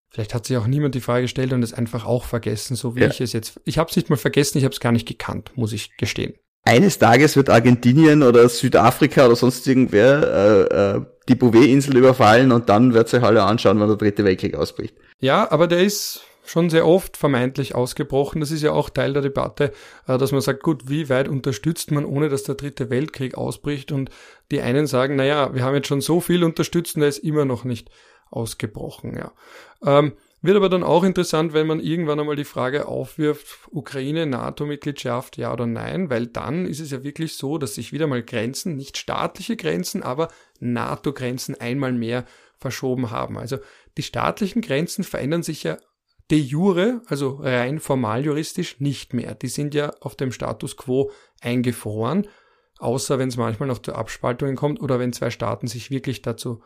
Vielleicht 0.09 0.33
hat 0.33 0.45
sich 0.45 0.57
auch 0.57 0.67
niemand 0.67 0.93
die 0.93 1.01
Frage 1.01 1.21
gestellt 1.21 1.53
und 1.53 1.63
es 1.63 1.73
einfach 1.73 2.05
auch 2.05 2.25
vergessen, 2.25 2.75
so 2.75 2.95
wie 2.97 3.01
ja. 3.01 3.07
ich 3.07 3.21
es 3.21 3.31
jetzt. 3.31 3.61
Ich 3.63 3.77
habe 3.77 3.89
es 3.89 3.95
nicht 3.95 4.09
mal 4.09 4.17
vergessen, 4.17 4.57
ich 4.57 4.65
habe 4.65 4.73
es 4.73 4.81
gar 4.81 4.91
nicht 4.91 5.07
gekannt, 5.07 5.51
muss 5.55 5.71
ich 5.71 5.95
gestehen. 5.95 6.33
Eines 6.63 6.99
Tages 6.99 7.37
wird 7.37 7.49
Argentinien 7.49 8.21
oder 8.21 8.47
Südafrika 8.49 9.25
oder 9.25 9.37
sonst 9.37 9.65
irgendwer 9.65 10.67
äh, 10.69 10.97
äh, 10.97 11.05
die 11.29 11.35
Bouvet-Insel 11.35 11.95
überfallen 11.97 12.51
und 12.51 12.67
dann 12.67 12.93
wird 12.93 13.07
sich 13.07 13.23
alle 13.23 13.43
anschauen, 13.43 13.79
wann 13.79 13.87
der 13.87 13.97
dritte 13.97 14.25
Weltkrieg 14.25 14.55
ausbricht. 14.55 14.95
Ja, 15.19 15.49
aber 15.49 15.67
der 15.67 15.79
ist 15.79 16.21
schon 16.51 16.69
sehr 16.69 16.85
oft 16.85 17.15
vermeintlich 17.15 17.75
ausgebrochen. 17.75 18.41
Das 18.41 18.51
ist 18.51 18.61
ja 18.61 18.73
auch 18.73 18.89
Teil 18.89 19.13
der 19.13 19.21
Debatte, 19.21 19.71
äh, 20.07 20.17
dass 20.17 20.31
man 20.31 20.41
sagt, 20.41 20.63
gut, 20.63 20.89
wie 20.89 21.09
weit 21.09 21.27
unterstützt 21.27 21.91
man, 21.91 22.05
ohne 22.05 22.29
dass 22.29 22.43
der 22.43 22.55
dritte 22.55 22.89
Weltkrieg 22.89 23.35
ausbricht? 23.35 23.91
Und 23.91 24.09
die 24.51 24.61
einen 24.61 24.85
sagen, 24.85 25.15
naja, 25.15 25.53
wir 25.53 25.63
haben 25.63 25.75
jetzt 25.75 25.87
schon 25.87 26.01
so 26.01 26.19
viel 26.19 26.43
unterstützt 26.43 26.95
und 26.95 27.03
er 27.03 27.07
ist 27.07 27.19
immer 27.19 27.45
noch 27.45 27.63
nicht 27.63 27.89
ausgebrochen. 28.29 29.17
Ja. 29.17 29.31
Ähm, 29.85 30.13
wird 30.41 30.57
aber 30.57 30.69
dann 30.69 30.83
auch 30.83 31.03
interessant, 31.03 31.53
wenn 31.53 31.67
man 31.67 31.79
irgendwann 31.79 32.19
einmal 32.19 32.35
die 32.35 32.43
Frage 32.43 32.87
aufwirft, 32.87 33.59
Ukraine, 33.69 34.25
NATO-Mitgliedschaft, 34.25 35.37
ja 35.37 35.53
oder 35.53 35.67
nein, 35.67 36.09
weil 36.09 36.27
dann 36.27 36.65
ist 36.65 36.79
es 36.79 36.91
ja 36.91 37.03
wirklich 37.03 37.35
so, 37.35 37.59
dass 37.59 37.75
sich 37.75 37.93
wieder 37.93 38.07
mal 38.07 38.23
Grenzen, 38.23 38.75
nicht 38.75 38.97
staatliche 38.97 39.55
Grenzen, 39.55 40.01
aber 40.01 40.29
NATO-Grenzen 40.59 41.61
einmal 41.61 41.93
mehr 41.93 42.25
verschoben 42.57 43.11
haben. 43.11 43.37
Also 43.37 43.57
die 43.97 44.03
staatlichen 44.03 44.61
Grenzen 44.61 45.03
verändern 45.03 45.43
sich 45.43 45.63
ja 45.63 45.77
de 46.31 46.39
jure, 46.39 47.01
also 47.07 47.39
rein 47.41 47.79
formal 47.79 48.25
juristisch, 48.25 48.79
nicht 48.79 49.13
mehr. 49.13 49.35
Die 49.35 49.49
sind 49.49 49.75
ja 49.75 49.91
auf 49.99 50.15
dem 50.15 50.31
Status 50.31 50.77
quo 50.77 51.11
eingefroren, 51.41 52.27
außer 52.79 53.19
wenn 53.19 53.29
es 53.29 53.37
manchmal 53.37 53.67
noch 53.67 53.79
zu 53.79 53.93
Abspaltungen 53.93 54.55
kommt 54.55 54.81
oder 54.81 54.97
wenn 54.97 55.13
zwei 55.13 55.29
Staaten 55.29 55.67
sich 55.67 55.91
wirklich 55.91 56.21
dazu 56.21 56.63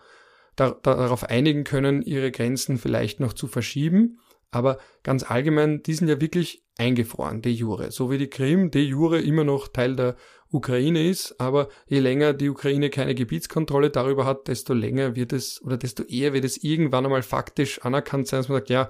da, 0.55 0.71
darauf 0.83 1.25
einigen 1.25 1.63
können, 1.63 2.01
ihre 2.01 2.31
Grenzen 2.31 2.77
vielleicht 2.77 3.19
noch 3.19 3.33
zu 3.33 3.47
verschieben. 3.47 4.19
Aber 4.51 4.77
ganz 5.03 5.29
allgemein, 5.29 5.83
die 5.83 5.93
sind 5.93 6.07
ja 6.07 6.21
wirklich 6.21 6.63
eingefroren, 6.77 7.41
de 7.41 7.51
jure. 7.51 7.91
So 7.91 8.09
wie 8.11 8.17
die 8.17 8.29
Krim 8.29 8.71
de 8.71 8.81
jure 8.83 9.19
immer 9.19 9.43
noch 9.43 9.67
Teil 9.67 9.95
der 9.95 10.15
Ukraine 10.51 11.09
ist, 11.09 11.39
aber 11.41 11.67
je 11.87 11.99
länger 11.99 12.33
die 12.33 12.49
Ukraine 12.49 12.89
keine 12.89 13.15
Gebietskontrolle 13.15 13.89
darüber 13.89 14.25
hat, 14.25 14.47
desto 14.47 14.73
länger 14.73 15.15
wird 15.15 15.33
es 15.33 15.61
oder 15.61 15.75
desto 15.75 16.03
eher 16.03 16.33
wird 16.33 16.45
es 16.45 16.63
irgendwann 16.63 17.05
einmal 17.05 17.23
faktisch 17.23 17.81
anerkannt 17.83 18.27
sein, 18.27 18.39
dass 18.39 18.49
man 18.49 18.59
sagt, 18.59 18.69
ja, 18.69 18.89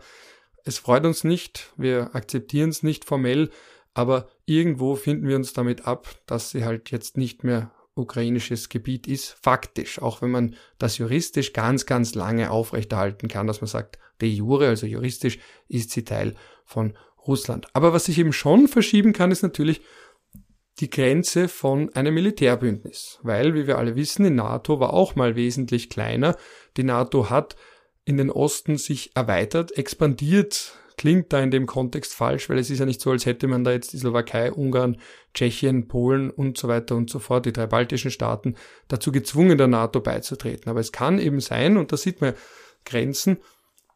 es 0.65 0.79
freut 0.79 1.05
uns 1.05 1.23
nicht, 1.23 1.71
wir 1.77 2.15
akzeptieren 2.15 2.71
es 2.71 2.83
nicht 2.83 3.05
formell, 3.05 3.51
aber 3.93 4.27
irgendwo 4.45 4.95
finden 4.95 5.27
wir 5.27 5.37
uns 5.37 5.53
damit 5.53 5.87
ab, 5.87 6.09
dass 6.25 6.49
sie 6.49 6.65
halt 6.65 6.91
jetzt 6.91 7.17
nicht 7.17 7.43
mehr 7.43 7.71
ukrainisches 7.93 8.67
Gebiet 8.67 9.07
ist, 9.07 9.37
faktisch, 9.41 10.01
auch 10.01 10.21
wenn 10.21 10.31
man 10.31 10.55
das 10.77 10.97
juristisch 10.97 11.53
ganz, 11.53 11.85
ganz 11.85 12.13
lange 12.13 12.51
aufrechterhalten 12.51 13.29
kann, 13.29 13.47
dass 13.47 13.61
man 13.61 13.69
sagt, 13.69 13.99
de 14.19 14.27
jure, 14.27 14.67
also 14.67 14.85
juristisch, 14.85 15.39
ist 15.69 15.91
sie 15.91 16.03
Teil 16.03 16.35
von 16.65 16.97
Russland. 17.25 17.67
Aber 17.73 17.93
was 17.93 18.05
sich 18.05 18.17
eben 18.17 18.33
schon 18.33 18.67
verschieben 18.67 19.13
kann, 19.13 19.31
ist 19.31 19.43
natürlich 19.43 19.81
die 20.79 20.89
Grenze 20.89 21.47
von 21.47 21.93
einem 21.93 22.15
Militärbündnis, 22.15 23.19
weil, 23.23 23.53
wie 23.53 23.65
wir 23.65 23.77
alle 23.77 23.95
wissen, 23.95 24.25
die 24.25 24.29
NATO 24.29 24.79
war 24.81 24.93
auch 24.93 25.15
mal 25.15 25.37
wesentlich 25.37 25.89
kleiner. 25.89 26.35
Die 26.75 26.83
NATO 26.83 27.29
hat 27.29 27.55
in 28.05 28.17
den 28.17 28.29
Osten 28.29 28.77
sich 28.77 29.11
erweitert, 29.15 29.77
expandiert 29.77 30.73
klingt 30.97 31.33
da 31.33 31.41
in 31.41 31.51
dem 31.51 31.65
Kontext 31.65 32.13
falsch, 32.13 32.49
weil 32.49 32.57
es 32.57 32.69
ist 32.69 32.79
ja 32.79 32.85
nicht 32.85 33.01
so, 33.01 33.11
als 33.11 33.25
hätte 33.25 33.47
man 33.47 33.63
da 33.63 33.71
jetzt 33.71 33.93
die 33.93 33.97
Slowakei, 33.97 34.51
Ungarn, 34.51 34.97
Tschechien, 35.33 35.87
Polen 35.87 36.29
und 36.29 36.57
so 36.57 36.67
weiter 36.67 36.95
und 36.95 37.09
so 37.09 37.19
fort, 37.19 37.45
die 37.45 37.53
drei 37.53 37.67
baltischen 37.67 38.11
Staaten, 38.11 38.55
dazu 38.87 39.11
gezwungen, 39.11 39.57
der 39.57 39.67
NATO 39.67 39.99
beizutreten. 39.99 40.69
Aber 40.69 40.79
es 40.79 40.91
kann 40.91 41.19
eben 41.19 41.41
sein, 41.41 41.77
und 41.77 41.91
da 41.91 41.97
sieht 41.97 42.21
man, 42.21 42.33
Grenzen 42.85 43.37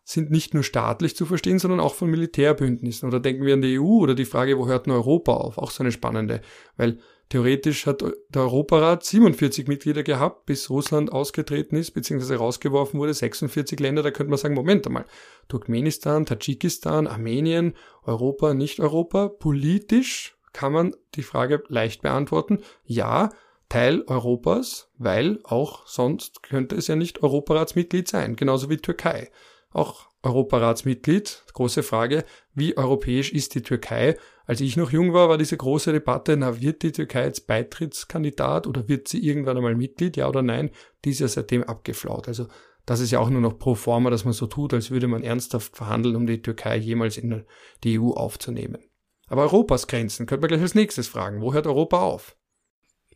sind 0.03 0.32
nicht 0.32 0.53
nur 0.53 0.64
staatlich 0.64 1.16
zu 1.16 1.26
verstehen, 1.26 1.60
sondern 1.60 1.80
auch 1.80 1.93
von 1.93 2.10
Militärbündnissen. 2.10 3.07
Oder 3.07 3.20
denken 3.20 3.45
wir 3.45 3.53
an 3.53 3.62
die 3.62 3.80
EU 3.80 3.99
oder 3.99 4.16
die 4.16 4.26
Frage, 4.26 4.57
wo 4.57 4.68
hört 4.68 4.88
denn 4.88 4.93
Europa 4.93 5.34
auf? 5.34 5.57
Auch 5.60 5.70
so 5.70 5.84
eine 5.84 5.91
spannende, 5.91 6.41
weil 6.78 6.97
Theoretisch 7.30 7.86
hat 7.86 8.01
der 8.01 8.41
Europarat 8.41 9.03
47 9.05 9.67
Mitglieder 9.67 10.01
gehabt, 10.01 10.47
bis 10.47 10.71
Russland 10.71 11.11
ausgetreten 11.11 11.75
ist, 11.75 11.91
beziehungsweise 11.91 12.38
rausgeworfen 12.38 12.99
wurde, 12.99 13.13
46 13.13 13.80
Länder, 13.80 14.01
da 14.01 14.09
könnte 14.09 14.32
man 14.32 14.39
sagen, 14.39 14.55
Moment 14.55 14.88
einmal, 14.88 15.05
Turkmenistan, 15.47 16.25
Tadschikistan, 16.25 17.05
Armenien, 17.05 17.75
Europa, 18.03 18.55
nicht 18.55 18.80
Europa, 18.80 19.27
politisch 19.27 20.36
kann 20.53 20.73
man 20.73 20.95
die 21.13 21.21
Frage 21.21 21.63
leicht 21.67 22.01
beantworten, 22.01 22.59
ja, 22.84 23.30
Teil 23.69 24.03
Europas, 24.07 24.89
weil 24.97 25.39
auch 25.43 25.86
sonst 25.86 26.41
könnte 26.41 26.75
es 26.75 26.88
ja 26.88 26.95
nicht 26.95 27.21
Europaratsmitglied 27.21 28.07
sein, 28.07 28.36
genauso 28.36 28.71
wie 28.71 28.77
Türkei. 28.77 29.30
Auch 29.71 30.09
Europaratsmitglied, 30.23 31.43
große 31.53 31.84
Frage, 31.84 32.25
wie 32.55 32.75
europäisch 32.75 33.32
ist 33.32 33.53
die 33.53 33.61
Türkei? 33.61 34.17
Als 34.49 34.61
ich 34.61 34.77
noch 34.77 34.91
jung 34.91 35.13
war, 35.13 35.29
war 35.29 35.37
diese 35.37 35.57
große 35.57 35.91
Debatte, 35.91 36.35
na, 36.35 36.59
wird 36.59 36.81
die 36.81 36.91
Türkei 36.91 37.25
jetzt 37.25 37.45
Beitrittskandidat 37.45 38.65
oder 38.65 38.87
wird 38.87 39.07
sie 39.07 39.23
irgendwann 39.23 39.57
einmal 39.57 39.75
Mitglied, 39.75 40.17
ja 40.17 40.27
oder 40.27 40.41
nein? 40.41 40.71
Die 41.05 41.11
ist 41.11 41.19
ja 41.19 41.27
seitdem 41.27 41.61
abgeflaut. 41.61 42.27
Also 42.27 42.47
das 42.87 42.99
ist 42.99 43.11
ja 43.11 43.19
auch 43.19 43.29
nur 43.29 43.41
noch 43.41 43.59
pro 43.59 43.75
forma, 43.75 44.09
dass 44.09 44.25
man 44.25 44.33
so 44.33 44.47
tut, 44.47 44.73
als 44.73 44.89
würde 44.89 45.07
man 45.07 45.21
ernsthaft 45.21 45.77
verhandeln, 45.77 46.15
um 46.15 46.25
die 46.25 46.41
Türkei 46.41 46.77
jemals 46.77 47.17
in 47.17 47.43
die 47.83 47.99
EU 47.99 48.09
aufzunehmen. 48.13 48.79
Aber 49.27 49.43
Europas 49.43 49.85
Grenzen 49.85 50.25
könnte 50.25 50.41
man 50.41 50.47
gleich 50.47 50.61
als 50.63 50.73
nächstes 50.73 51.07
fragen. 51.07 51.41
Wo 51.41 51.53
hört 51.53 51.67
Europa 51.67 52.01
auf? 52.01 52.35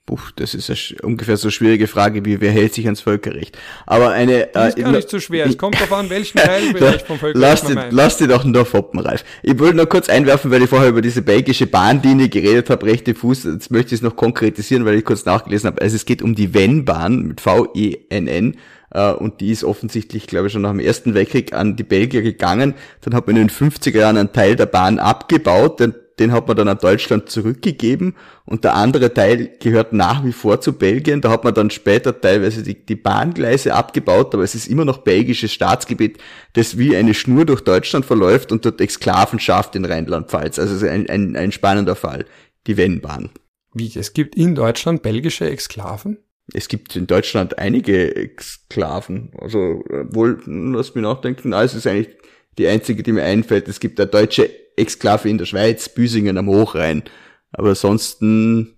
Puh, 0.05 0.19
das 0.35 0.53
ist 0.53 0.69
eine 0.69 1.01
ungefähr 1.01 1.37
so 1.37 1.49
schwierige 1.49 1.87
Frage 1.87 2.25
wie 2.25 2.41
wer 2.41 2.51
hält 2.51 2.73
sich 2.73 2.83
ans 2.85 2.99
Völkerrecht. 2.99 3.57
Aber 3.85 4.09
eine 4.09 4.49
das 4.51 4.69
ist 4.69 4.79
äh, 4.79 4.81
gar 4.81 4.91
nicht 4.91 5.09
so 5.09 5.17
schwer. 5.21 5.45
Es 5.45 5.57
kommt 5.57 5.75
darauf 5.75 5.93
an, 5.93 6.09
welchen 6.09 6.37
Teilbereich 6.39 7.03
vom 7.03 7.17
Völkerrecht 7.17 7.41
lass 7.41 7.63
man 7.63 7.73
meint. 7.75 7.93
Lass 7.93 8.17
die 8.17 8.27
doch 8.27 8.43
nur 8.43 8.65
foppen, 8.65 8.99
Ralf. 8.99 9.23
Ich 9.43 9.57
wollte 9.59 9.77
nur 9.77 9.85
kurz 9.85 10.09
einwerfen, 10.09 10.51
weil 10.51 10.61
ich 10.61 10.69
vorher 10.69 10.89
über 10.89 11.01
diese 11.01 11.21
belgische 11.21 11.67
Bahnlinie 11.67 12.27
geredet 12.27 12.69
habe, 12.69 12.85
rechte 12.85 13.15
Fuß. 13.15 13.45
Jetzt 13.45 13.71
möchte 13.71 13.95
ich 13.95 13.99
es 13.99 14.01
noch 14.01 14.17
konkretisieren, 14.17 14.83
weil 14.83 14.95
ich 14.95 15.05
kurz 15.05 15.23
nachgelesen 15.23 15.67
habe. 15.67 15.81
Also 15.81 15.95
es 15.95 16.03
geht 16.03 16.21
um 16.21 16.35
die 16.35 16.53
Venn-Bahn 16.53 17.21
mit 17.21 17.39
V-E-N-N 17.39 18.57
äh, 18.93 19.11
und 19.11 19.39
die 19.39 19.51
ist 19.51 19.63
offensichtlich, 19.63 20.27
glaube 20.27 20.47
ich, 20.47 20.53
schon 20.53 20.63
nach 20.63 20.71
dem 20.71 20.81
Ersten 20.81 21.13
Weltkrieg 21.13 21.53
an 21.53 21.77
die 21.77 21.83
Belgier 21.83 22.23
gegangen. 22.23 22.73
Dann 23.01 23.13
hat 23.13 23.27
man 23.27 23.37
in 23.37 23.47
den 23.47 23.49
50er 23.49 23.99
Jahren 23.99 24.17
einen 24.17 24.33
Teil 24.33 24.57
der 24.57 24.65
Bahn 24.65 24.99
abgebaut, 24.99 25.79
denn 25.79 25.95
den 26.19 26.31
hat 26.31 26.47
man 26.47 26.55
dann 26.55 26.67
an 26.67 26.77
Deutschland 26.77 27.29
zurückgegeben 27.29 28.15
und 28.45 28.63
der 28.63 28.75
andere 28.75 29.13
Teil 29.13 29.51
gehört 29.59 29.93
nach 29.93 30.23
wie 30.23 30.31
vor 30.31 30.61
zu 30.61 30.73
Belgien. 30.73 31.21
Da 31.21 31.31
hat 31.31 31.43
man 31.43 31.53
dann 31.53 31.69
später 31.69 32.19
teilweise 32.19 32.63
die, 32.63 32.85
die 32.85 32.95
Bahngleise 32.95 33.73
abgebaut, 33.73 34.33
aber 34.33 34.43
es 34.43 34.55
ist 34.55 34.67
immer 34.67 34.85
noch 34.85 34.99
belgisches 34.99 35.51
Staatsgebiet, 35.51 36.19
das 36.53 36.77
wie 36.77 36.95
eine 36.95 37.13
Schnur 37.13 37.45
durch 37.45 37.61
Deutschland 37.61 38.05
verläuft 38.05 38.51
und 38.51 38.65
dort 38.65 38.79
Exklaven 38.81 39.39
schafft 39.39 39.75
in 39.75 39.85
Rheinland-Pfalz. 39.85 40.59
Also 40.59 40.75
es 40.75 40.81
ist 40.83 40.89
ein, 40.89 41.09
ein, 41.09 41.35
ein 41.35 41.51
spannender 41.51 41.95
Fall, 41.95 42.25
die 42.67 42.77
Wennbahn. 42.77 43.29
Wie, 43.73 43.91
es 43.95 44.13
gibt 44.13 44.35
in 44.35 44.53
Deutschland 44.53 45.01
belgische 45.01 45.49
Exklaven? 45.49 46.19
Es 46.53 46.67
gibt 46.67 46.95
in 46.95 47.07
Deutschland 47.07 47.57
einige 47.57 48.15
Exklaven. 48.15 49.31
Also 49.39 49.83
wohl, 50.11 50.41
lass 50.45 50.93
mich 50.93 51.01
nachdenken, 51.01 51.49
na, 51.49 51.63
es 51.63 51.73
ist 51.73 51.87
eigentlich 51.87 52.15
die 52.57 52.67
einzige, 52.67 53.01
die 53.01 53.13
mir 53.13 53.23
einfällt. 53.23 53.67
Es 53.67 53.79
gibt 53.79 53.99
eine 53.99 54.09
deutsche 54.09 54.62
Exklave 54.77 55.29
in 55.29 55.37
der 55.37 55.45
Schweiz, 55.45 55.89
Büsingen 55.89 56.37
am 56.37 56.47
Hochrhein. 56.47 57.03
Aber 57.51 57.69
ansonsten 57.69 58.77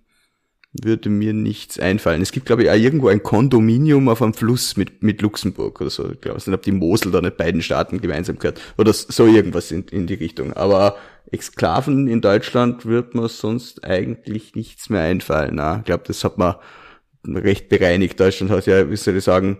würde 0.82 1.08
mir 1.08 1.32
nichts 1.32 1.78
einfallen. 1.78 2.22
Es 2.22 2.32
gibt, 2.32 2.46
glaube 2.46 2.64
ich, 2.64 2.70
auch 2.70 2.74
irgendwo 2.74 3.08
ein 3.08 3.22
Kondominium 3.22 4.08
auf 4.08 4.22
einem 4.22 4.34
Fluss 4.34 4.76
mit, 4.76 5.02
mit 5.02 5.22
Luxemburg 5.22 5.80
oder 5.80 5.90
so. 5.90 6.10
Ich 6.10 6.20
glaube 6.20 6.40
ob 6.52 6.62
die 6.62 6.72
Mosel 6.72 7.12
da 7.12 7.20
nicht 7.20 7.36
beiden 7.36 7.62
Staaten 7.62 8.00
gemeinsam 8.00 8.38
gehört. 8.38 8.60
Oder 8.76 8.92
so 8.92 9.26
irgendwas 9.26 9.70
in, 9.70 9.84
in 9.84 10.06
die 10.06 10.14
Richtung. 10.14 10.52
Aber 10.52 10.96
Exklaven 11.30 12.08
in 12.08 12.20
Deutschland 12.20 12.86
wird 12.86 13.14
mir 13.14 13.28
sonst 13.28 13.84
eigentlich 13.84 14.54
nichts 14.54 14.90
mehr 14.90 15.02
einfallen. 15.02 15.54
Na, 15.54 15.78
ich 15.78 15.84
glaube, 15.84 16.04
das 16.06 16.22
hat 16.24 16.38
man 16.38 16.56
recht 17.26 17.68
bereinigt. 17.68 18.20
Deutschland 18.20 18.50
hat 18.50 18.66
ja, 18.66 18.90
wie 18.90 18.96
soll 18.96 19.16
ich 19.16 19.24
sagen, 19.24 19.58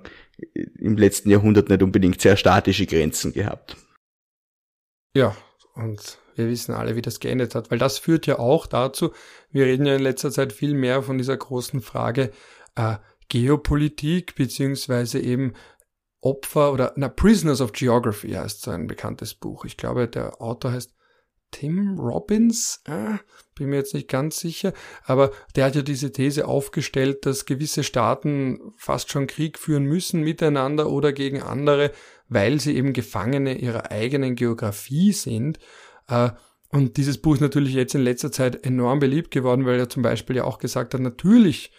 im 0.79 0.97
letzten 0.97 1.31
Jahrhundert 1.31 1.69
nicht 1.69 1.83
unbedingt 1.83 2.21
sehr 2.21 2.37
statische 2.37 2.87
Grenzen 2.87 3.33
gehabt. 3.33 3.77
Ja, 5.17 5.35
Und 5.75 6.19
wir 6.37 6.49
wissen 6.49 6.75
alle, 6.75 6.97
wie 6.97 7.03
das 7.03 7.21
geendet 7.21 7.55
hat, 7.55 7.71
weil 7.71 7.79
das 7.79 7.99
führt 7.99 8.27
ja 8.27 8.39
auch 8.39 8.67
dazu, 8.67 9.13
wir 9.51 9.67
reden 9.67 9.87
ja 9.87 9.97
in 9.97 10.03
letzter 10.03 10.31
Zeit 10.31 10.53
viel 10.53 10.75
mehr 10.75 11.03
von 11.03 11.19
dieser 11.19 11.37
großen 11.37 11.81
Frage 11.81 12.31
äh, 12.75 12.97
Geopolitik, 13.29 14.35
beziehungsweise 14.37 15.19
eben 15.19 15.55
Opfer 16.21 16.73
oder, 16.73 16.93
na, 16.97 17.09
Prisoners 17.09 17.61
of 17.61 17.73
Geography 17.73 18.33
heißt 18.33 18.63
so 18.63 18.71
ein 18.71 18.87
bekanntes 18.87 19.35
Buch. 19.35 19.65
Ich 19.65 19.77
glaube, 19.77 20.09
der 20.09 20.41
Autor 20.41 20.73
heißt 20.73 20.93
Tim 21.53 21.99
Robbins, 21.99 22.83
äh, 22.87 23.19
bin 23.55 23.69
mir 23.69 23.77
jetzt 23.77 23.95
nicht 23.95 24.09
ganz 24.09 24.39
sicher, 24.39 24.73
aber 25.05 25.31
der 25.55 25.67
hat 25.67 25.77
ja 25.77 25.83
diese 25.83 26.13
These 26.13 26.47
aufgestellt, 26.47 27.25
dass 27.25 27.47
gewisse 27.47 27.85
Staaten 27.85 28.73
fast 28.77 29.11
schon 29.11 29.27
Krieg 29.27 29.59
führen 29.59 29.85
müssen 29.85 30.23
miteinander 30.23 30.91
oder 30.91 31.13
gegen 31.13 31.43
andere, 31.43 31.93
weil 32.29 32.61
sie 32.61 32.77
eben 32.77 32.93
Gefangene 32.93 33.57
ihrer 33.59 33.91
eigenen 33.91 34.35
Geografie 34.35 35.13
sind. 35.13 35.59
Äh, 36.09 36.31
und 36.71 36.97
dieses 36.97 37.19
Buch 37.19 37.35
ist 37.35 37.41
natürlich 37.41 37.75
jetzt 37.75 37.95
in 37.95 38.03
letzter 38.03 38.33
Zeit 38.33 38.67
enorm 38.67 38.99
beliebt 38.99 39.31
geworden, 39.31 39.67
weil 39.67 39.79
er 39.79 39.89
zum 39.89 40.03
Beispiel 40.03 40.37
ja 40.37 40.45
auch 40.45 40.59
gesagt 40.59 40.95
hat, 40.95 41.01
natürlich 41.01 41.73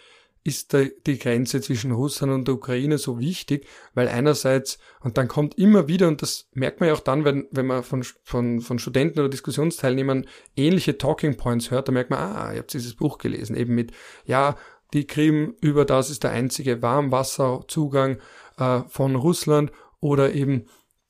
ist 0.44 0.72
die 0.72 1.18
Grenze 1.18 1.60
zwischen 1.60 1.92
Russland 1.92 2.32
und 2.32 2.48
der 2.48 2.54
Ukraine 2.54 2.96
so 2.96 3.18
wichtig, 3.18 3.66
weil 3.94 4.08
einerseits, 4.08 4.78
und 5.00 5.18
dann 5.18 5.28
kommt 5.28 5.58
immer 5.58 5.88
wieder, 5.88 6.08
und 6.08 6.22
das 6.22 6.48
merkt 6.54 6.80
man 6.80 6.88
ja 6.88 6.94
auch 6.94 7.00
dann, 7.00 7.24
wenn, 7.24 7.46
wenn 7.50 7.66
man 7.66 7.82
von, 7.82 8.02
von, 8.22 8.60
von 8.60 8.78
Studenten 8.78 9.20
oder 9.20 9.28
Diskussionsteilnehmern 9.28 10.26
ähnliche 10.56 10.96
Talking 10.96 11.36
Points 11.36 11.70
hört, 11.70 11.88
dann 11.88 11.94
merkt 11.94 12.10
man, 12.10 12.18
ah, 12.18 12.52
ihr 12.52 12.60
habt 12.60 12.72
dieses 12.72 12.94
Buch 12.94 13.18
gelesen, 13.18 13.56
eben 13.56 13.74
mit, 13.74 13.92
ja, 14.24 14.56
die 14.94 15.06
Krim 15.06 15.54
über 15.60 15.84
das 15.84 16.08
ist 16.08 16.24
der 16.24 16.30
einzige 16.30 16.80
Warmwasserzugang 16.80 18.18
äh, 18.56 18.80
von 18.88 19.16
Russland 19.16 19.70
oder 20.00 20.32
eben 20.32 20.64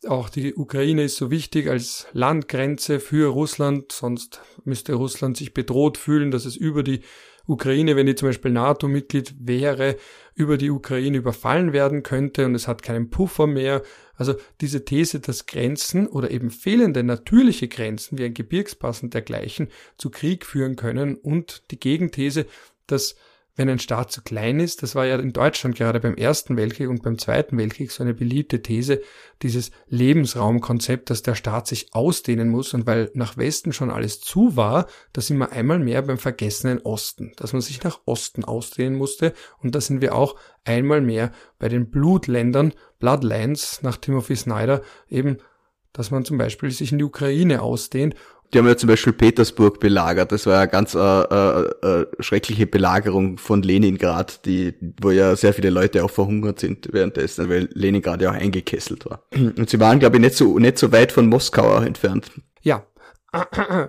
auch 0.06 0.28
die 0.28 0.54
Ukraine 0.54 1.04
ist 1.04 1.16
so 1.16 1.30
wichtig 1.30 1.68
als 1.68 2.06
Landgrenze 2.12 3.00
für 3.00 3.28
Russland, 3.30 3.90
sonst 3.92 4.40
müsste 4.64 4.94
Russland 4.94 5.36
sich 5.36 5.54
bedroht 5.54 5.98
fühlen, 5.98 6.30
dass 6.30 6.44
es 6.44 6.56
über 6.56 6.82
die 6.82 7.00
Ukraine, 7.46 7.96
wenn 7.96 8.06
die 8.06 8.14
zum 8.14 8.28
Beispiel 8.28 8.50
NATO-Mitglied 8.50 9.34
wäre, 9.40 9.96
über 10.34 10.58
die 10.58 10.70
Ukraine 10.70 11.16
überfallen 11.16 11.72
werden 11.72 12.02
könnte 12.02 12.44
und 12.44 12.54
es 12.54 12.68
hat 12.68 12.82
keinen 12.82 13.10
Puffer 13.10 13.46
mehr. 13.46 13.82
Also 14.14 14.34
diese 14.60 14.84
These, 14.84 15.20
dass 15.20 15.46
Grenzen 15.46 16.06
oder 16.06 16.30
eben 16.30 16.50
fehlende 16.50 17.02
natürliche 17.02 17.66
Grenzen 17.66 18.18
wie 18.18 18.24
ein 18.24 18.34
Gebirgspass 18.34 19.02
und 19.02 19.14
dergleichen 19.14 19.68
zu 19.96 20.10
Krieg 20.10 20.44
führen 20.44 20.76
können 20.76 21.16
und 21.16 21.62
die 21.70 21.80
Gegenthese, 21.80 22.46
dass 22.86 23.16
wenn 23.58 23.68
ein 23.68 23.80
Staat 23.80 24.12
zu 24.12 24.22
klein 24.22 24.60
ist, 24.60 24.84
das 24.84 24.94
war 24.94 25.04
ja 25.04 25.16
in 25.16 25.32
Deutschland 25.32 25.74
gerade 25.74 25.98
beim 25.98 26.14
Ersten 26.14 26.56
Weltkrieg 26.56 26.88
und 26.88 27.02
beim 27.02 27.18
Zweiten 27.18 27.58
Weltkrieg 27.58 27.90
so 27.90 28.04
eine 28.04 28.14
beliebte 28.14 28.62
These, 28.62 29.02
dieses 29.42 29.72
Lebensraumkonzept, 29.88 31.10
dass 31.10 31.22
der 31.22 31.34
Staat 31.34 31.66
sich 31.66 31.92
ausdehnen 31.92 32.50
muss 32.50 32.72
und 32.72 32.86
weil 32.86 33.10
nach 33.14 33.36
Westen 33.36 33.72
schon 33.72 33.90
alles 33.90 34.20
zu 34.20 34.54
war, 34.54 34.86
da 35.12 35.20
sind 35.20 35.38
wir 35.38 35.50
einmal 35.50 35.80
mehr 35.80 36.02
beim 36.02 36.18
vergessenen 36.18 36.78
Osten, 36.82 37.32
dass 37.36 37.52
man 37.52 37.60
sich 37.60 37.82
nach 37.82 37.98
Osten 38.04 38.44
ausdehnen 38.44 38.96
musste 38.96 39.34
und 39.58 39.74
da 39.74 39.80
sind 39.80 40.00
wir 40.02 40.14
auch 40.14 40.36
einmal 40.64 41.00
mehr 41.00 41.32
bei 41.58 41.68
den 41.68 41.90
Blutländern, 41.90 42.74
Bloodlands 43.00 43.82
nach 43.82 43.96
Timothy 43.96 44.36
Snyder, 44.36 44.82
eben 45.08 45.38
dass 45.92 46.12
man 46.12 46.24
zum 46.24 46.38
Beispiel 46.38 46.70
sich 46.70 46.92
in 46.92 46.98
die 46.98 47.04
Ukraine 47.04 47.60
ausdehnt 47.60 48.14
die 48.52 48.58
haben 48.58 48.66
ja 48.66 48.76
zum 48.76 48.88
Beispiel 48.88 49.12
Petersburg 49.12 49.78
belagert. 49.78 50.32
Das 50.32 50.46
war 50.46 50.54
ja 50.54 50.66
ganz 50.66 50.94
äh, 50.94 50.98
äh, 50.98 51.70
äh, 51.82 52.06
schreckliche 52.20 52.66
Belagerung 52.66 53.36
von 53.36 53.62
Leningrad, 53.62 54.44
die, 54.46 54.74
wo 55.00 55.10
ja 55.10 55.36
sehr 55.36 55.52
viele 55.52 55.70
Leute 55.70 56.04
auch 56.04 56.10
verhungert 56.10 56.60
sind 56.60 56.88
währenddessen, 56.92 57.48
weil 57.50 57.68
Leningrad 57.74 58.22
ja 58.22 58.30
auch 58.30 58.34
eingekesselt 58.34 59.04
war. 59.06 59.22
Und 59.34 59.68
sie 59.68 59.78
waren, 59.80 59.98
glaube 59.98 60.16
ich, 60.16 60.22
nicht 60.22 60.36
so, 60.36 60.58
nicht 60.58 60.78
so 60.78 60.92
weit 60.92 61.12
von 61.12 61.28
Moskau 61.28 61.78
entfernt. 61.80 62.30
Ja. 62.62 62.86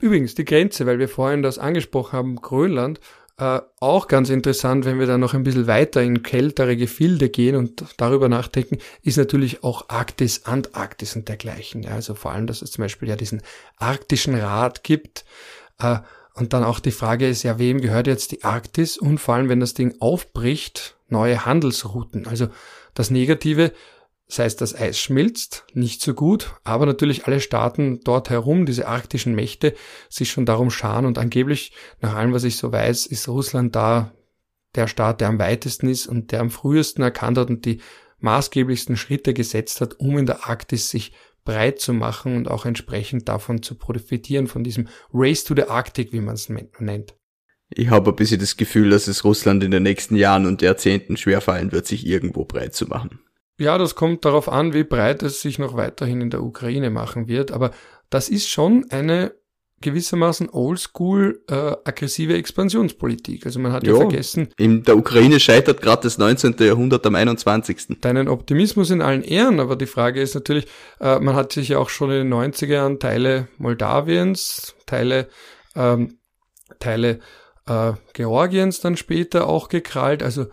Übrigens, 0.00 0.34
die 0.34 0.44
Grenze, 0.44 0.86
weil 0.86 0.98
wir 0.98 1.08
vorhin 1.08 1.42
das 1.42 1.58
angesprochen 1.58 2.12
haben, 2.12 2.36
Grönland, 2.36 3.00
äh, 3.36 3.60
auch 3.80 4.06
ganz 4.06 4.30
interessant, 4.30 4.84
wenn 4.84 5.00
wir 5.00 5.06
dann 5.06 5.20
noch 5.20 5.34
ein 5.34 5.42
bisschen 5.42 5.66
weiter 5.66 6.02
in 6.02 6.22
kältere 6.22 6.76
Gefilde 6.76 7.28
gehen 7.28 7.56
und 7.56 7.84
darüber 7.96 8.28
nachdenken, 8.28 8.78
ist 9.02 9.16
natürlich 9.16 9.64
auch 9.64 9.88
Arktis, 9.88 10.44
Antarktis 10.44 11.16
und 11.16 11.28
dergleichen. 11.28 11.82
Ja, 11.82 11.92
also 11.92 12.14
vor 12.14 12.30
allem, 12.30 12.46
dass 12.46 12.62
es 12.62 12.70
zum 12.70 12.82
Beispiel 12.82 13.08
ja 13.08 13.16
diesen 13.16 13.42
arktischen 13.76 14.36
Rat 14.36 14.84
gibt. 14.84 15.24
Äh, 15.80 15.98
und 16.34 16.52
dann 16.52 16.64
auch 16.64 16.80
die 16.80 16.90
Frage 16.90 17.28
ist 17.28 17.42
ja, 17.42 17.58
wem 17.58 17.80
gehört 17.80 18.06
jetzt 18.06 18.32
die 18.32 18.44
Arktis? 18.44 18.98
Und 18.98 19.18
vor 19.18 19.34
allem, 19.34 19.48
wenn 19.48 19.60
das 19.60 19.74
Ding 19.74 19.94
aufbricht, 20.00 20.96
neue 21.08 21.44
Handelsrouten. 21.44 22.26
Also 22.26 22.48
das 22.94 23.10
Negative 23.10 23.72
das 24.26 24.38
heißt, 24.38 24.60
das 24.60 24.74
Eis 24.74 24.98
schmilzt, 24.98 25.64
nicht 25.74 26.00
so 26.00 26.14
gut, 26.14 26.54
aber 26.64 26.86
natürlich 26.86 27.26
alle 27.26 27.40
Staaten 27.40 28.00
dort 28.04 28.30
herum, 28.30 28.64
diese 28.64 28.88
arktischen 28.88 29.34
Mächte, 29.34 29.74
sich 30.08 30.30
schon 30.30 30.46
darum 30.46 30.70
scharen 30.70 31.04
und 31.04 31.18
angeblich, 31.18 31.72
nach 32.00 32.14
allem, 32.14 32.32
was 32.32 32.44
ich 32.44 32.56
so 32.56 32.72
weiß, 32.72 33.06
ist 33.06 33.28
Russland 33.28 33.76
da 33.76 34.14
der 34.74 34.88
Staat, 34.88 35.20
der 35.20 35.28
am 35.28 35.38
weitesten 35.38 35.88
ist 35.88 36.06
und 36.06 36.32
der 36.32 36.40
am 36.40 36.50
frühesten 36.50 37.02
erkannt 37.02 37.38
hat 37.38 37.50
und 37.50 37.64
die 37.64 37.80
maßgeblichsten 38.18 38.96
Schritte 38.96 39.34
gesetzt 39.34 39.80
hat, 39.80 40.00
um 40.00 40.18
in 40.18 40.26
der 40.26 40.48
Arktis 40.48 40.90
sich 40.90 41.12
breit 41.44 41.78
zu 41.78 41.92
machen 41.92 42.36
und 42.36 42.50
auch 42.50 42.64
entsprechend 42.64 43.28
davon 43.28 43.62
zu 43.62 43.74
profitieren, 43.76 44.46
von 44.46 44.64
diesem 44.64 44.88
Race 45.12 45.44
to 45.44 45.54
the 45.54 45.64
Arctic, 45.64 46.12
wie 46.12 46.20
man 46.20 46.34
es 46.34 46.48
nennt. 46.48 47.14
Ich 47.68 47.90
habe 47.90 48.10
ein 48.10 48.16
bisschen 48.16 48.40
das 48.40 48.56
Gefühl, 48.56 48.90
dass 48.90 49.06
es 49.06 49.24
Russland 49.24 49.62
in 49.62 49.70
den 49.70 49.82
nächsten 49.82 50.16
Jahren 50.16 50.46
und 50.46 50.62
Jahrzehnten 50.62 51.16
schwerfallen 51.16 51.72
wird, 51.72 51.86
sich 51.86 52.06
irgendwo 52.06 52.44
breit 52.44 52.74
zu 52.74 52.86
machen. 52.86 53.20
Ja, 53.58 53.78
das 53.78 53.94
kommt 53.94 54.24
darauf 54.24 54.48
an, 54.48 54.74
wie 54.74 54.84
breit 54.84 55.22
es 55.22 55.40
sich 55.40 55.58
noch 55.58 55.76
weiterhin 55.76 56.20
in 56.20 56.30
der 56.30 56.42
Ukraine 56.42 56.90
machen 56.90 57.28
wird. 57.28 57.52
Aber 57.52 57.70
das 58.10 58.28
ist 58.28 58.48
schon 58.48 58.86
eine 58.90 59.32
gewissermaßen 59.84 60.48
oldschool 60.50 61.42
äh, 61.48 61.54
aggressive 61.84 62.34
Expansionspolitik. 62.34 63.44
Also 63.44 63.60
man 63.60 63.70
hat 63.72 63.86
jo, 63.86 63.94
ja 63.94 64.00
vergessen. 64.00 64.48
In 64.56 64.82
der 64.82 64.96
Ukraine 64.96 65.38
scheitert 65.38 65.82
gerade 65.82 66.02
das 66.02 66.16
19. 66.16 66.56
Jahrhundert 66.58 67.06
am 67.06 67.14
21. 67.14 68.00
Deinen 68.00 68.28
Optimismus 68.28 68.90
in 68.90 69.02
allen 69.02 69.22
Ehren, 69.22 69.60
aber 69.60 69.76
die 69.76 69.86
Frage 69.86 70.22
ist 70.22 70.34
natürlich, 70.34 70.66
äh, 71.00 71.20
man 71.20 71.34
hat 71.34 71.52
sich 71.52 71.68
ja 71.68 71.78
auch 71.78 71.90
schon 71.90 72.10
in 72.10 72.30
den 72.30 72.34
90er 72.34 72.66
Jahren 72.66 72.98
Teile 72.98 73.48
Moldawiens, 73.58 74.74
Teile, 74.86 75.28
ähm, 75.76 76.18
Teile 76.80 77.20
äh, 77.66 77.92
Georgiens 78.14 78.80
dann 78.80 78.96
später 78.96 79.46
auch 79.46 79.68
gekrallt. 79.68 80.22
Also 80.22 80.46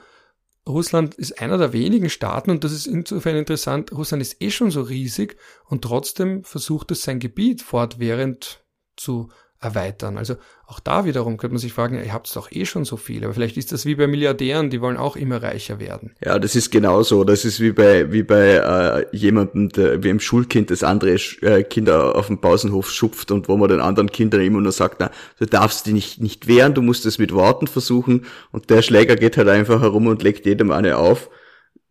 Russland 0.71 1.15
ist 1.15 1.41
einer 1.41 1.57
der 1.57 1.73
wenigen 1.73 2.09
Staaten 2.09 2.51
und 2.51 2.63
das 2.63 2.71
ist 2.71 2.87
insofern 2.87 3.35
interessant. 3.35 3.91
Russland 3.91 4.21
ist 4.21 4.41
eh 4.41 4.51
schon 4.51 4.71
so 4.71 4.81
riesig 4.81 5.37
und 5.65 5.83
trotzdem 5.83 6.43
versucht 6.43 6.91
es 6.91 7.03
sein 7.03 7.19
Gebiet 7.19 7.61
fortwährend 7.61 8.63
zu 8.95 9.29
erweitern. 9.61 10.17
Also 10.17 10.35
auch 10.65 10.79
da 10.79 11.05
wiederum 11.05 11.37
könnte 11.37 11.53
man 11.53 11.59
sich 11.59 11.73
fragen, 11.73 12.03
ihr 12.03 12.13
habt 12.13 12.35
doch 12.35 12.51
eh 12.51 12.65
schon 12.65 12.83
so 12.83 12.97
viel, 12.97 13.23
aber 13.23 13.33
vielleicht 13.33 13.57
ist 13.57 13.71
das 13.71 13.85
wie 13.85 13.95
bei 13.95 14.07
Milliardären, 14.07 14.69
die 14.69 14.81
wollen 14.81 14.97
auch 14.97 15.15
immer 15.15 15.41
reicher 15.43 15.79
werden. 15.79 16.15
Ja, 16.23 16.39
das 16.39 16.55
ist 16.55 16.71
genauso. 16.71 17.23
Das 17.23 17.45
ist 17.45 17.59
wie 17.59 17.71
bei 17.71 18.11
wie 18.11 18.23
bei 18.23 18.55
äh, 18.55 19.05
jemandem, 19.15 19.69
der, 19.69 20.03
wie 20.03 20.09
im 20.09 20.19
Schulkind, 20.19 20.71
das 20.71 20.83
andere 20.83 21.15
äh, 21.41 21.63
Kinder 21.63 22.15
auf 22.15 22.27
dem 22.27 22.41
Pausenhof 22.41 22.89
schupft 22.89 23.31
und 23.31 23.47
wo 23.47 23.57
man 23.57 23.69
den 23.69 23.81
anderen 23.81 24.11
Kindern 24.11 24.41
immer 24.41 24.61
nur 24.61 24.71
sagt, 24.71 24.97
na, 24.99 25.11
du 25.37 25.45
darfst 25.45 25.85
dich 25.85 25.93
nicht, 25.93 26.21
nicht 26.21 26.47
wehren, 26.47 26.73
du 26.73 26.81
musst 26.81 27.05
es 27.05 27.19
mit 27.19 27.33
Worten 27.33 27.67
versuchen 27.67 28.25
und 28.51 28.69
der 28.69 28.81
Schläger 28.81 29.15
geht 29.15 29.37
halt 29.37 29.49
einfach 29.49 29.81
herum 29.81 30.07
und 30.07 30.23
legt 30.23 30.45
jedem 30.45 30.71
eine 30.71 30.97
auf. 30.97 31.29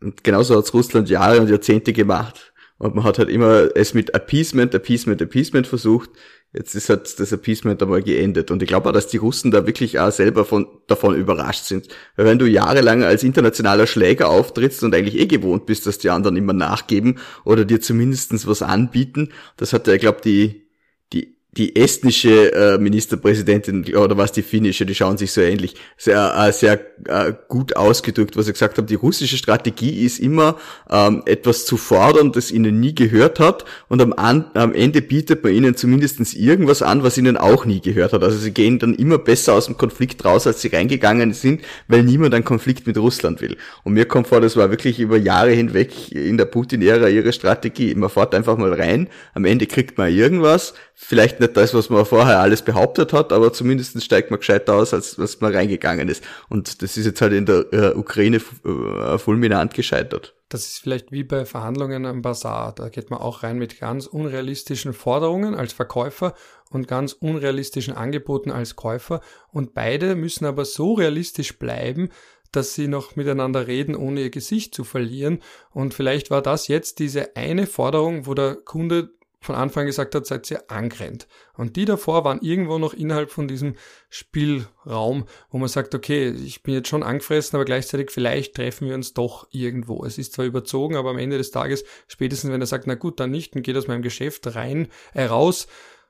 Und 0.01 0.25
genauso 0.25 0.57
hat's 0.57 0.73
Russland 0.73 1.11
Jahre 1.11 1.41
und 1.41 1.51
Jahrzehnte 1.51 1.93
gemacht. 1.93 2.49
Und 2.81 2.95
man 2.95 3.05
hat 3.05 3.18
halt 3.18 3.28
immer 3.28 3.68
es 3.76 3.93
mit 3.93 4.14
Appeasement, 4.14 4.74
Appeasement, 4.74 5.20
Appeasement 5.20 5.66
versucht. 5.66 6.09
Jetzt 6.55 6.74
ist 6.74 6.89
halt 6.89 7.20
das 7.20 7.31
Appeasement 7.31 7.83
einmal 7.83 8.03
geendet. 8.03 8.51
Und 8.51 8.62
ich 8.62 8.68
glaube 8.68 8.89
auch, 8.89 8.95
dass 8.95 9.07
die 9.07 9.18
Russen 9.18 9.51
da 9.51 9.66
wirklich 9.66 9.99
auch 9.99 10.11
selber 10.11 10.47
von, 10.47 10.66
davon 10.87 11.14
überrascht 11.14 11.64
sind. 11.64 11.89
Weil 12.16 12.24
wenn 12.24 12.39
du 12.39 12.47
jahrelang 12.47 13.05
als 13.05 13.22
internationaler 13.22 13.87
Schläger 13.87 14.31
auftrittst 14.31 14.83
und 14.83 14.95
eigentlich 14.95 15.18
eh 15.18 15.26
gewohnt 15.26 15.66
bist, 15.66 15.87
dass 15.87 15.99
die 15.99 16.09
anderen 16.09 16.39
immer 16.39 16.55
nachgeben 16.55 17.18
oder 17.45 17.66
dir 17.66 17.83
zumindestens 17.83 18.47
was 18.47 18.62
anbieten, 18.62 19.28
das 19.59 19.74
hat 19.74 19.87
ja, 19.87 19.93
ich 19.93 20.01
glaube, 20.01 20.22
die, 20.24 20.66
die 21.12 21.37
die 21.53 21.74
estnische 21.74 22.53
äh, 22.53 22.78
Ministerpräsidentin 22.78 23.96
oder 23.96 24.16
was 24.16 24.30
die 24.30 24.42
finnische, 24.42 24.86
die 24.86 24.94
schauen 24.94 25.16
sich 25.16 25.32
so 25.32 25.40
ähnlich, 25.40 25.74
sehr, 25.96 26.32
äh, 26.36 26.53
sehr 26.53 26.80
äh, 27.09 27.32
gut 27.48 27.74
ausgedrückt, 27.74 28.36
was 28.36 28.46
sie 28.46 28.53
gesagt 28.53 28.78
haben. 28.78 28.86
Die 28.86 28.94
russische 28.94 29.36
Strategie 29.36 30.05
ist 30.05 30.20
immer 30.20 30.59
ähm, 30.88 31.22
etwas 31.26 31.66
zu 31.66 31.76
fordern, 31.76 32.30
das 32.30 32.53
ihnen 32.53 32.78
nie 32.78 32.94
gehört 32.94 33.40
hat 33.40 33.64
und 33.88 34.01
am, 34.01 34.12
an, 34.12 34.51
am 34.55 34.72
Ende 34.72 35.03
bietet 35.03 35.42
man 35.42 35.53
ihnen 35.53 35.74
zumindestens 35.74 36.34
irgendwas 36.34 36.82
an, 36.82 37.03
was 37.03 37.18
ihnen 37.18 37.36
auch 37.36 37.64
nie 37.64 37.80
gehört 37.80 38.12
hat. 38.12 38.22
Also 38.22 38.38
sie 38.38 38.53
gehen 38.53 38.78
dann 38.78 38.94
immer 38.94 39.18
besser 39.18 39.55
aus 39.55 39.66
dem 39.66 39.76
Konflikt 39.76 40.24
raus, 40.24 40.46
als 40.46 40.62
sie 40.62 40.68
reingegangen 40.68 41.32
sind, 41.32 41.62
weil 41.88 42.05
niemand 42.05 42.32
einen 42.32 42.44
Konflikt 42.44 42.86
mit 42.86 42.96
Russland 42.96 43.40
will. 43.40 43.57
Und 43.82 43.94
mir 43.94 44.05
kommt 44.05 44.28
vor, 44.28 44.40
das 44.40 44.57
war 44.57 44.70
wirklich 44.70 45.01
über 45.01 45.16
Jahre 45.16 45.51
hinweg 45.51 46.12
in 46.12 46.38
der 46.38 46.44
Putin-Ära 46.44 47.09
ihre 47.09 47.32
Strategie. 47.32 47.92
Man 47.96 48.09
fährt 48.09 48.36
einfach 48.36 48.57
mal 48.57 48.72
rein, 48.72 49.09
am 49.34 49.44
Ende 49.44 49.66
kriegt 49.66 49.98
man 49.98 50.12
irgendwas, 50.12 50.74
vielleicht 51.03 51.40
nicht 51.40 51.57
das, 51.57 51.72
was 51.72 51.88
man 51.88 52.05
vorher 52.05 52.40
alles 52.40 52.62
behauptet 52.62 53.12
hat, 53.12 53.32
aber 53.32 53.53
zumindest 53.53 54.01
steigt 54.03 54.30
man 54.30 54.38
gescheiter 54.38 54.74
aus, 54.74 54.92
als 54.92 55.18
was 55.18 55.40
man 55.40 55.53
reingegangen 55.53 56.09
ist. 56.09 56.22
Und 56.48 56.82
das 56.82 56.96
ist 56.96 57.07
jetzt 57.07 57.20
halt 57.22 57.32
in 57.32 57.46
der 57.46 57.72
äh, 57.72 57.94
Ukraine 57.94 58.36
äh, 58.36 59.18
fulminant 59.18 59.74
gescheitert. 59.74 60.34
das 60.51 60.66
ist 60.66 60.78
vielleicht 60.78 61.11
wie 61.11 61.24
bei 61.24 61.46
Verhandlungen 61.46 62.05
am 62.05 62.22
Bazar. 62.22 62.74
Da 62.74 62.90
geht 62.90 63.11
man 63.11 63.18
auch 63.18 63.42
rein 63.42 63.59
mit 63.59 63.80
ganz 63.80 64.07
unrealistischen 64.07 64.92
Forderungen 64.92 65.55
als 65.55 65.72
Verkäufer 65.72 66.34
und 66.70 66.86
ganz 66.86 67.14
unrealistischen 67.14 67.94
Angeboten 67.94 68.51
als 68.51 68.76
Käufer. 68.76 69.20
Und 69.51 69.74
beide 69.74 70.14
müssen 70.14 70.44
aber 70.44 70.64
so 70.64 70.92
realistisch 70.92 71.59
bleiben, 71.59 72.11
dass 72.53 72.74
sie 72.74 72.88
noch 72.88 73.16
miteinander 73.16 73.66
reden, 73.66 73.96
ohne 73.96 74.20
ihr 74.20 74.30
Gesicht 74.30 74.74
zu 74.74 74.84
verlieren. 74.84 75.40
Und 75.70 75.94
vielleicht 75.94 76.30
war 76.30 76.42
das 76.42 76.68
jetzt 76.68 76.98
diese 76.98 77.36
eine 77.36 77.66
Forderung, 77.66 78.26
wo 78.26 78.34
der 78.34 78.57
Kunde 78.57 79.11
von 79.41 79.55
Anfang 79.55 79.86
gesagt 79.86 80.14
hat, 80.14 80.26
seid 80.26 80.51
ihr 80.51 80.70
angrennt. 80.70 81.26
Und 81.55 81.76
die 81.76 81.86
davor 81.86 82.24
waren 82.24 82.43
irgendwo 82.43 82.78
noch 82.78 82.93
innerhalb 82.93 83.30
von 83.30 83.49
diesem 83.49 83.74
Spielraum, 84.11 85.24
wo 85.51 85.59
man 85.59 85.68
sagt, 85.68 85.95
okay, 85.95 86.28
ich 86.30 86.62
bin 86.62 86.74
jetzt 86.74 86.88
schon 86.88 87.03
angefressen, 87.03 87.57
aber 87.57 87.64
gleichzeitig 87.64 88.11
vielleicht 88.11 88.55
treffen 88.55 88.88
wir 88.88 88.95
uns 88.95 89.14
doch 89.14 89.49
irgendwo. 89.51 90.05
Es 90.05 90.18
ist 90.18 90.34
zwar 90.34 90.45
überzogen, 90.45 90.97
aber 90.97 91.11
am 91.11 91.18
Ende 91.18 91.38
des 91.38 91.51
Tages, 91.51 91.84
spätestens 92.07 92.53
wenn 92.53 92.61
er 92.61 92.66
sagt, 92.66 92.86
na 92.86 92.95
gut, 92.97 93.18
dann 93.18 93.30
nicht, 93.30 93.55
dann 93.55 93.62
geht 93.62 93.76
aus 93.76 93.88
meinem 93.88 94.03
Geschäft 94.03 94.55
rein, 94.55 94.88
äh, 95.14 95.24
raus, 95.24 95.66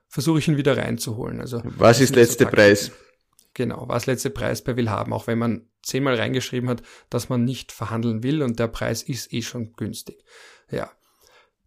versuche 0.09 0.39
ich 0.39 0.47
ihn 0.49 0.57
wieder 0.57 0.75
reinzuholen. 0.75 1.39
Also 1.39 1.61
was 1.63 2.01
ist 2.01 2.15
letzte 2.15 2.43
so 2.43 2.49
Preis? 2.49 2.91
Genau, 3.53 3.85
was 3.87 4.05
letzte 4.07 4.29
Preis 4.29 4.61
bei 4.61 4.75
Willhaben, 4.75 5.13
auch 5.13 5.27
wenn 5.27 5.37
man 5.37 5.67
zehnmal 5.83 6.15
reingeschrieben 6.15 6.69
hat, 6.69 6.83
dass 7.09 7.29
man 7.29 7.45
nicht 7.45 7.71
verhandeln 7.71 8.23
will 8.23 8.43
und 8.43 8.59
der 8.59 8.67
Preis 8.67 9.03
ist 9.03 9.31
eh 9.33 9.41
schon 9.41 9.73
günstig. 9.73 10.23
Ja, 10.69 10.91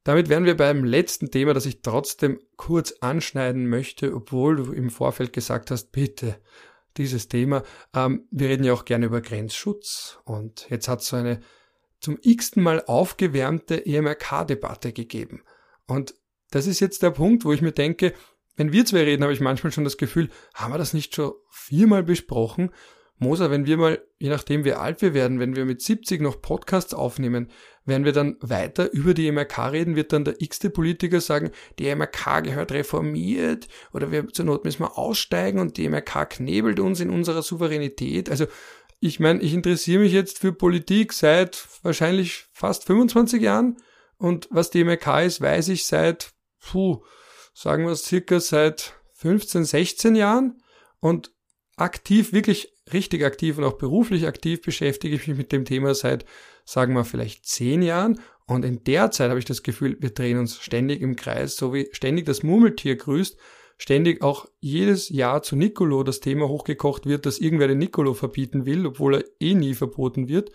damit 0.05 0.29
wären 0.29 0.45
wir 0.45 0.57
beim 0.57 0.85
letzten 0.85 1.31
Thema, 1.31 1.55
das 1.55 1.67
ich 1.67 1.83
trotzdem 1.83 2.41
kurz 2.57 2.95
anschneiden 3.01 3.67
möchte, 3.67 4.15
obwohl 4.15 4.57
du 4.57 4.73
im 4.73 4.91
Vorfeld 4.91 5.33
gesagt 5.33 5.71
hast, 5.71 5.93
bitte, 5.93 6.37
dieses 6.97 7.29
Thema. 7.29 7.63
Ähm, 7.95 8.27
wir 8.31 8.49
reden 8.49 8.65
ja 8.65 8.73
auch 8.73 8.85
gerne 8.85 9.07
über 9.07 9.21
Grenzschutz 9.21 10.19
und 10.25 10.69
jetzt 10.71 10.89
hat 10.89 11.01
es 11.01 11.09
so 11.09 11.17
eine 11.17 11.41
zum 12.01 12.19
x-ten 12.21 12.63
Mal 12.63 12.85
aufgewärmte 12.87 13.87
EMRK-Debatte 13.87 14.93
gegeben. 14.93 15.43
Und 15.87 16.15
das 16.51 16.67
ist 16.67 16.81
jetzt 16.81 17.03
der 17.03 17.11
Punkt, 17.11 17.45
wo 17.45 17.53
ich 17.53 17.63
mir 17.63 17.73
denke, 17.73 18.13
wenn 18.57 18.73
wir 18.73 18.85
zwei 18.85 19.03
reden, 19.03 19.23
habe 19.23 19.33
ich 19.33 19.41
manchmal 19.41 19.73
schon 19.73 19.85
das 19.85 19.97
Gefühl, 19.97 20.29
haben 20.55 20.73
wir 20.73 20.79
das 20.79 20.93
nicht 20.93 21.15
schon 21.15 21.33
viermal 21.51 22.03
besprochen? 22.03 22.71
Moser, 23.19 23.51
wenn 23.51 23.65
wir 23.65 23.77
mal, 23.77 24.03
je 24.19 24.29
nachdem 24.29 24.65
wie 24.65 24.73
alt 24.73 25.01
wir 25.01 25.15
werden, 25.15 25.39
wenn 25.39 25.55
wir 25.55 25.65
mit 25.65 25.81
70 25.81 26.21
noch 26.21 26.43
Podcasts 26.43 26.95
aufnehmen, 26.95 27.49
werden 27.85 28.05
wir 28.05 28.13
dann 28.13 28.37
weiter 28.41 28.93
über 28.93 29.15
die 29.15 29.31
MRK 29.31 29.69
reden, 29.69 29.97
wird 29.97 30.13
dann 30.13 30.25
der 30.25 30.41
x-te 30.41 30.71
Politiker 30.71 31.21
sagen, 31.21 31.51
die 31.79 31.95
MRK 31.95 32.41
gehört 32.41 32.73
reformiert 32.73 33.69
oder 33.93 34.11
wir 34.11 34.29
zur 34.29 34.47
Not 34.47 34.65
müssen 34.65 34.83
wir 34.83 34.99
aussteigen 34.99 35.61
und 35.61 35.77
die 35.77 35.89
MRK 35.89 36.27
knebelt 36.27 36.81
uns 36.81 37.01
in 37.01 37.11
unserer 37.11 37.43
Souveränität. 37.43 38.31
Also 38.31 38.47
ich 39.01 39.21
meine, 39.21 39.41
ich 39.43 39.55
interessiere 39.55 40.01
mich 40.01 40.13
jetzt 40.13 40.39
für 40.39 40.53
Politik 40.53 41.13
seit 41.13 41.69
wahrscheinlich 41.83 42.47
fast 42.53 42.85
25 42.85 43.43
Jahren 43.43 43.77
und 44.17 44.49
was 44.51 44.71
die 44.71 44.83
MRK 44.83 45.23
ist, 45.23 45.41
weiß 45.41 45.69
ich 45.69 45.87
seit, 45.87 46.33
puh, 46.59 47.05
sagen 47.53 47.85
wir 47.85 47.93
es 47.93 48.05
circa 48.05 48.41
seit 48.41 48.95
15, 49.13 49.65
16 49.65 50.17
Jahren 50.17 50.63
und 51.01 51.33
aktiv, 51.77 52.33
wirklich 52.33 52.74
richtig 52.93 53.25
aktiv 53.25 53.59
und 53.59 53.65
auch 53.65 53.79
beruflich 53.79 54.27
aktiv 54.27 54.63
beschäftige 54.63 55.17
ich 55.17 55.27
mich 55.27 55.37
mit 55.37 55.53
dem 55.53 55.65
Thema 55.65 55.95
seit, 55.95 56.25
sagen 56.65 56.95
wir, 56.95 57.05
vielleicht 57.05 57.47
zehn 57.47 57.83
Jahren. 57.83 58.21
Und 58.47 58.65
in 58.65 58.85
der 58.85 59.11
Zeit 59.11 59.31
habe 59.31 59.39
ich 59.39 59.47
das 59.47 59.63
Gefühl, 59.63 59.97
wir 60.01 60.11
drehen 60.11 60.39
uns 60.39 60.59
ständig 60.59 61.01
im 61.01 61.17
Kreis, 61.17 61.57
so 61.57 61.73
wie 61.73 61.89
ständig 61.93 62.27
das 62.27 62.43
Murmeltier 62.43 62.97
grüßt, 62.97 63.39
ständig 63.79 64.23
auch 64.23 64.47
jedes 64.61 65.09
Jahr 65.09 65.43
zu 65.43 65.57
Nicolo 65.57 66.03
das 66.03 66.21
Thema 66.21 66.49
hochgekocht 66.49 67.07
wird, 67.07 67.27
dass 67.27 67.39
irgendwer 67.39 67.69
den 67.69 67.79
Nicolo 67.79 68.15
verbieten 68.15 68.67
will, 68.67 68.87
obwohl 68.87 69.17
er 69.17 69.25
eh 69.41 69.55
nie 69.55 69.75
verboten 69.75 70.29
wird. 70.29 70.51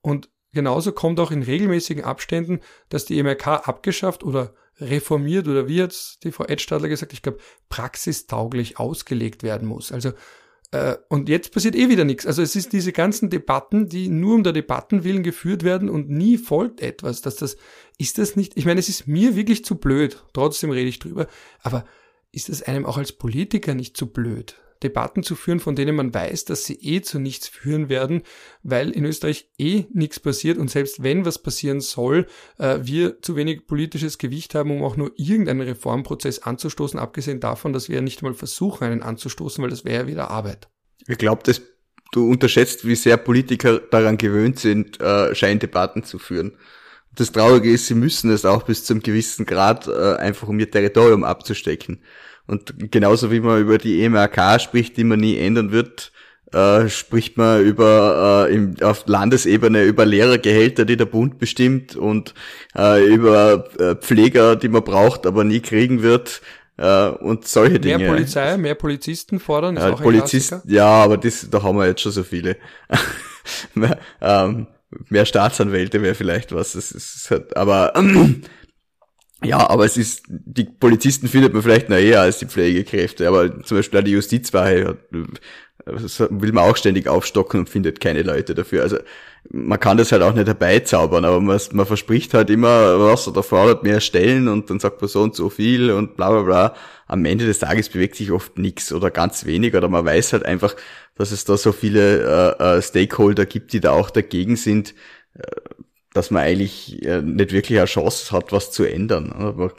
Und 0.00 0.28
genauso 0.52 0.92
kommt 0.92 1.20
auch 1.20 1.30
in 1.30 1.42
regelmäßigen 1.42 2.04
Abständen, 2.04 2.60
dass 2.88 3.04
die 3.04 3.22
MRK 3.22 3.68
abgeschafft 3.68 4.24
oder 4.24 4.54
reformiert 4.80 5.48
oder 5.48 5.68
wie 5.68 5.82
hat 5.82 6.18
die 6.22 6.32
Frau 6.32 6.44
Edstadler 6.44 6.88
gesagt, 6.88 7.12
ich 7.12 7.22
glaube, 7.22 7.38
praxistauglich 7.68 8.78
ausgelegt 8.78 9.42
werden 9.42 9.66
muss. 9.66 9.92
Also 9.92 10.12
äh, 10.70 10.96
und 11.08 11.28
jetzt 11.28 11.52
passiert 11.52 11.74
eh 11.74 11.88
wieder 11.88 12.04
nichts. 12.04 12.26
Also 12.26 12.42
es 12.42 12.54
ist 12.54 12.72
diese 12.72 12.92
ganzen 12.92 13.30
Debatten, 13.30 13.88
die 13.88 14.08
nur 14.08 14.34
um 14.34 14.42
der 14.42 14.52
Debatten 14.52 15.04
willen 15.04 15.22
geführt 15.22 15.62
werden 15.64 15.88
und 15.88 16.10
nie 16.10 16.36
folgt 16.36 16.80
etwas. 16.80 17.22
Dass 17.22 17.36
das, 17.36 17.56
ist 17.96 18.18
das 18.18 18.36
nicht, 18.36 18.56
ich 18.56 18.66
meine, 18.66 18.80
es 18.80 18.88
ist 18.88 19.06
mir 19.06 19.34
wirklich 19.34 19.64
zu 19.64 19.76
blöd, 19.76 20.24
trotzdem 20.34 20.70
rede 20.70 20.88
ich 20.88 20.98
drüber, 20.98 21.26
aber 21.62 21.84
ist 22.32 22.50
es 22.50 22.62
einem 22.62 22.84
auch 22.84 22.98
als 22.98 23.12
Politiker 23.12 23.74
nicht 23.74 23.96
zu 23.96 24.12
blöd? 24.12 24.56
Debatten 24.82 25.22
zu 25.22 25.34
führen, 25.34 25.60
von 25.60 25.76
denen 25.76 25.96
man 25.96 26.14
weiß, 26.14 26.44
dass 26.44 26.64
sie 26.64 26.74
eh 26.74 27.02
zu 27.02 27.18
nichts 27.18 27.48
führen 27.48 27.88
werden, 27.88 28.22
weil 28.62 28.90
in 28.90 29.04
Österreich 29.04 29.50
eh 29.58 29.84
nichts 29.92 30.20
passiert 30.20 30.58
und 30.58 30.70
selbst 30.70 31.02
wenn 31.02 31.24
was 31.24 31.42
passieren 31.42 31.80
soll, 31.80 32.26
äh, 32.58 32.78
wir 32.82 33.20
zu 33.22 33.36
wenig 33.36 33.66
politisches 33.66 34.18
Gewicht 34.18 34.54
haben, 34.54 34.70
um 34.70 34.82
auch 34.82 34.96
nur 34.96 35.12
irgendeinen 35.16 35.62
Reformprozess 35.62 36.40
anzustoßen, 36.40 36.98
abgesehen 36.98 37.40
davon, 37.40 37.72
dass 37.72 37.88
wir 37.88 37.96
ja 37.96 38.02
nicht 38.02 38.22
mal 38.22 38.34
versuchen, 38.34 38.84
einen 38.84 39.02
anzustoßen, 39.02 39.62
weil 39.62 39.70
das 39.70 39.84
wäre 39.84 40.02
ja 40.02 40.06
wieder 40.06 40.30
Arbeit. 40.30 40.68
Ich 41.06 41.18
glaube, 41.18 41.42
dass 41.44 41.62
du 42.12 42.28
unterschätzt, 42.28 42.86
wie 42.86 42.94
sehr 42.94 43.16
Politiker 43.16 43.78
daran 43.78 44.18
gewöhnt 44.18 44.58
sind, 44.58 45.00
äh, 45.00 45.34
Scheindebatten 45.34 46.04
zu 46.04 46.18
führen. 46.18 46.56
Das 47.14 47.32
Traurige 47.32 47.72
ist, 47.72 47.86
sie 47.86 47.94
müssen 47.94 48.30
es 48.30 48.44
auch 48.44 48.62
bis 48.62 48.84
zum 48.84 49.00
gewissen 49.00 49.44
Grad 49.44 49.88
äh, 49.88 50.14
einfach 50.16 50.48
um 50.48 50.58
ihr 50.60 50.70
Territorium 50.70 51.24
abzustecken. 51.24 52.02
Und 52.48 52.90
genauso 52.90 53.30
wie 53.30 53.40
man 53.40 53.60
über 53.60 53.78
die 53.78 54.02
EMRK 54.02 54.60
spricht, 54.60 54.96
die 54.96 55.04
man 55.04 55.20
nie 55.20 55.36
ändern 55.36 55.70
wird, 55.70 56.10
äh, 56.52 56.88
spricht 56.88 57.36
man 57.36 57.62
über 57.62 58.48
äh, 58.48 58.54
im, 58.54 58.74
auf 58.80 59.06
Landesebene 59.06 59.84
über 59.84 60.06
Lehrergehälter, 60.06 60.86
die 60.86 60.96
der 60.96 61.04
Bund 61.04 61.38
bestimmt 61.38 61.94
und 61.94 62.34
äh, 62.74 63.04
über 63.04 63.68
äh, 63.78 63.94
Pfleger, 63.96 64.56
die 64.56 64.68
man 64.68 64.82
braucht, 64.82 65.26
aber 65.26 65.44
nie 65.44 65.60
kriegen 65.60 66.02
wird 66.02 66.40
äh, 66.78 67.08
und 67.08 67.46
solche 67.46 67.78
Dinge. 67.78 67.98
Mehr 67.98 68.08
Polizei, 68.12 68.56
mehr 68.56 68.74
Polizisten 68.76 69.40
fordern, 69.40 69.76
ist 69.76 69.82
äh, 69.82 69.90
auch 69.90 70.02
Polizist, 70.02 70.52
ein 70.54 70.62
Ja, 70.66 70.86
aber 70.86 71.18
das, 71.18 71.48
da 71.50 71.62
haben 71.62 71.76
wir 71.76 71.86
jetzt 71.86 72.00
schon 72.00 72.12
so 72.12 72.22
viele. 72.22 72.56
mehr, 73.74 73.98
ähm, 74.22 74.68
mehr 75.10 75.26
Staatsanwälte 75.26 76.00
wäre 76.00 76.14
vielleicht 76.14 76.54
was. 76.54 76.72
Das 76.72 76.92
ist, 76.92 77.30
halt, 77.30 77.56
aber 77.56 77.94
ja, 79.44 79.70
aber 79.70 79.84
es 79.84 79.96
ist, 79.96 80.24
die 80.28 80.64
Polizisten 80.64 81.28
findet 81.28 81.52
man 81.52 81.62
vielleicht 81.62 81.88
noch 81.88 81.96
eher 81.96 82.22
als 82.22 82.38
die 82.38 82.46
Pflegekräfte, 82.46 83.28
aber 83.28 83.62
zum 83.62 83.76
Beispiel 83.78 84.00
auch 84.00 84.04
die 84.04 84.10
Justizwache 84.10 84.98
will 85.86 86.52
man 86.52 86.64
auch 86.64 86.76
ständig 86.76 87.08
aufstocken 87.08 87.60
und 87.60 87.68
findet 87.68 88.00
keine 88.00 88.22
Leute 88.22 88.54
dafür. 88.54 88.82
Also 88.82 88.98
man 89.50 89.78
kann 89.80 89.96
das 89.96 90.12
halt 90.12 90.22
auch 90.22 90.34
nicht 90.34 90.46
herbeizaubern, 90.46 91.24
aber 91.24 91.40
man, 91.40 91.60
man 91.72 91.86
verspricht 91.86 92.34
halt 92.34 92.50
immer 92.50 92.98
was 93.00 93.28
oder 93.28 93.42
fordert 93.42 93.84
mehr 93.84 94.00
Stellen 94.00 94.48
und 94.48 94.68
dann 94.68 94.80
sagt 94.80 95.00
man 95.00 95.08
so 95.08 95.22
und 95.22 95.34
so 95.34 95.48
viel 95.48 95.90
und 95.90 96.16
bla 96.16 96.30
bla 96.30 96.42
bla. 96.42 96.74
Am 97.06 97.24
Ende 97.24 97.46
des 97.46 97.60
Tages 97.60 97.88
bewegt 97.88 98.16
sich 98.16 98.30
oft 98.32 98.58
nichts 98.58 98.92
oder 98.92 99.10
ganz 99.10 99.46
wenig 99.46 99.74
oder 99.74 99.88
man 99.88 100.04
weiß 100.04 100.32
halt 100.34 100.44
einfach, 100.44 100.74
dass 101.14 101.32
es 101.32 101.44
da 101.44 101.56
so 101.56 101.72
viele 101.72 102.56
äh, 102.58 102.78
äh, 102.78 102.82
Stakeholder 102.82 103.46
gibt, 103.46 103.72
die 103.72 103.80
da 103.80 103.92
auch 103.92 104.10
dagegen 104.10 104.56
sind. 104.56 104.94
Äh, 106.08 106.14
dass 106.14 106.30
man 106.30 106.42
eigentlich 106.42 107.04
äh, 107.04 107.22
nicht 107.22 107.52
wirklich 107.52 107.78
eine 107.78 107.86
Chance 107.86 108.32
hat, 108.32 108.52
was 108.52 108.70
zu 108.70 108.84
ändern. 108.84 109.32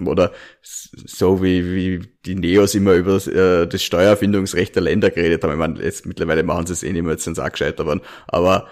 Oder 0.06 0.32
so 0.62 1.44
wie, 1.44 1.76
wie 1.76 2.02
die 2.26 2.36
Neos 2.36 2.76
immer 2.76 2.94
über 2.94 3.14
das, 3.14 3.28
äh, 3.28 3.68
das 3.68 3.84
Steuerfindungsrecht 3.84 4.76
der 4.76 4.84
Länder 4.84 5.10
geredet 5.10 5.44
haben. 5.44 5.52
Ich 5.52 5.58
meine, 5.58 5.84
jetzt 5.84 6.06
mittlerweile 6.06 6.44
machen 6.44 6.68
sie 6.68 6.74
es 6.74 6.84
eh 6.84 6.92
nicht 6.92 7.04
mehr, 7.04 7.14
jetzt 7.14 7.24
sind 7.24 7.36
sie 7.36 7.44
auch 7.44 7.52
gescheiter 7.52 7.86
worden. 7.86 8.02
Aber 8.28 8.68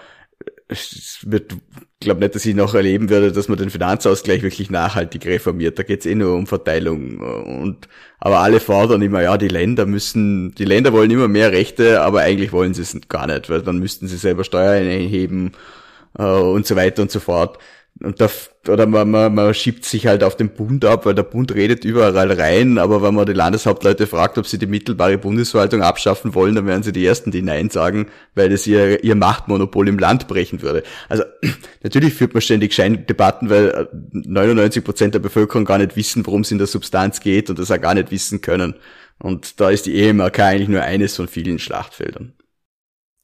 es 0.68 1.20
wird, 1.22 1.52
ich 1.52 2.00
glaube 2.00 2.20
nicht, 2.20 2.34
dass 2.34 2.46
ich 2.46 2.54
noch 2.54 2.74
erleben 2.74 3.08
werde, 3.08 3.32
dass 3.32 3.48
man 3.48 3.58
den 3.58 3.70
Finanzausgleich 3.70 4.42
wirklich 4.42 4.70
nachhaltig 4.70 5.26
reformiert. 5.26 5.78
Da 5.78 5.82
geht's 5.82 6.06
eh 6.06 6.14
nur 6.14 6.34
um 6.34 6.46
Verteilung. 6.46 7.18
Und 7.18 7.88
aber 8.18 8.40
alle 8.40 8.60
fordern 8.60 9.02
immer, 9.02 9.22
ja, 9.22 9.36
die 9.36 9.48
Länder 9.48 9.86
müssen, 9.86 10.54
die 10.54 10.64
Länder 10.64 10.92
wollen 10.92 11.10
immer 11.10 11.28
mehr 11.28 11.52
Rechte, 11.52 12.02
aber 12.02 12.20
eigentlich 12.20 12.52
wollen 12.52 12.74
sie 12.74 12.82
es 12.82 12.96
gar 13.08 13.26
nicht, 13.26 13.50
weil 13.50 13.62
dann 13.62 13.78
müssten 13.78 14.06
sie 14.08 14.16
selber 14.16 14.44
Steuern 14.44 14.86
erheben 14.86 15.52
äh, 16.18 16.22
und 16.24 16.66
so 16.66 16.76
weiter 16.76 17.02
und 17.02 17.10
so 17.10 17.20
fort. 17.20 17.58
Und 18.00 18.20
da, 18.20 18.30
oder 18.68 18.86
man, 18.86 19.10
man, 19.10 19.34
man 19.34 19.52
schiebt 19.54 19.84
sich 19.84 20.06
halt 20.06 20.22
auf 20.22 20.36
den 20.36 20.50
Bund 20.50 20.84
ab, 20.84 21.04
weil 21.04 21.16
der 21.16 21.24
Bund 21.24 21.52
redet 21.52 21.84
überall 21.84 22.30
rein, 22.30 22.78
aber 22.78 23.02
wenn 23.02 23.14
man 23.14 23.26
die 23.26 23.32
Landeshauptleute 23.32 24.06
fragt, 24.06 24.38
ob 24.38 24.46
sie 24.46 24.58
die 24.58 24.66
mittelbare 24.66 25.18
Bundesverwaltung 25.18 25.82
abschaffen 25.82 26.32
wollen, 26.34 26.54
dann 26.54 26.66
wären 26.66 26.84
sie 26.84 26.92
die 26.92 27.04
Ersten, 27.04 27.32
die 27.32 27.42
Nein 27.42 27.70
sagen, 27.70 28.06
weil 28.36 28.52
es 28.52 28.68
ihr, 28.68 29.02
ihr 29.02 29.16
Machtmonopol 29.16 29.88
im 29.88 29.98
Land 29.98 30.28
brechen 30.28 30.62
würde. 30.62 30.84
Also 31.08 31.24
natürlich 31.82 32.14
führt 32.14 32.34
man 32.34 32.40
ständig 32.40 32.72
Scheindebatten, 32.72 33.50
weil 33.50 33.88
99 34.12 34.84
Prozent 34.84 35.14
der 35.14 35.20
Bevölkerung 35.20 35.64
gar 35.64 35.78
nicht 35.78 35.96
wissen, 35.96 36.24
worum 36.24 36.42
es 36.42 36.52
in 36.52 36.58
der 36.58 36.68
Substanz 36.68 37.18
geht 37.18 37.50
und 37.50 37.58
das 37.58 37.72
auch 37.72 37.80
gar 37.80 37.94
nicht 37.94 38.12
wissen 38.12 38.40
können. 38.42 38.76
Und 39.18 39.58
da 39.58 39.70
ist 39.70 39.86
die 39.86 40.00
EMRK 40.00 40.38
eigentlich 40.38 40.68
nur 40.68 40.82
eines 40.82 41.16
von 41.16 41.26
vielen 41.26 41.58
Schlachtfeldern. 41.58 42.34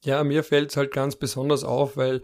Ja, 0.03 0.23
mir 0.25 0.43
fällt 0.43 0.71
es 0.71 0.77
halt 0.77 0.91
ganz 0.91 1.15
besonders 1.15 1.63
auf, 1.63 1.95
weil 1.95 2.21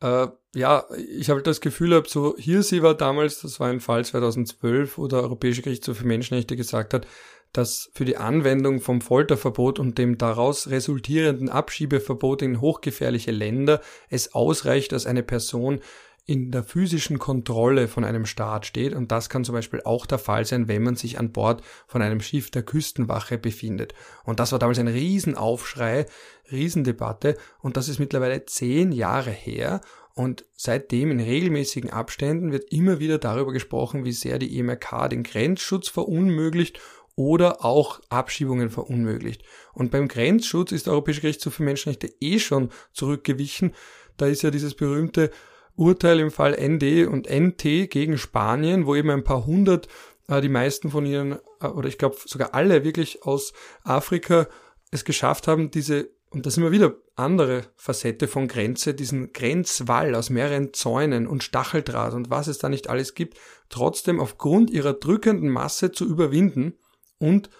äh, 0.00 0.28
ja, 0.54 0.84
ich 1.08 1.30
habe 1.30 1.42
das 1.42 1.60
Gefühl 1.60 1.90
gehabt, 1.90 2.08
so 2.08 2.34
hier 2.38 2.62
sie 2.62 2.82
war 2.82 2.94
damals, 2.94 3.40
das 3.40 3.60
war 3.60 3.68
ein 3.68 3.80
Fall 3.80 4.04
2012, 4.04 4.98
wo 4.98 5.06
der 5.06 5.20
Europäische 5.20 5.62
Gerichtshof 5.62 5.98
für 5.98 6.06
Menschenrechte 6.06 6.56
gesagt 6.56 6.94
hat, 6.94 7.06
dass 7.52 7.90
für 7.94 8.04
die 8.04 8.16
Anwendung 8.16 8.80
vom 8.80 9.00
Folterverbot 9.00 9.78
und 9.78 9.98
dem 9.98 10.18
daraus 10.18 10.68
resultierenden 10.68 11.48
Abschiebeverbot 11.48 12.42
in 12.42 12.60
hochgefährliche 12.60 13.30
Länder 13.30 13.80
es 14.10 14.34
ausreicht, 14.34 14.92
dass 14.92 15.06
eine 15.06 15.22
Person 15.22 15.80
in 16.26 16.50
der 16.50 16.64
physischen 16.64 17.20
Kontrolle 17.20 17.86
von 17.86 18.04
einem 18.04 18.26
Staat 18.26 18.66
steht. 18.66 18.94
Und 18.94 19.12
das 19.12 19.28
kann 19.28 19.44
zum 19.44 19.54
Beispiel 19.54 19.80
auch 19.84 20.06
der 20.06 20.18
Fall 20.18 20.44
sein, 20.44 20.66
wenn 20.66 20.82
man 20.82 20.96
sich 20.96 21.20
an 21.20 21.30
Bord 21.30 21.62
von 21.86 22.02
einem 22.02 22.20
Schiff 22.20 22.50
der 22.50 22.64
Küstenwache 22.64 23.38
befindet. 23.38 23.94
Und 24.24 24.40
das 24.40 24.50
war 24.50 24.58
damals 24.58 24.80
ein 24.80 24.88
Riesenaufschrei, 24.88 26.06
Riesendebatte. 26.50 27.36
Und 27.60 27.76
das 27.76 27.88
ist 27.88 28.00
mittlerweile 28.00 28.44
zehn 28.44 28.90
Jahre 28.90 29.30
her. 29.30 29.80
Und 30.14 30.44
seitdem 30.54 31.12
in 31.12 31.20
regelmäßigen 31.20 31.90
Abständen 31.90 32.50
wird 32.50 32.72
immer 32.72 32.98
wieder 32.98 33.18
darüber 33.18 33.52
gesprochen, 33.52 34.04
wie 34.04 34.12
sehr 34.12 34.38
die 34.40 34.58
EMRK 34.58 35.08
den 35.10 35.22
Grenzschutz 35.22 35.88
verunmöglicht 35.88 36.80
oder 37.14 37.64
auch 37.64 38.00
Abschiebungen 38.08 38.70
verunmöglicht. 38.70 39.44
Und 39.74 39.90
beim 39.92 40.08
Grenzschutz 40.08 40.72
ist 40.72 40.86
der 40.86 40.94
Europäische 40.94 41.20
Gerichtshof 41.20 41.54
für 41.54 41.62
Menschenrechte 41.62 42.12
eh 42.20 42.38
schon 42.40 42.70
zurückgewichen. 42.92 43.74
Da 44.16 44.26
ist 44.26 44.42
ja 44.42 44.50
dieses 44.50 44.74
berühmte 44.74 45.30
Urteil 45.76 46.20
im 46.20 46.30
Fall 46.30 46.56
ND 46.58 47.06
und 47.06 47.28
NT 47.28 47.90
gegen 47.90 48.18
Spanien, 48.18 48.86
wo 48.86 48.94
eben 48.94 49.10
ein 49.10 49.24
paar 49.24 49.46
hundert, 49.46 49.88
äh, 50.28 50.40
die 50.40 50.48
meisten 50.48 50.90
von 50.90 51.06
ihnen, 51.06 51.38
äh, 51.60 51.66
oder 51.66 51.88
ich 51.88 51.98
glaube 51.98 52.16
sogar 52.24 52.54
alle 52.54 52.84
wirklich 52.84 53.22
aus 53.24 53.52
Afrika 53.84 54.48
es 54.90 55.04
geschafft 55.04 55.48
haben, 55.48 55.70
diese, 55.70 56.08
und 56.30 56.46
da 56.46 56.50
sind 56.50 56.62
wir 56.62 56.72
wieder 56.72 56.94
andere 57.14 57.62
Facette 57.76 58.28
von 58.28 58.48
Grenze, 58.48 58.94
diesen 58.94 59.32
Grenzwall 59.32 60.14
aus 60.14 60.30
mehreren 60.30 60.72
Zäunen 60.72 61.26
und 61.26 61.42
Stacheldraht 61.42 62.14
und 62.14 62.30
was 62.30 62.46
es 62.46 62.58
da 62.58 62.68
nicht 62.68 62.88
alles 62.88 63.14
gibt, 63.14 63.38
trotzdem 63.68 64.20
aufgrund 64.20 64.70
ihrer 64.70 64.92
drückenden 64.92 65.50
Masse 65.50 65.92
zu 65.92 66.06
überwinden 66.06 66.74
und 67.18 67.50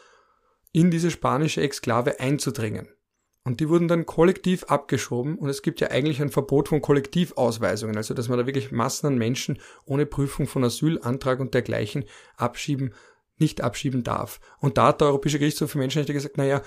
in 0.73 0.91
diese 0.91 1.11
spanische 1.11 1.63
Exklave 1.63 2.21
einzudringen. 2.21 2.89
Und 3.47 3.61
die 3.61 3.69
wurden 3.69 3.87
dann 3.87 4.07
kollektiv 4.07 4.65
abgeschoben 4.65 5.39
und 5.39 5.49
es 5.49 5.63
gibt 5.63 5.81
ja 5.81 5.93
eigentlich 5.93 6.21
ein 6.21 6.31
Verbot 6.31 6.69
von 6.69 6.83
Kollektivausweisungen, 6.83 7.97
also 7.97 8.13
dass 8.13 8.29
man 8.29 8.39
da 8.39 8.47
wirklich 8.47 8.73
Massen 8.73 9.07
an 9.07 9.19
Menschen 9.19 9.61
ohne 9.85 10.05
Prüfung 10.05 10.49
von 10.49 10.65
Asylantrag 10.65 11.39
und 11.39 11.55
dergleichen 11.55 12.07
abschieben, 12.37 12.93
nicht 13.39 13.61
abschieben 13.61 14.03
darf. 14.03 14.41
Und 14.59 14.79
da 14.79 14.89
hat 14.89 15.01
der 15.01 15.07
Europäische 15.07 15.39
Gerichtshof 15.39 15.71
für 15.71 15.79
Menschenrechte 15.79 16.13
gesagt, 16.13 16.39
naja, 16.39 16.61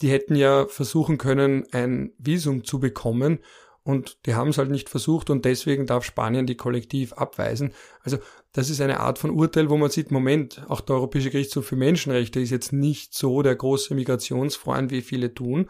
die 0.00 0.08
hätten 0.08 0.34
ja 0.34 0.66
versuchen 0.68 1.18
können, 1.18 1.66
ein 1.72 2.14
Visum 2.16 2.64
zu 2.64 2.80
bekommen 2.80 3.40
und 3.82 4.24
die 4.24 4.34
haben 4.34 4.48
es 4.48 4.56
halt 4.56 4.70
nicht 4.70 4.88
versucht 4.88 5.28
und 5.28 5.44
deswegen 5.44 5.86
darf 5.86 6.02
Spanien 6.02 6.46
die 6.46 6.56
kollektiv 6.56 7.12
abweisen. 7.12 7.74
Also 8.04 8.16
das 8.52 8.70
ist 8.70 8.80
eine 8.80 9.00
Art 9.00 9.18
von 9.18 9.32
Urteil, 9.32 9.68
wo 9.68 9.76
man 9.76 9.90
sieht, 9.90 10.10
Moment, 10.10 10.64
auch 10.68 10.80
der 10.80 10.96
Europäische 10.96 11.28
Gerichtshof 11.28 11.66
für 11.66 11.76
Menschenrechte 11.76 12.40
ist 12.40 12.48
jetzt 12.48 12.72
nicht 12.72 13.12
so 13.12 13.42
der 13.42 13.54
große 13.54 13.94
Migrationsfreund, 13.94 14.90
wie 14.90 15.02
viele 15.02 15.34
tun. 15.34 15.68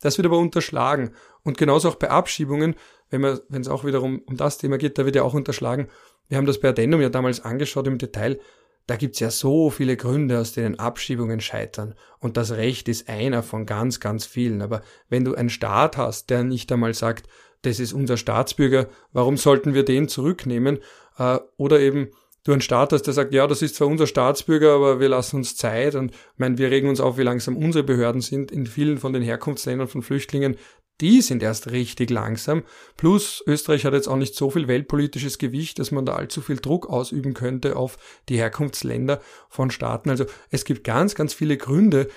Das 0.00 0.18
wird 0.18 0.26
aber 0.26 0.38
unterschlagen. 0.38 1.12
Und 1.42 1.58
genauso 1.58 1.88
auch 1.88 1.94
bei 1.96 2.10
Abschiebungen, 2.10 2.74
wenn 3.10 3.24
es 3.24 3.68
auch 3.68 3.84
wiederum 3.84 4.22
um 4.26 4.36
das 4.36 4.58
Thema 4.58 4.78
geht, 4.78 4.98
da 4.98 5.04
wird 5.04 5.16
ja 5.16 5.22
auch 5.22 5.34
unterschlagen. 5.34 5.88
Wir 6.28 6.38
haben 6.38 6.46
das 6.46 6.60
bei 6.60 6.70
Addendum 6.70 7.00
ja 7.00 7.08
damals 7.08 7.44
angeschaut 7.44 7.86
im 7.86 7.98
Detail. 7.98 8.40
Da 8.86 8.96
gibt's 8.96 9.20
ja 9.20 9.30
so 9.30 9.70
viele 9.70 9.96
Gründe, 9.96 10.38
aus 10.38 10.52
denen 10.52 10.78
Abschiebungen 10.78 11.40
scheitern. 11.40 11.94
Und 12.18 12.36
das 12.36 12.52
Recht 12.52 12.88
ist 12.88 13.08
einer 13.08 13.42
von 13.42 13.66
ganz, 13.66 14.00
ganz 14.00 14.26
vielen. 14.26 14.60
Aber 14.60 14.82
wenn 15.08 15.24
du 15.24 15.34
einen 15.34 15.48
Staat 15.48 15.96
hast, 15.96 16.28
der 16.28 16.44
nicht 16.44 16.70
einmal 16.70 16.92
sagt, 16.92 17.26
das 17.62 17.80
ist 17.80 17.94
unser 17.94 18.18
Staatsbürger, 18.18 18.88
warum 19.12 19.38
sollten 19.38 19.72
wir 19.72 19.84
den 19.84 20.08
zurücknehmen? 20.08 20.80
Äh, 21.18 21.38
oder 21.56 21.80
eben, 21.80 22.10
du 22.44 22.52
einen 22.52 22.60
Staat 22.60 22.92
hast, 22.92 23.02
der 23.02 23.14
sagt, 23.14 23.34
ja, 23.34 23.46
das 23.46 23.62
ist 23.62 23.74
zwar 23.74 23.88
unser 23.88 24.06
Staatsbürger, 24.06 24.74
aber 24.74 25.00
wir 25.00 25.08
lassen 25.08 25.36
uns 25.36 25.56
Zeit 25.56 25.94
und 25.94 26.12
mein, 26.36 26.58
wir 26.58 26.70
regen 26.70 26.88
uns 26.88 27.00
auf, 27.00 27.18
wie 27.18 27.22
langsam 27.22 27.56
unsere 27.56 27.84
Behörden 27.84 28.20
sind. 28.20 28.52
In 28.52 28.66
vielen 28.66 28.98
von 28.98 29.12
den 29.12 29.22
Herkunftsländern 29.22 29.88
von 29.88 30.02
Flüchtlingen, 30.02 30.56
die 31.00 31.22
sind 31.22 31.42
erst 31.42 31.72
richtig 31.72 32.10
langsam. 32.10 32.62
Plus 32.96 33.42
Österreich 33.46 33.84
hat 33.84 33.94
jetzt 33.94 34.08
auch 34.08 34.16
nicht 34.16 34.36
so 34.36 34.50
viel 34.50 34.68
weltpolitisches 34.68 35.38
Gewicht, 35.38 35.78
dass 35.78 35.90
man 35.90 36.06
da 36.06 36.14
allzu 36.14 36.40
viel 36.40 36.56
Druck 36.56 36.88
ausüben 36.88 37.34
könnte 37.34 37.76
auf 37.76 37.98
die 38.28 38.36
Herkunftsländer 38.36 39.20
von 39.48 39.70
Staaten. 39.70 40.10
Also 40.10 40.26
es 40.50 40.64
gibt 40.64 40.84
ganz, 40.84 41.14
ganz 41.14 41.34
viele 41.34 41.56
Gründe, 41.56 42.08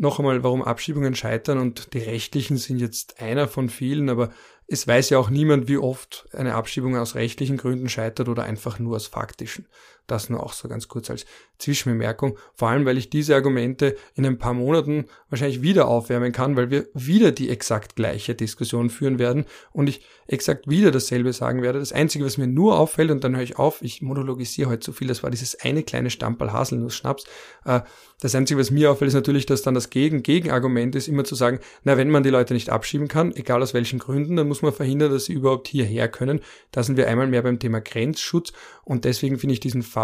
noch 0.00 0.20
einmal, 0.20 0.44
warum 0.44 0.62
Abschiebungen 0.62 1.16
scheitern 1.16 1.58
und 1.58 1.92
die 1.92 1.98
rechtlichen 1.98 2.56
sind 2.56 2.78
jetzt 2.78 3.20
einer 3.20 3.48
von 3.48 3.68
vielen, 3.68 4.08
aber 4.08 4.30
es 4.68 4.86
weiß 4.86 5.10
ja 5.10 5.18
auch 5.18 5.30
niemand, 5.30 5.66
wie 5.66 5.78
oft 5.78 6.28
eine 6.32 6.54
Abschiebung 6.54 6.96
aus 6.96 7.14
rechtlichen 7.14 7.56
Gründen 7.56 7.88
scheitert 7.88 8.28
oder 8.28 8.44
einfach 8.44 8.78
nur 8.78 8.96
aus 8.96 9.06
faktischen. 9.06 9.66
Das 10.08 10.30
nur 10.30 10.42
auch 10.42 10.54
so 10.54 10.68
ganz 10.68 10.88
kurz 10.88 11.10
als 11.10 11.26
Zwischenbemerkung. 11.58 12.38
Vor 12.54 12.68
allem, 12.68 12.86
weil 12.86 12.96
ich 12.96 13.10
diese 13.10 13.34
Argumente 13.34 13.94
in 14.14 14.24
ein 14.24 14.38
paar 14.38 14.54
Monaten 14.54 15.04
wahrscheinlich 15.28 15.60
wieder 15.60 15.86
aufwärmen 15.86 16.32
kann, 16.32 16.56
weil 16.56 16.70
wir 16.70 16.88
wieder 16.94 17.30
die 17.30 17.50
exakt 17.50 17.94
gleiche 17.94 18.34
Diskussion 18.34 18.88
führen 18.88 19.18
werden 19.18 19.44
und 19.70 19.86
ich 19.86 20.00
exakt 20.26 20.68
wieder 20.68 20.90
dasselbe 20.90 21.32
sagen 21.34 21.62
werde. 21.62 21.78
Das 21.78 21.92
Einzige, 21.92 22.24
was 22.24 22.38
mir 22.38 22.46
nur 22.46 22.78
auffällt, 22.78 23.10
und 23.10 23.22
dann 23.22 23.36
höre 23.36 23.42
ich 23.42 23.58
auf, 23.58 23.82
ich 23.82 24.00
monologisiere 24.00 24.70
heute 24.70 24.80
zu 24.80 24.92
viel, 24.92 25.08
das 25.08 25.22
war 25.22 25.30
dieses 25.30 25.60
eine 25.60 25.82
kleine 25.82 26.08
Stamperl 26.08 26.52
Haselnuss-Schnaps. 26.52 27.24
Äh, 27.66 27.80
das 28.20 28.34
Einzige, 28.34 28.58
was 28.58 28.70
mir 28.70 28.90
auffällt, 28.90 29.08
ist 29.08 29.14
natürlich, 29.14 29.46
dass 29.46 29.62
dann 29.62 29.74
das 29.74 29.90
Gegen-Gegenargument 29.90 30.94
ist, 30.96 31.06
immer 31.06 31.24
zu 31.24 31.34
sagen, 31.34 31.60
na, 31.84 31.96
wenn 31.98 32.10
man 32.10 32.22
die 32.22 32.30
Leute 32.30 32.54
nicht 32.54 32.70
abschieben 32.70 33.08
kann, 33.08 33.34
egal 33.36 33.62
aus 33.62 33.74
welchen 33.74 33.98
Gründen, 33.98 34.36
dann 34.36 34.48
muss 34.48 34.62
man 34.62 34.72
verhindern, 34.72 35.12
dass 35.12 35.26
sie 35.26 35.34
überhaupt 35.34 35.68
hierher 35.68 36.08
können. 36.08 36.40
Da 36.72 36.82
sind 36.82 36.96
wir 36.96 37.08
einmal 37.08 37.26
mehr 37.26 37.42
beim 37.42 37.58
Thema 37.58 37.80
Grenzschutz 37.80 38.52
und 38.84 39.04
deswegen 39.04 39.38
finde 39.38 39.52
ich 39.52 39.60
diesen 39.60 39.82
Fall 39.82 39.97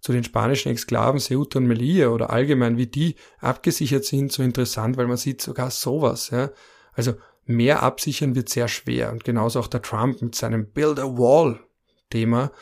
zu 0.00 0.12
den 0.12 0.24
spanischen 0.24 0.70
Exklaven 0.70 1.20
Ceuta 1.20 1.58
und 1.58 1.66
Melilla 1.66 2.08
oder 2.08 2.30
allgemein, 2.30 2.76
wie 2.76 2.86
die 2.86 3.16
abgesichert 3.38 4.04
sind, 4.04 4.32
so 4.32 4.42
interessant, 4.42 4.96
weil 4.96 5.06
man 5.06 5.16
sieht 5.16 5.40
sogar 5.40 5.70
sowas. 5.70 6.30
Ja. 6.30 6.50
Also 6.92 7.14
mehr 7.44 7.82
absichern 7.82 8.34
wird 8.34 8.48
sehr 8.48 8.68
schwer. 8.68 9.12
Und 9.12 9.24
genauso 9.24 9.60
auch 9.60 9.68
der 9.68 9.82
Trump 9.82 10.22
mit 10.22 10.34
seinem 10.34 10.70
Build 10.70 10.98
a 10.98 11.04
Wall 11.04 11.60
Thema. 12.10 12.52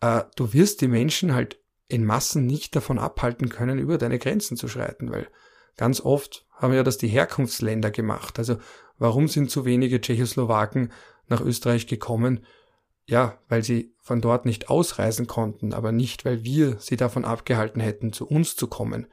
Äh, 0.00 0.22
du 0.36 0.52
wirst 0.52 0.80
die 0.80 0.88
Menschen 0.88 1.34
halt 1.34 1.58
in 1.88 2.04
Massen 2.04 2.46
nicht 2.46 2.76
davon 2.76 2.98
abhalten 2.98 3.48
können, 3.48 3.78
über 3.78 3.98
deine 3.98 4.18
Grenzen 4.18 4.56
zu 4.56 4.68
schreiten, 4.68 5.10
weil 5.10 5.28
ganz 5.76 6.00
oft 6.00 6.46
haben 6.52 6.74
ja 6.74 6.82
das 6.82 6.98
die 6.98 7.08
Herkunftsländer 7.08 7.90
gemacht. 7.90 8.38
Also 8.38 8.58
warum 8.98 9.28
sind 9.28 9.50
so 9.50 9.64
wenige 9.64 10.00
Tschechoslowaken 10.00 10.92
nach 11.28 11.40
Österreich 11.40 11.86
gekommen? 11.86 12.44
Ja, 13.08 13.38
weil 13.48 13.64
sie 13.64 13.94
von 14.00 14.20
dort 14.20 14.44
nicht 14.44 14.68
ausreisen 14.68 15.26
konnten, 15.26 15.72
aber 15.72 15.92
nicht, 15.92 16.26
weil 16.26 16.44
wir 16.44 16.76
sie 16.78 16.96
davon 16.96 17.24
abgehalten 17.24 17.80
hätten, 17.80 18.12
zu 18.12 18.28
uns 18.28 18.54
zu 18.54 18.66
kommen. 18.66 19.06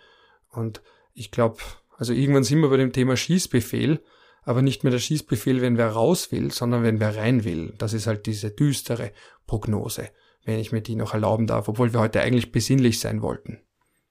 Und 0.49 0.81
ich 1.13 1.31
glaube, 1.31 1.59
also 1.97 2.11
irgendwann 2.11 2.43
sind 2.43 2.59
wir 2.59 2.69
bei 2.69 2.75
dem 2.75 2.91
Thema 2.91 3.15
Schießbefehl, 3.15 4.03
aber 4.43 4.61
nicht 4.61 4.83
mehr 4.83 4.91
der 4.91 4.99
Schießbefehl, 4.99 5.61
wenn 5.61 5.77
wer 5.77 5.91
raus 5.91 6.33
will, 6.33 6.51
sondern 6.51 6.83
wenn 6.83 6.99
wer 6.99 7.15
rein 7.15 7.45
will. 7.45 7.73
Das 7.77 7.93
ist 7.93 8.05
halt 8.05 8.25
diese 8.25 8.51
düstere 8.51 9.13
Prognose, 9.47 10.09
wenn 10.43 10.59
ich 10.59 10.73
mir 10.73 10.81
die 10.81 10.95
noch 10.95 11.13
erlauben 11.13 11.47
darf, 11.47 11.69
obwohl 11.69 11.93
wir 11.93 12.01
heute 12.01 12.19
eigentlich 12.19 12.51
besinnlich 12.51 12.99
sein 12.99 13.21
wollten. 13.21 13.61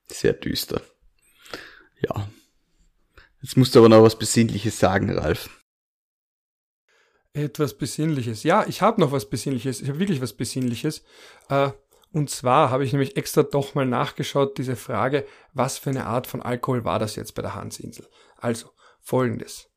Sehr 0.06 0.32
düster. 0.32 0.80
Ja. 2.00 2.26
Jetzt 3.42 3.58
musst 3.58 3.74
du 3.74 3.80
aber 3.80 3.90
noch 3.90 4.02
was 4.02 4.18
Besinnliches 4.18 4.78
sagen, 4.78 5.10
Ralf. 5.10 5.50
Etwas 7.34 7.74
Besinnliches. 7.74 8.44
Ja, 8.44 8.64
ich 8.68 8.80
habe 8.80 9.00
noch 9.00 9.10
was 9.10 9.28
Besinnliches. 9.28 9.82
Ich 9.82 9.88
habe 9.88 9.98
wirklich 9.98 10.22
was 10.22 10.32
Besinnliches. 10.32 11.02
Äh, 11.48 11.70
und 12.12 12.30
zwar 12.30 12.70
habe 12.70 12.84
ich 12.84 12.92
nämlich 12.92 13.16
extra 13.16 13.42
doch 13.42 13.74
mal 13.74 13.84
nachgeschaut, 13.84 14.56
diese 14.56 14.76
Frage, 14.76 15.26
was 15.52 15.76
für 15.76 15.90
eine 15.90 16.06
Art 16.06 16.28
von 16.28 16.42
Alkohol 16.42 16.84
war 16.84 17.00
das 17.00 17.16
jetzt 17.16 17.34
bei 17.34 17.42
der 17.42 17.56
Hansinsel? 17.56 18.06
Also, 18.36 18.70
folgendes. 19.00 19.68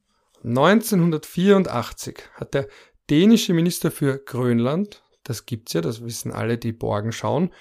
1984 0.43 2.19
hat 2.35 2.53
der 2.53 2.67
dänische 3.09 3.53
Minister 3.53 3.89
für 3.89 4.19
Grönland, 4.19 5.03
das 5.23 5.47
gibt's 5.47 5.73
ja, 5.73 5.81
das 5.81 6.03
wissen 6.03 6.31
alle, 6.31 6.59
die 6.59 6.73
Borgen 6.73 7.11
schauen, 7.11 7.51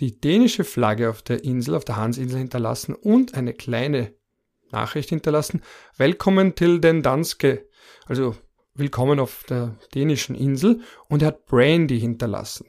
die 0.00 0.20
dänische 0.20 0.64
Flagge 0.64 1.08
auf 1.08 1.22
der 1.22 1.44
Insel, 1.44 1.76
auf 1.76 1.84
der 1.84 1.96
Hansinsel 1.96 2.38
hinterlassen 2.38 2.96
und 2.96 3.34
eine 3.34 3.54
kleine 3.54 4.12
Nachricht 4.72 5.10
hinterlassen. 5.10 5.62
Willkommen 5.96 6.56
till 6.56 6.80
den 6.80 7.04
Danske. 7.04 7.68
Also 8.06 8.34
willkommen 8.74 9.20
auf 9.20 9.44
der 9.48 9.76
dänischen 9.94 10.34
Insel 10.34 10.80
und 11.08 11.22
er 11.22 11.28
hat 11.28 11.46
Brandy 11.46 12.00
hinterlassen. 12.00 12.66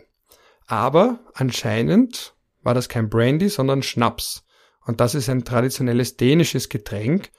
Aber 0.67 1.19
anscheinend 1.33 2.35
war 2.63 2.73
das 2.73 2.89
kein 2.89 3.09
Brandy, 3.09 3.49
sondern 3.49 3.83
Schnaps. 3.83 4.43
Und 4.85 4.99
das 4.99 5.15
ist 5.15 5.29
ein 5.29 5.43
traditionelles 5.43 6.17
dänisches 6.17 6.69
Getränk. 6.69 7.29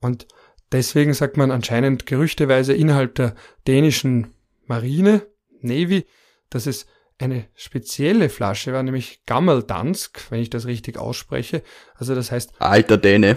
Und 0.00 0.26
deswegen 0.72 1.14
sagt 1.14 1.36
man 1.36 1.50
anscheinend 1.50 2.06
gerüchteweise 2.06 2.72
innerhalb 2.72 3.14
der 3.14 3.34
dänischen 3.66 4.34
Marine, 4.66 5.26
Navy, 5.60 6.06
dass 6.50 6.66
es 6.66 6.86
eine 7.18 7.48
spezielle 7.54 8.28
Flasche 8.28 8.72
war, 8.72 8.82
nämlich 8.82 9.24
Gammeldansk, 9.26 10.30
wenn 10.30 10.40
ich 10.40 10.50
das 10.50 10.66
richtig 10.66 10.98
ausspreche. 10.98 11.62
Also 11.94 12.14
das 12.14 12.30
heißt. 12.30 12.52
Alter 12.58 12.98
Däne. 12.98 13.36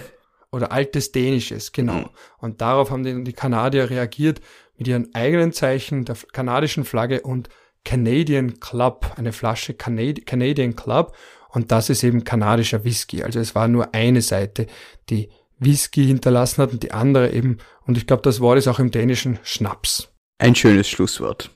Oder 0.52 0.72
altes 0.72 1.12
Dänisches, 1.12 1.72
genau. 1.72 2.00
Mhm. 2.00 2.10
Und 2.40 2.62
darauf 2.62 2.90
haben 2.92 3.04
die, 3.04 3.24
die 3.24 3.34
Kanadier 3.34 3.90
reagiert 3.90 4.42
mit 4.78 4.88
ihren 4.88 5.14
eigenen 5.14 5.52
Zeichen 5.52 6.06
der 6.06 6.16
kanadischen 6.32 6.86
Flagge 6.86 7.22
und 7.22 7.50
Canadian 7.84 8.60
Club, 8.60 9.14
eine 9.16 9.32
Flasche 9.32 9.74
Canadi 9.74 10.22
Canadian 10.22 10.76
Club 10.76 11.16
und 11.50 11.72
das 11.72 11.90
ist 11.90 12.04
eben 12.04 12.24
kanadischer 12.24 12.84
Whisky. 12.84 13.24
Also 13.24 13.40
es 13.40 13.56
war 13.56 13.68
nur 13.68 13.94
eine 13.94 14.22
Seite, 14.22 14.68
die 15.10 15.30
Whisky 15.60 16.06
hinterlassen 16.06 16.62
hat 16.62 16.72
und 16.72 16.84
die 16.84 16.92
andere 16.92 17.32
eben, 17.32 17.58
und 17.86 17.98
ich 17.98 18.06
glaube, 18.06 18.22
das 18.22 18.40
Wort 18.42 18.58
ist 18.58 18.68
auch 18.68 18.80
im 18.80 18.92
Dänischen 18.92 19.40
Schnaps. 19.44 20.14
Ein 20.38 20.54
schönes 20.54 20.88
Schlusswort. 20.88 21.50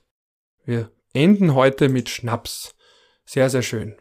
Wir 0.66 0.92
enden 1.14 1.54
heute 1.54 1.90
mit 1.90 2.10
Schnaps. 2.10 2.74
Sehr, 3.26 3.50
sehr 3.50 3.62
schön. 3.62 3.96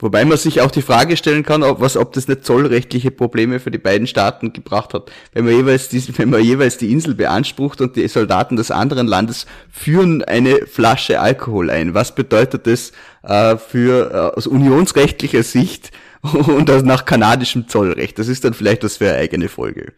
Wobei 0.00 0.24
man 0.24 0.38
sich 0.38 0.62
auch 0.62 0.70
die 0.70 0.82
Frage 0.82 1.16
stellen 1.16 1.44
kann, 1.44 1.62
ob, 1.62 1.80
was, 1.80 1.96
ob 1.96 2.12
das 2.14 2.26
nicht 2.26 2.44
zollrechtliche 2.44 3.10
Probleme 3.10 3.60
für 3.60 3.70
die 3.70 3.78
beiden 3.78 4.06
Staaten 4.06 4.52
gebracht 4.52 4.94
hat. 4.94 5.12
Wenn 5.32 5.44
man 5.44 5.54
jeweils 5.54 5.88
die, 5.88 6.02
wenn 6.18 6.30
man 6.30 6.42
jeweils 6.42 6.78
die 6.78 6.90
Insel 6.90 7.14
beansprucht 7.14 7.80
und 7.80 7.96
die 7.96 8.08
Soldaten 8.08 8.56
des 8.56 8.70
anderen 8.70 9.06
Landes 9.06 9.46
führen 9.70 10.24
eine 10.24 10.66
Flasche 10.66 11.20
Alkohol 11.20 11.70
ein. 11.70 11.94
Was 11.94 12.14
bedeutet 12.14 12.66
das 12.66 12.92
äh, 13.22 13.56
für 13.56 14.10
äh, 14.10 14.36
aus 14.36 14.46
unionsrechtlicher 14.46 15.42
Sicht 15.42 15.90
und 16.22 16.70
aus 16.70 16.82
nach 16.82 17.04
kanadischem 17.04 17.68
Zollrecht? 17.68 18.18
Das 18.18 18.28
ist 18.28 18.44
dann 18.44 18.54
vielleicht 18.54 18.82
was 18.84 18.96
für 18.96 19.10
eine 19.10 19.18
eigene 19.18 19.48
Folge. 19.48 19.92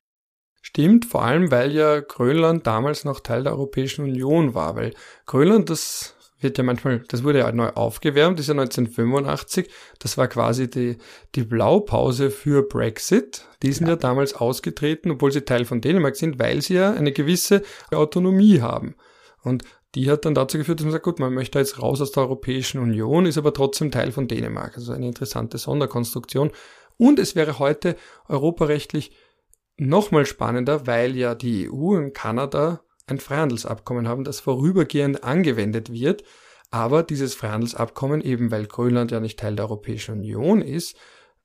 Stimmt, 0.62 1.04
vor 1.04 1.24
allem 1.24 1.50
weil 1.50 1.72
ja 1.72 2.00
Grönland 2.00 2.66
damals 2.66 3.04
noch 3.04 3.20
Teil 3.20 3.42
der 3.42 3.52
Europäischen 3.52 4.04
Union 4.04 4.54
war, 4.54 4.74
weil 4.74 4.94
Grönland, 5.26 5.70
das 5.70 6.14
wird 6.42 6.58
ja 6.58 6.64
manchmal, 6.64 7.04
das 7.08 7.24
wurde 7.24 7.40
ja 7.40 7.52
neu 7.52 7.68
aufgewärmt, 7.68 8.38
das 8.38 8.44
ist 8.44 8.54
ja 8.54 8.60
1985, 8.60 9.68
das 9.98 10.18
war 10.18 10.28
quasi 10.28 10.68
die, 10.68 10.98
die 11.34 11.44
Blaupause 11.44 12.30
für 12.30 12.62
Brexit. 12.62 13.46
Die 13.62 13.72
sind 13.72 13.86
ja. 13.86 13.94
ja 13.94 13.96
damals 13.96 14.34
ausgetreten, 14.34 15.10
obwohl 15.10 15.32
sie 15.32 15.42
Teil 15.42 15.64
von 15.64 15.80
Dänemark 15.80 16.16
sind, 16.16 16.38
weil 16.38 16.62
sie 16.62 16.74
ja 16.74 16.92
eine 16.92 17.12
gewisse 17.12 17.62
Autonomie 17.90 18.60
haben. 18.60 18.94
Und 19.42 19.64
die 19.94 20.10
hat 20.10 20.24
dann 20.24 20.34
dazu 20.34 20.58
geführt, 20.58 20.80
dass 20.80 20.84
man 20.84 20.92
sagt, 20.92 21.04
gut, 21.04 21.18
man 21.18 21.34
möchte 21.34 21.58
jetzt 21.58 21.80
raus 21.80 22.00
aus 22.00 22.12
der 22.12 22.22
Europäischen 22.22 22.80
Union, 22.80 23.26
ist 23.26 23.38
aber 23.38 23.52
trotzdem 23.52 23.90
Teil 23.90 24.12
von 24.12 24.26
Dänemark. 24.26 24.76
Also 24.76 24.92
eine 24.92 25.06
interessante 25.06 25.58
Sonderkonstruktion. 25.58 26.50
Und 26.96 27.18
es 27.18 27.34
wäre 27.36 27.58
heute 27.58 27.96
europarechtlich 28.28 29.12
nochmal 29.76 30.26
spannender, 30.26 30.86
weil 30.86 31.16
ja 31.16 31.34
die 31.34 31.70
EU 31.70 31.96
und 31.96 32.14
Kanada 32.14 32.80
ein 33.06 33.20
Freihandelsabkommen 33.20 34.08
haben, 34.08 34.24
das 34.24 34.40
vorübergehend 34.40 35.24
angewendet 35.24 35.92
wird. 35.92 36.24
Aber 36.70 37.02
dieses 37.02 37.34
Freihandelsabkommen, 37.34 38.22
eben 38.22 38.50
weil 38.50 38.66
Grönland 38.66 39.10
ja 39.10 39.20
nicht 39.20 39.38
Teil 39.38 39.56
der 39.56 39.66
Europäischen 39.66 40.14
Union 40.14 40.62
ist, 40.62 40.96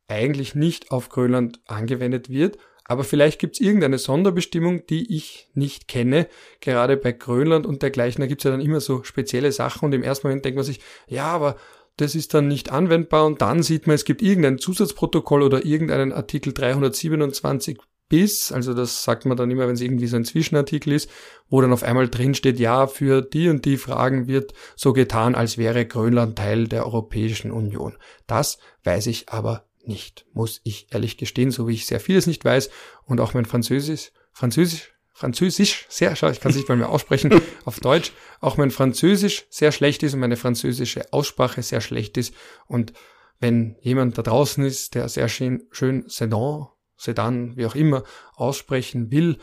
eigentlich 0.08 0.55
nicht 0.55 0.91
auf 0.91 1.10
Grönland 1.10 1.60
angewendet 1.68 2.30
wird. 2.30 2.58
Aber 2.86 3.03
vielleicht 3.03 3.39
gibt 3.39 3.55
es 3.55 3.60
irgendeine 3.60 3.97
Sonderbestimmung, 3.97 4.86
die 4.88 5.14
ich 5.14 5.49
nicht 5.53 5.89
kenne, 5.89 6.28
gerade 6.62 6.95
bei 6.95 7.12
Grönland 7.12 7.66
und 7.66 7.82
dergleichen. 7.82 8.22
Da 8.22 8.28
gibt 8.28 8.41
es 8.41 8.45
ja 8.45 8.51
dann 8.51 8.62
immer 8.62 8.80
so 8.80 9.03
spezielle 9.03 9.51
Sachen 9.51 9.86
und 9.86 9.93
im 9.93 10.03
ersten 10.03 10.28
Moment 10.28 10.45
denkt 10.45 10.55
man 10.55 10.64
sich, 10.64 10.80
ja, 11.08 11.26
aber 11.26 11.58
das 11.97 12.16
ist 12.16 12.34
dann 12.34 12.47
nicht 12.47 12.72
anwendbar 12.72 13.26
und 13.26 13.41
dann 13.41 13.64
sieht 13.64 13.88
man, 13.88 13.95
es 13.95 14.05
gibt 14.05 14.22
irgendein 14.22 14.60
Zusatzprotokoll 14.60 15.41
oder 15.41 15.66
irgendeinen 15.66 16.14
Artikel 16.14 16.53
327 16.53 17.78
bis, 18.10 18.51
also 18.51 18.74
das 18.74 19.03
sagt 19.03 19.26
man 19.26 19.38
dann 19.38 19.51
immer, 19.51 19.68
wenn 19.68 19.76
es 19.76 19.82
irgendwie 19.82 20.08
so 20.08 20.16
ein 20.16 20.26
Zwischenartikel 20.26 20.93
ist, 20.93 21.10
wo 21.49 21.62
dann 21.62 21.74
auf 21.74 21.84
einmal 21.84 22.08
drin 22.08 22.34
steht, 22.34 22.60
ja, 22.60 22.88
für 22.88 23.22
die 23.22 23.49
und 23.49 23.66
die 23.66 23.78
Fragen 23.78 24.28
wird 24.28 24.53
so 24.76 24.93
getan, 24.93 25.36
als 25.36 25.58
wäre 25.58 25.86
Grönland 25.86 26.38
Teil 26.38 26.68
der 26.68 26.86
Europäischen 26.86 27.51
Union. 27.51 27.97
Das 28.26 28.58
weiß 28.84 29.08
ich 29.08 29.30
aber 29.30 29.68
nicht, 29.84 30.26
muss 30.34 30.62
ich 30.64 30.88
ehrlich 30.91 31.18
gestehen, 31.18 31.51
so 31.51 31.68
wie 31.68 31.74
ich 31.74 31.86
sehr 31.86 31.99
vieles 31.99 32.28
nicht 32.28 32.43
weiß 32.43 32.70
und 33.05 33.20
auch 33.20 33.34
mein 33.34 33.45
Französisch, 33.45 34.12
Französisch, 34.32 34.93
Französisch 35.14 35.86
sehr, 35.89 36.12
ich 36.12 36.20
kann 36.20 36.51
es 36.51 36.55
nicht 36.55 36.70
mal 36.70 36.78
mehr 36.78 36.89
aussprechen, 36.89 37.41
auf 37.66 37.80
Deutsch, 37.80 38.12
auch 38.39 38.58
mein 38.58 38.72
Französisch 38.72 39.47
sehr 39.49 39.72
schlecht 39.72 40.03
ist 40.03 40.14
und 40.14 40.20
meine 40.20 40.38
französische 40.38 41.12
Aussprache 41.12 41.64
sehr 41.64 41.82
schlecht 41.82 42.18
ist 42.18 42.34
und 42.68 42.93
wenn 43.39 43.76
jemand 43.82 44.18
da 44.18 44.24
draußen 44.24 44.64
ist, 44.66 44.95
der 44.95 45.10
sehr 45.10 45.30
schön, 45.30 45.68
schön 45.72 46.05
Sedan 46.08 46.68
Sedan, 46.98 47.56
wie 47.56 47.66
auch 47.66 47.76
immer, 47.76 48.04
aussprechen 48.36 49.12
will, 49.12 49.38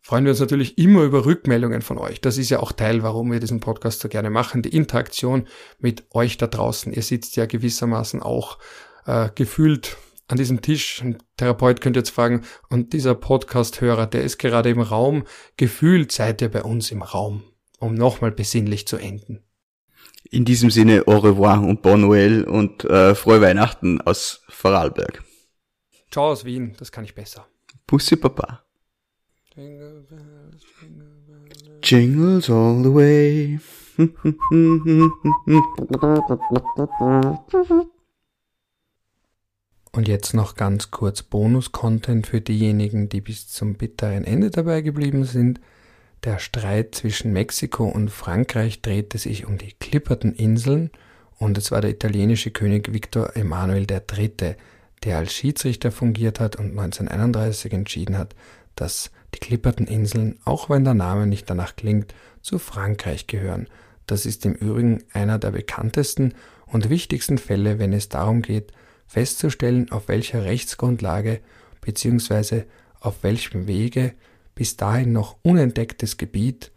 freuen 0.00 0.24
wir 0.24 0.30
uns 0.30 0.40
natürlich 0.40 0.78
immer 0.78 1.02
über 1.02 1.24
Rückmeldungen 1.24 1.82
von 1.82 1.98
euch. 1.98 2.20
Das 2.20 2.38
ist 2.38 2.50
ja 2.50 2.60
auch 2.60 2.72
Teil, 2.72 3.02
warum 3.02 3.30
wir 3.32 3.40
diesen 3.40 3.60
Podcast 3.60 4.00
so 4.00 4.08
gerne 4.08 4.30
machen, 4.30 4.62
die 4.62 4.74
Interaktion 4.74 5.46
mit 5.78 6.04
euch 6.12 6.36
da 6.36 6.46
draußen. 6.46 6.92
Ihr 6.92 7.02
sitzt 7.02 7.36
ja 7.36 7.46
gewissermaßen 7.46 8.22
auch 8.22 8.58
äh, 9.06 9.28
gefühlt 9.34 9.96
an 10.28 10.38
diesem 10.38 10.62
Tisch. 10.62 11.02
Ein 11.02 11.18
Therapeut 11.36 11.80
könnte 11.80 12.00
jetzt 12.00 12.10
fragen, 12.10 12.42
und 12.68 12.92
dieser 12.92 13.14
Podcast-Hörer, 13.14 14.06
der 14.06 14.22
ist 14.22 14.38
gerade 14.38 14.70
im 14.70 14.80
Raum. 14.80 15.24
Gefühlt 15.56 16.12
seid 16.12 16.40
ihr 16.42 16.50
bei 16.50 16.62
uns 16.62 16.90
im 16.90 17.02
Raum, 17.02 17.42
um 17.78 17.94
nochmal 17.94 18.30
besinnlich 18.30 18.86
zu 18.86 18.96
enden. 18.96 19.42
In 20.30 20.44
diesem 20.44 20.70
Sinne, 20.70 21.04
au 21.06 21.18
revoir 21.18 21.60
und 21.60 21.82
bon 21.82 22.04
Noël 22.04 22.44
und 22.44 22.84
äh, 22.84 23.14
frohe 23.14 23.40
Weihnachten 23.40 24.00
aus 24.00 24.44
Vorarlberg. 24.48 25.24
Ciao 26.10 26.30
aus 26.30 26.44
Wien, 26.44 26.74
das 26.78 26.90
kann 26.90 27.04
ich 27.04 27.14
besser. 27.14 27.46
Pussy 27.86 28.16
Papa. 28.16 28.64
Jingles 31.82 32.50
all 32.50 32.82
the 32.82 32.92
way. 32.92 33.60
Und 39.92 40.08
jetzt 40.08 40.34
noch 40.34 40.54
ganz 40.54 40.90
kurz 40.90 41.22
Bonus-Content 41.22 42.26
für 42.26 42.40
diejenigen, 42.40 43.08
die 43.08 43.20
bis 43.20 43.48
zum 43.48 43.74
bitteren 43.74 44.24
Ende 44.24 44.50
dabei 44.50 44.80
geblieben 44.80 45.24
sind. 45.24 45.60
Der 46.24 46.38
Streit 46.38 46.94
zwischen 46.94 47.32
Mexiko 47.32 47.86
und 47.86 48.10
Frankreich 48.10 48.82
drehte 48.82 49.18
sich 49.18 49.46
um 49.46 49.58
die 49.58 49.72
Klipperten 49.72 50.34
Inseln 50.34 50.90
und 51.38 51.56
es 51.56 51.70
war 51.70 51.80
der 51.80 51.90
italienische 51.90 52.50
König 52.50 52.92
Victor 52.92 53.36
Emanuel 53.36 53.86
III., 53.90 54.56
der 55.04 55.18
als 55.18 55.32
Schiedsrichter 55.32 55.90
fungiert 55.90 56.40
hat 56.40 56.56
und 56.56 56.70
1931 56.70 57.72
entschieden 57.72 58.18
hat, 58.18 58.34
dass 58.74 59.10
die 59.34 59.38
Klipperten 59.38 59.86
Inseln, 59.86 60.38
auch 60.44 60.70
wenn 60.70 60.84
der 60.84 60.94
Name 60.94 61.26
nicht 61.26 61.48
danach 61.48 61.76
klingt, 61.76 62.14
zu 62.42 62.58
Frankreich 62.58 63.26
gehören. 63.26 63.68
Das 64.06 64.26
ist 64.26 64.44
im 64.44 64.54
Übrigen 64.54 65.04
einer 65.12 65.38
der 65.38 65.52
bekanntesten 65.52 66.34
und 66.66 66.90
wichtigsten 66.90 67.38
Fälle, 67.38 67.78
wenn 67.78 67.92
es 67.92 68.08
darum 68.08 68.42
geht, 68.42 68.72
festzustellen, 69.06 69.90
auf 69.90 70.08
welcher 70.08 70.44
Rechtsgrundlage 70.44 71.40
bzw. 71.80 72.64
auf 73.00 73.22
welchem 73.22 73.66
Wege 73.66 74.14
bis 74.54 74.76
dahin 74.76 75.12
noch 75.12 75.36
unentdecktes 75.42 76.16
Gebiet 76.16 76.70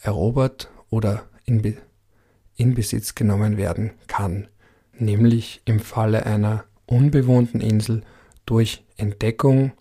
erobert 0.00 0.70
oder 0.90 1.24
in, 1.44 1.62
Be 1.62 1.76
in 2.56 2.74
Besitz 2.74 3.14
genommen 3.14 3.56
werden 3.56 3.92
kann, 4.06 4.48
nämlich 4.92 5.62
im 5.64 5.80
Falle 5.80 6.26
einer 6.26 6.64
unbewohnten 6.88 7.60
Insel 7.60 8.02
durch 8.46 8.84
Entdeckung 8.96 9.72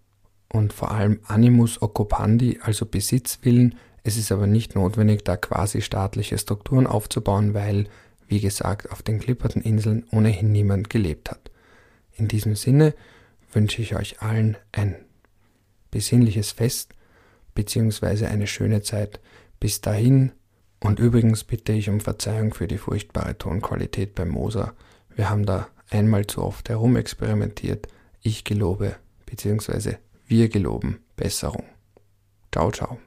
und 0.50 0.74
vor 0.74 0.92
allem 0.92 1.20
Animus 1.26 1.82
occupandi, 1.82 2.60
also 2.62 2.86
Besitzwillen. 2.86 3.76
Es 4.04 4.18
ist 4.18 4.32
aber 4.32 4.48
nicht 4.48 4.76
notwendig, 4.76 5.24
da 5.24 5.36
quasi 5.38 5.82
staatliche 5.82 6.38
Strukturen 6.38 6.88
aufzubauen, 6.88 7.54
weil, 7.54 7.88
wie 8.28 8.40
gesagt, 8.40 8.92
auf 8.92 9.02
den 9.02 9.20
klipperten 9.20 9.62
Inseln 9.62 10.06
ohnehin 10.12 10.52
niemand 10.52 10.90
gelebt 10.90 11.32
hat. 11.32 11.52
In 12.16 12.28
diesem 12.28 12.56
Sinne 12.56 12.94
wünsche 13.52 13.82
ich 13.82 13.96
euch 13.96 14.22
allen 14.22 14.58
ein 14.72 14.96
besinnliches 15.92 16.52
Fest 16.52 16.94
bzw. 17.56 18.26
eine 18.28 18.48
schöne 18.48 18.82
Zeit. 18.82 19.20
Bis 19.60 19.82
dahin 19.82 20.32
und 20.80 21.00
übrigens 21.00 21.44
bitte 21.44 21.74
ich 21.74 21.90
um 21.90 22.00
Verzeihung 22.00 22.54
für 22.54 22.68
die 22.68 22.78
furchtbare 22.78 23.38
Tonqualität 23.38 24.14
beim 24.16 24.30
Moser. 24.30 24.74
Wir 25.16 25.30
haben 25.30 25.46
da 25.46 25.68
einmal 25.90 26.28
zu 26.28 26.44
oft 26.44 26.70
herumexperimentiert. 26.70 27.88
Ich 28.22 28.44
gelobe, 28.44 28.96
beziehungsweise 29.26 30.00
wir 30.26 30.50
geloben 30.50 31.00
Besserung. 31.16 31.66
Ciao, 32.52 32.72
ciao. 32.72 33.00